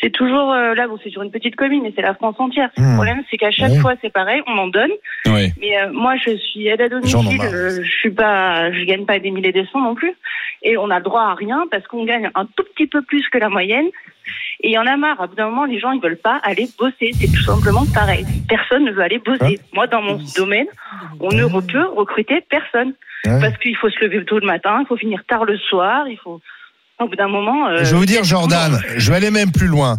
c'est 0.01 0.10
toujours 0.10 0.51
euh, 0.51 0.73
là, 0.73 0.88
bon, 0.88 0.97
c'est 1.03 1.10
sur 1.10 1.21
une 1.21 1.31
petite 1.31 1.55
commune, 1.55 1.84
mais 1.84 1.93
c'est 1.95 2.01
la 2.01 2.13
France 2.15 2.36
entière. 2.39 2.69
Mmh. 2.77 2.89
Le 2.89 2.95
problème, 2.95 3.23
c'est 3.29 3.38
qu'à 3.38 3.51
chaque 3.51 3.73
fois, 3.81 3.93
c'est 4.01 4.12
pareil, 4.12 4.41
on 4.47 4.57
en 4.57 4.67
donne. 4.67 4.89
Oui. 5.27 5.51
Mais 5.60 5.79
euh, 5.81 5.91
moi, 5.91 6.15
je 6.15 6.36
suis 6.38 6.67
aide 6.67 6.81
à 6.81 6.89
domicile. 6.89 7.38
marre. 7.38 7.53
euh, 7.53 7.84
je 7.84 7.91
suis 7.91 8.10
pas, 8.12 8.71
je 8.71 8.84
gagne 8.86 9.05
pas 9.05 9.19
des 9.19 9.31
milliers 9.31 9.51
des 9.51 9.65
cents 9.71 9.81
non 9.81 9.93
plus. 9.95 10.13
Et 10.63 10.77
on 10.77 10.89
a 10.89 10.97
le 10.97 11.03
droit 11.03 11.21
à 11.23 11.34
rien 11.36 11.65
parce 11.69 11.86
qu'on 11.88 12.05
gagne 12.05 12.29
un 12.36 12.45
tout 12.45 12.63
petit 12.75 12.88
peu 12.88 13.01
plus 13.01 13.27
que 13.29 13.38
la 13.38 13.49
moyenne. 13.49 13.88
Et 14.63 14.69
il 14.69 14.71
y 14.71 14.77
en 14.77 14.86
a 14.86 14.95
marre. 14.97 15.19
À 15.21 15.27
bout 15.27 15.36
d'un 15.36 15.49
moment, 15.49 15.65
les 15.65 15.79
gens, 15.79 15.91
ils 15.91 16.01
veulent 16.01 16.17
pas 16.17 16.39
aller 16.43 16.67
bosser. 16.79 17.12
C'est 17.13 17.27
tout 17.27 17.43
simplement 17.43 17.84
pareil. 17.93 18.25
Personne 18.47 18.86
ne 18.86 18.91
veut 18.91 19.01
aller 19.01 19.19
bosser. 19.19 19.60
Moi, 19.73 19.88
dans 19.88 20.01
mon 20.01 20.19
domaine, 20.38 20.67
on 21.19 21.29
ne 21.29 21.45
peut 21.62 21.86
recruter 21.95 22.41
personne. 22.49 22.93
Ouais. 23.25 23.39
Parce 23.39 23.57
qu'il 23.57 23.75
faut 23.75 23.89
se 23.89 23.99
lever 24.03 24.23
tôt 24.25 24.39
le 24.39 24.47
matin, 24.47 24.79
il 24.81 24.88
faut 24.88 24.97
finir 24.97 25.21
tard 25.27 25.45
le 25.45 25.57
soir, 25.57 26.07
il 26.07 26.17
faut. 26.17 26.39
Au 27.01 27.07
bout 27.07 27.15
d'un 27.15 27.27
moment. 27.27 27.67
euh, 27.67 27.83
Je 27.83 27.91
vais 27.91 27.97
vous 27.97 28.05
dire, 28.05 28.23
Jordan, 28.23 28.79
je 28.97 29.09
vais 29.09 29.17
aller 29.17 29.31
même 29.31 29.51
plus 29.51 29.67
loin. 29.67 29.97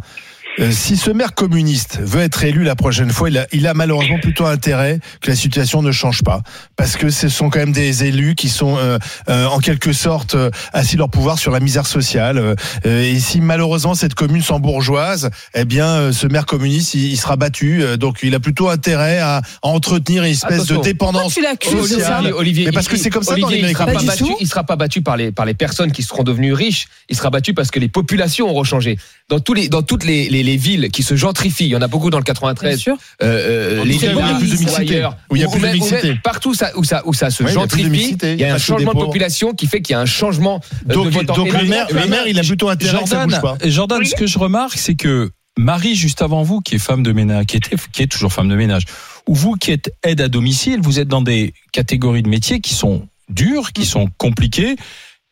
Euh, 0.60 0.70
si 0.70 0.98
ce 0.98 1.10
maire 1.10 1.34
communiste 1.34 1.98
veut 2.02 2.20
être 2.20 2.44
élu 2.44 2.62
la 2.62 2.76
prochaine 2.76 3.08
fois, 3.10 3.30
il 3.30 3.38
a, 3.38 3.46
il 3.52 3.66
a 3.66 3.72
malheureusement 3.72 4.18
plutôt 4.20 4.44
intérêt 4.44 5.00
que 5.22 5.30
la 5.30 5.36
situation 5.36 5.80
ne 5.80 5.92
change 5.92 6.22
pas, 6.22 6.42
parce 6.76 6.96
que 6.96 7.08
ce 7.08 7.30
sont 7.30 7.48
quand 7.48 7.60
même 7.60 7.72
des 7.72 8.04
élus 8.04 8.34
qui 8.34 8.50
sont 8.50 8.76
euh, 8.76 8.98
euh, 9.30 9.46
en 9.46 9.60
quelque 9.60 9.94
sorte 9.94 10.34
euh, 10.34 10.50
assis 10.74 10.96
leur 10.98 11.08
pouvoir 11.08 11.38
sur 11.38 11.52
la 11.52 11.60
misère 11.60 11.86
sociale. 11.86 12.36
euh, 12.38 12.54
et 12.84 13.18
si 13.18 13.40
malheureusement 13.40 13.94
cette 13.94 14.12
commune 14.14 14.42
s'embourgeoise, 14.42 15.30
eh 15.54 15.64
bien 15.64 16.12
ce 16.12 16.26
maire 16.26 16.44
communiste 16.44 16.92
il, 16.94 17.12
il 17.12 17.16
sera 17.16 17.36
battu. 17.36 17.82
donc 17.98 18.18
il 18.22 18.34
a 18.34 18.40
plutôt 18.40 18.68
intérêt 18.68 19.20
à, 19.20 19.38
à 19.38 19.42
entretenir 19.62 20.24
une 20.24 20.32
espèce 20.32 20.52
Attention. 20.54 20.78
de 20.80 20.84
dépendance 20.84 21.34
Pourquoi 21.34 21.56
tu 21.56 21.70
l'accuses, 21.72 21.88
sociale. 21.92 22.32
Olivier, 22.34 22.66
Mais 22.66 22.72
parce 22.72 22.88
que 22.88 22.96
c'est 22.98 23.10
comme 23.10 23.22
ça 23.22 23.36
dans 23.36 23.48
les 23.48 23.58
il 23.60 23.68
sera 23.72 23.86
pas 23.86 23.92
Pas 23.94 24.02
battu. 24.02 24.24
Il 24.40 24.46
sera 24.46 24.64
pas 24.64 24.76
battu 24.76 25.00
par 25.00 25.16
les 25.16 25.32
par 25.32 25.46
les 25.46 25.54
personnes 25.54 25.92
qui 25.92 26.02
seront 26.02 26.24
devenues 26.24 26.52
riches. 26.52 26.88
Il 27.08 27.16
sera 27.16 27.30
battu 27.30 27.54
parce 27.54 27.70
que 27.70 27.78
les 27.80 27.88
populations 27.88 28.48
auront 28.50 28.64
changé. 28.64 28.98
Dans 29.30 29.40
tous 29.40 29.54
les 29.54 29.68
dans 29.68 29.82
toutes 29.82 30.04
les, 30.04 30.28
les, 30.28 30.41
les 30.42 30.57
villes 30.57 30.90
qui 30.92 31.02
se 31.02 31.14
gentrifient, 31.16 31.64
il 31.66 31.70
y 31.70 31.76
en 31.76 31.83
a 31.83 31.88
beaucoup 31.88 32.11
dans 32.11 32.18
le 32.18 32.24
Bien 32.24 32.35
93. 32.35 32.78
sûr. 32.78 32.96
Euh, 33.22 33.81
euh, 33.81 33.85
les 33.85 33.96
cas, 33.98 34.14
où 34.14 34.18
il 34.18 34.26
y 34.26 34.31
a 34.31 34.35
plus 34.35 34.50
de 34.50 34.57
mixité. 34.59 35.09
Où 35.31 35.37
il 35.37 35.42
y 35.42 35.44
a 35.44 35.48
plus 35.48 35.61
de 35.61 35.66
mixité. 35.68 36.14
Partout 36.22 36.55
ça, 36.55 36.70
où 36.76 36.85
ça 36.85 37.02
où 37.07 37.14
ça 37.14 37.31
se 37.31 37.42
Ouais, 37.42 37.52
il 37.52 37.59
y 37.59 37.59
a 37.59 37.66
plus 37.66 37.78
de 37.78 37.83
gentrifie, 37.85 37.90
mixité. 37.90 38.33
il 38.35 38.40
y 38.40 38.44
a 38.44 38.55
un 38.55 38.59
changement 38.59 38.92
de 38.94 38.98
population 38.98 39.52
qui 39.55 39.66
fait 39.66 39.81
qu'il 39.83 39.94
y 39.94 39.96
a 39.96 40.00
un 40.00 40.07
changement 40.07 40.61
euh, 40.88 40.94
Donc, 40.94 41.07
de 41.07 41.11
vote. 41.11 41.26
donc 41.26 41.52
le 41.52 41.64
maire, 41.64 41.87
le 41.92 42.07
maire, 42.07 42.26
il 42.26 42.38
a 42.38 42.42
plutôt 42.42 42.68
intérêt 42.68 43.02
que 43.02 43.09
ça 43.09 43.16
Jordan, 43.26 43.40
bouge 43.40 43.59
pas. 43.59 43.68
Jordan, 43.68 43.98
Oui. 44.00 44.07
ce 44.09 44.14
que 44.14 44.26
je 44.26 44.38
remarque, 44.38 44.76
c'est 44.78 44.94
que 44.94 45.31
Marie, 45.59 45.94
juste 45.94 46.22
avant 46.22 46.42
vous, 46.42 46.61
qui 46.61 46.76
est 46.76 46.78
femme 46.78 47.02
de 47.02 47.12
ménage, 47.12 47.44
qui 47.46 47.57
était, 47.59 47.76
qui 47.92 48.02
est 48.02 48.07
toujours 48.07 48.33
femme 48.33 48.48
de 48.48 48.57
ménage, 48.57 48.85
ou 49.26 49.35
vous 49.35 49.55
qui 49.55 49.70
êtes 49.70 49.92
aide 50.02 50.20
à 50.22 50.28
domicile, 50.28 50.81
vous 50.81 50.98
êtes 50.98 51.09
dans 51.09 51.20
des 51.22 51.52
catégories 51.72 52.22
de 52.22 52.28
métiers 52.28 52.61
qui 52.61 52.74
sont 52.74 53.07
dures, 53.28 53.72
qui 53.72 53.85
sont 53.85 54.09
compliquées, 54.18 54.76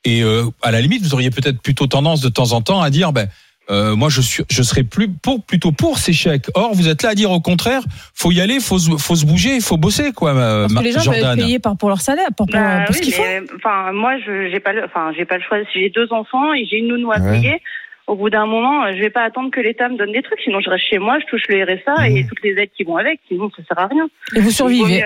et 0.05 0.23
euh, 0.23 0.45
à 0.63 0.71
la 0.71 0.81
limite, 0.81 1.03
vous 1.03 1.15
auriez 1.15 1.31
peut-être 1.31 1.61
plutôt 1.61 1.87
tendance 1.87 2.21
de 2.21 2.29
temps 2.29 2.53
en 2.53 2.61
temps 2.61 2.81
à 2.83 2.91
dire, 2.91 3.13
ben. 3.13 3.29
Euh, 3.71 3.95
moi, 3.97 4.09
je 4.09 4.21
suis, 4.21 4.43
je 4.51 4.63
serais 4.63 4.83
plus 4.83 5.09
pour, 5.09 5.45
plutôt 5.45 5.73
pour 5.73 5.99
ces 5.99 6.13
chèques. 6.13 6.47
Or, 6.55 6.75
vous 6.75 6.89
êtes 6.89 7.03
là 7.03 7.11
à 7.11 7.15
dire 7.15 7.31
au 7.31 7.41
contraire, 7.41 7.83
faut 8.15 8.31
y 8.33 8.41
aller, 8.41 8.61
faut 8.61 8.79
se, 8.79 8.91
faut 8.99 9.15
se 9.17 9.25
bouger, 9.25 9.61
faut 9.61 9.77
bosser, 9.77 10.13
quoi, 10.13 10.31
euh, 10.35 10.63
Parce 10.63 10.73
Ma- 10.73 10.81
que 10.81 10.85
les 10.87 10.93
gens 10.93 11.03
doivent 11.05 11.17
être 11.17 11.25
Jordan. 11.25 11.45
payés 11.45 11.59
par, 11.59 11.77
pour 11.77 11.89
leur 11.89 12.01
salaire, 12.01 12.29
pour, 12.37 12.47
pour, 12.47 12.55
Bah 12.61 12.85
pour 12.87 12.95
oui, 12.95 12.97
ce 12.97 13.03
qu'ils 13.03 13.15
font. 13.15 13.23
enfin, 13.57 13.93
moi, 13.93 14.19
je 14.27 14.51
j'ai 14.51 14.61
pas 14.61 14.73
le, 14.73 14.85
enfin, 14.85 15.13
j'ai 15.17 15.25
pas 15.25 15.39
le 15.39 15.45
choix. 15.45 15.59
Si 15.73 15.81
j'ai 15.81 15.91
deux 15.91 16.13
enfants 16.13 16.53
et 16.55 16.67
j'ai 16.67 16.79
une 16.79 16.89
nounou 16.89 17.13
à 17.13 17.19
Ouais. 17.21 17.41
payer, 17.41 17.63
au 18.07 18.17
bout 18.17 18.29
d'un 18.31 18.47
moment, 18.47 18.85
euh, 18.87 18.93
je 18.97 19.01
vais 19.01 19.11
pas 19.11 19.23
attendre 19.23 19.51
que 19.53 19.61
l'État 19.61 19.89
me 19.89 19.97
donne 19.97 20.11
des 20.13 20.23
trucs. 20.23 20.41
Sinon, 20.41 20.59
je 20.61 20.69
reste 20.69 20.85
chez 20.91 20.99
moi, 20.99 21.19
je 21.21 21.27
touche 21.27 21.43
le 21.49 21.63
RSA 21.63 22.09
et 22.09 22.27
toutes 22.27 22.43
les 22.43 22.51
aides 22.61 22.71
qui 22.77 22.83
vont 22.83 22.97
avec. 22.97 23.21
Sinon, 23.29 23.51
ça 23.57 23.63
sert 23.69 23.79
à 23.79 23.87
rien. 23.87 24.09
Et 24.35 24.41
vous 24.41 24.51
survivez. 24.51 25.05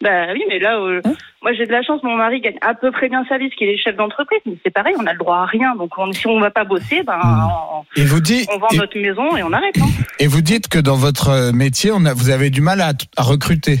Bah 0.00 0.26
oui, 0.32 0.44
mais 0.48 0.58
là, 0.58 0.78
euh, 0.78 1.00
Hein 1.04 1.12
moi 1.42 1.52
j'ai 1.52 1.66
de 1.66 1.72
la 1.72 1.82
chance. 1.82 2.02
Mon 2.02 2.16
mari 2.16 2.40
gagne 2.40 2.58
à 2.60 2.74
peu 2.74 2.90
près 2.90 3.08
bien 3.08 3.24
sa 3.28 3.38
vie, 3.38 3.48
parce 3.48 3.56
qu'il 3.56 3.68
est 3.68 3.78
chef 3.78 3.96
d'entreprise. 3.96 4.40
Mais 4.46 4.54
c'est 4.64 4.72
pareil, 4.72 4.94
on 4.98 5.06
a 5.06 5.12
le 5.12 5.18
droit 5.18 5.38
à 5.38 5.46
rien. 5.46 5.74
Donc 5.76 5.90
on- 5.98 6.12
si 6.12 6.26
on 6.26 6.38
va 6.40 6.50
pas 6.50 6.64
bosser, 6.64 7.02
ben 7.02 7.18
on, 7.24 8.00
Et 8.00 8.04
vous 8.04 8.20
dites, 8.20 8.48
on 8.52 8.58
vend 8.58 8.68
et, 8.72 8.76
notre 8.76 8.98
maison 8.98 9.36
et 9.36 9.42
on 9.42 9.52
arrête. 9.52 9.76
Hein. 9.80 9.86
et 10.20 10.26
vous 10.26 10.40
dites 10.40 10.68
que 10.68 10.78
dans 10.78 10.96
votre 10.96 11.30
euh, 11.30 11.52
métier, 11.52 11.90
on 11.92 12.04
a, 12.04 12.14
vous 12.14 12.30
avez 12.30 12.50
du 12.50 12.60
mal 12.60 12.80
à, 12.80 12.92
à 13.16 13.22
recruter. 13.22 13.78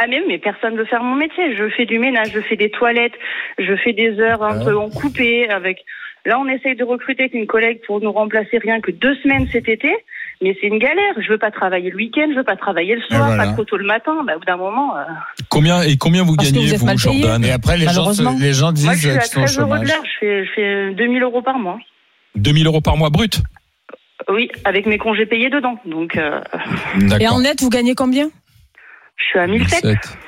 Ah 0.00 0.06
mais, 0.08 0.22
mais 0.28 0.38
personne 0.38 0.76
veut 0.76 0.84
faire 0.84 1.02
mon 1.02 1.16
métier. 1.16 1.56
Je 1.56 1.68
fais 1.70 1.86
du 1.86 1.98
ménage, 1.98 2.30
je 2.32 2.40
fais 2.40 2.54
des 2.56 2.70
toilettes, 2.70 3.14
je 3.58 3.74
fais 3.76 3.92
des 3.92 4.20
heures 4.20 4.44
un 4.44 4.64
peu 4.64 4.76
en 4.76 4.90
coupé. 4.90 5.48
Avec 5.50 5.84
là, 6.24 6.38
on 6.38 6.46
essaye 6.46 6.76
de 6.76 6.84
recruter 6.84 7.24
avec 7.24 7.34
une 7.34 7.48
collègue 7.48 7.80
pour 7.84 8.00
nous 8.00 8.12
remplacer 8.12 8.58
rien 8.58 8.80
que 8.80 8.92
deux 8.92 9.16
semaines 9.16 9.48
cet 9.50 9.68
été. 9.68 9.92
Mais 10.40 10.56
c'est 10.60 10.68
une 10.68 10.78
galère. 10.78 11.14
Je 11.20 11.28
veux 11.30 11.38
pas 11.38 11.50
travailler 11.50 11.90
le 11.90 11.96
week-end, 11.96 12.26
je 12.30 12.36
veux 12.36 12.44
pas 12.44 12.56
travailler 12.56 12.94
le 12.94 13.02
soir, 13.02 13.26
voilà. 13.26 13.46
pas 13.46 13.52
trop 13.54 13.64
tôt 13.64 13.76
le 13.76 13.84
matin. 13.84 14.22
Bah, 14.24 14.34
au 14.36 14.38
bout 14.38 14.44
d'un 14.44 14.56
moment. 14.56 14.96
euh, 14.96 15.02
Combien 15.50 15.82
et 15.82 15.96
combien 15.96 16.22
vous 16.22 16.36
Parce 16.36 16.52
gagnez 16.52 16.76
vous 16.76 16.86
vous. 16.86 16.96
Jordan 16.98 17.44
Et 17.44 17.50
après, 17.50 17.76
les 17.76 17.88
gens, 17.88 18.10
les 18.38 18.52
gens 18.52 18.70
disent 18.72 18.84
Moi, 18.84 18.94
je 18.94 19.00
suis 19.00 19.10
à 19.10 19.20
sont 19.22 19.40
au 19.40 19.44
13 19.44 19.58
euros 19.60 19.78
de 19.78 19.84
l'heure. 19.88 20.02
Je 20.04 20.18
fais, 20.20 20.44
je 20.44 20.50
fais 20.54 20.94
2000 20.94 21.22
euros 21.22 21.42
par 21.42 21.58
mois. 21.58 21.78
2000 22.36 22.66
euros 22.66 22.80
par 22.80 22.96
mois 22.96 23.10
brut. 23.10 23.42
Oui, 24.28 24.48
avec 24.64 24.86
mes 24.86 24.98
congés 24.98 25.26
payés 25.26 25.50
dedans. 25.50 25.78
Donc, 25.86 26.16
euh, 26.16 26.40
Et 27.18 27.26
en 27.28 27.40
net, 27.40 27.60
vous 27.60 27.70
gagnez 27.70 27.94
combien? 27.94 28.28
je 29.16 29.24
suis 29.24 29.38
à 29.40 29.46
1007. 29.48 29.84
17. 29.84 30.18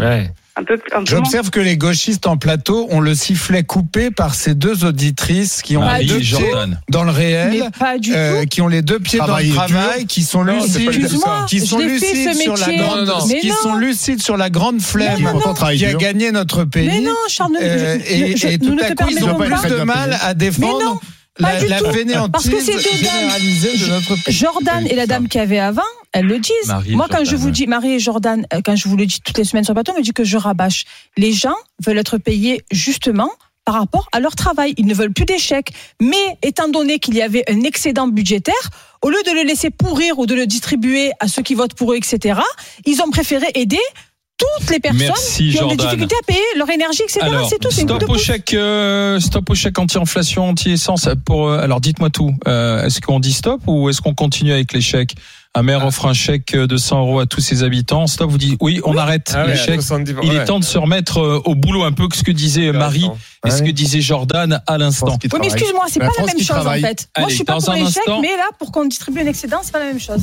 Ouais. 0.00 0.24
Un 0.54 0.64
peu, 0.64 0.74
un 0.74 0.78
peu 0.78 0.94
moins. 0.96 1.04
J'observe 1.06 1.48
que 1.48 1.60
les 1.60 1.78
gauchistes 1.78 2.26
en 2.26 2.36
plateau 2.36 2.86
ont 2.90 3.00
le 3.00 3.14
sifflet 3.14 3.62
coupé 3.62 4.10
par 4.10 4.34
ces 4.34 4.54
deux 4.54 4.84
auditrices 4.84 5.62
qui 5.62 5.78
ont 5.78 5.90
les 6.00 6.04
deux 6.04 6.16
et 6.16 6.18
pieds 6.20 6.26
Jordan. 6.26 6.78
dans 6.90 7.04
le 7.04 7.10
réel. 7.10 7.48
Mais 7.52 7.70
pas 7.78 7.96
du 7.98 8.12
euh, 8.14 8.42
tout. 8.42 8.48
qui 8.48 8.60
ont 8.60 8.68
les 8.68 8.82
deux 8.82 8.98
pieds 9.00 9.18
dans 9.18 9.38
le 9.38 9.48
travail, 9.54 10.04
qui 10.04 10.22
sont 10.22 10.42
lucides, 10.42 10.84
pas 11.22 11.46
qui 11.48 11.60
sont 11.60 11.78
je 11.78 12.34
sur 12.34 12.56
la 12.56 12.76
grande, 12.76 13.06
Non, 13.06 13.18
non, 13.18 13.26
mais 13.28 13.40
qui 13.40 13.48
non. 13.48 13.54
sont 13.62 13.74
lucides 13.76 14.22
sur 14.22 14.36
la 14.36 14.50
grande 14.50 14.82
flemme 14.82 15.16
qui 15.76 15.84
a 15.86 15.94
gagné 15.94 16.32
notre 16.32 16.64
pays. 16.64 16.86
Mais 16.86 17.00
non, 17.00 17.14
Charles, 17.28 17.56
Euh, 17.60 17.98
je- 18.04 18.12
et, 18.12 18.36
je- 18.36 18.46
et 18.48 18.58
nous 18.58 18.68
tout 18.68 18.74
ne 18.74 18.82
à 18.82 18.90
te 18.90 19.02
coup, 19.02 19.08
ils 19.10 19.24
ont 19.24 19.34
permettons 19.38 19.56
plus 19.62 19.68
pas. 19.70 19.74
De 19.78 19.82
mal 19.84 20.18
à 20.22 20.34
défendre 20.34 21.00
la, 21.38 21.60
du 21.60 21.66
la 21.68 21.78
tout. 21.78 21.84
Parce 22.30 22.44
que 22.44 22.50
pays. 24.24 24.34
Jordan 24.34 24.86
et 24.86 24.94
la 24.94 25.06
dame 25.06 25.28
qu'il 25.28 25.40
y 25.40 25.44
avait 25.44 25.58
avant, 25.60 25.80
elles 26.12 26.26
le 26.26 26.38
disent. 26.38 26.68
Marie 26.68 26.94
Moi, 26.94 27.06
quand 27.08 27.18
Jordan, 27.18 27.30
je 27.30 27.36
vous 27.36 27.50
dis, 27.50 27.66
Marie 27.66 27.92
et 27.92 27.98
Jordan, 27.98 28.46
euh, 28.52 28.60
quand 28.64 28.76
je 28.76 28.88
vous 28.88 28.96
le 28.96 29.06
dis 29.06 29.20
toutes 29.20 29.38
les 29.38 29.44
semaines 29.44 29.64
sur 29.64 29.72
le 29.72 29.76
plateau, 29.76 29.92
on 29.92 29.98
me 29.98 30.04
dit 30.04 30.12
que 30.12 30.24
je 30.24 30.36
rabâche. 30.36 30.84
Les 31.16 31.32
gens 31.32 31.54
veulent 31.84 31.98
être 31.98 32.18
payés 32.18 32.62
justement 32.70 33.30
par 33.64 33.76
rapport 33.76 34.08
à 34.12 34.20
leur 34.20 34.34
travail. 34.34 34.74
Ils 34.76 34.86
ne 34.86 34.94
veulent 34.94 35.12
plus 35.12 35.24
d'échecs. 35.24 35.72
Mais 36.00 36.38
étant 36.42 36.68
donné 36.68 36.98
qu'il 36.98 37.14
y 37.14 37.22
avait 37.22 37.44
un 37.48 37.60
excédent 37.62 38.08
budgétaire, 38.08 38.70
au 39.02 39.10
lieu 39.10 39.22
de 39.24 39.30
le 39.32 39.42
laisser 39.46 39.70
pourrir 39.70 40.18
ou 40.18 40.26
de 40.26 40.34
le 40.34 40.46
distribuer 40.46 41.12
à 41.20 41.28
ceux 41.28 41.42
qui 41.42 41.54
votent 41.54 41.74
pour 41.74 41.92
eux, 41.92 41.96
etc., 41.96 42.40
ils 42.84 43.00
ont 43.02 43.10
préféré 43.10 43.46
aider 43.54 43.78
toutes 44.38 44.70
les 44.70 44.80
personnes 44.80 45.06
Merci, 45.06 45.50
qui 45.50 45.62
ont 45.62 45.68
des 45.68 45.76
difficultés 45.76 46.16
à 46.20 46.26
payer 46.26 46.40
leur 46.56 46.68
énergie, 46.70 47.02
etc. 47.02 47.20
Alors, 47.22 47.48
C'est 47.48 47.58
tout, 47.58 47.70
c'est 47.70 47.82
une 47.82 47.88
stop 47.88 48.00
de 48.00 48.06
au 48.06 48.18
chèque, 48.18 48.54
euh, 48.54 49.20
stop 49.20 49.48
au 49.50 49.54
chèque 49.54 49.78
anti-inflation, 49.78 50.48
anti-essence. 50.48 51.08
Pour, 51.24 51.48
euh, 51.48 51.60
alors, 51.60 51.80
dites-moi 51.80 52.10
tout. 52.10 52.34
Euh, 52.48 52.84
est-ce 52.84 53.00
qu'on 53.00 53.20
dit 53.20 53.32
stop 53.32 53.60
ou 53.66 53.88
est-ce 53.88 54.00
qu'on 54.00 54.14
continue 54.14 54.52
avec 54.52 54.72
les 54.72 54.80
chèques? 54.80 55.14
Un 55.54 55.62
maire 55.62 55.84
offre 55.86 56.06
un 56.06 56.14
chèque 56.14 56.56
de 56.56 56.76
100 56.78 56.98
euros 57.00 57.20
à 57.20 57.26
tous 57.26 57.42
ses 57.42 57.62
habitants. 57.62 58.06
Stop, 58.06 58.30
vous 58.30 58.38
dites 58.38 58.56
oui, 58.62 58.80
on 58.84 58.96
arrête 58.96 59.32
Ah 59.36 59.44
les 59.44 59.52
ouais, 59.52 59.58
chèques. 59.58 59.82
70, 59.82 60.14
Il 60.22 60.32
est 60.34 60.44
temps 60.46 60.58
de 60.58 60.64
se 60.64 60.78
remettre 60.78 61.18
euh, 61.20 61.42
au 61.44 61.54
boulot 61.54 61.84
un 61.84 61.92
peu 61.92 62.08
que 62.08 62.16
ce 62.16 62.22
que 62.22 62.32
disait 62.32 62.72
Marie 62.72 63.06
et 63.46 63.50
ce 63.50 63.62
que 63.62 63.70
disait 63.70 64.00
Jordan 64.00 64.62
à 64.66 64.78
l'instant. 64.78 65.18
Oui, 65.22 65.28
mais 65.40 65.46
excuse-moi, 65.48 65.84
c'est 65.88 66.00
pas 66.00 66.06
la 66.18 66.24
même 66.24 66.38
chose 66.38 66.46
travaille. 66.46 66.82
en 66.82 66.88
fait. 66.88 67.08
Moi, 67.18 67.28
je 67.28 67.34
suis 67.34 67.44
pas 67.44 67.58
pour 67.58 67.72
l'échec, 67.74 67.98
instant- 67.98 68.20
mais 68.22 68.34
là, 68.36 68.48
pour 68.58 68.72
qu'on 68.72 68.86
distribue 68.86 69.20
un 69.20 69.26
excédent, 69.26 69.58
c'est 69.62 69.72
pas 69.72 69.80
la 69.80 69.86
même 69.86 70.00
chose. 70.00 70.20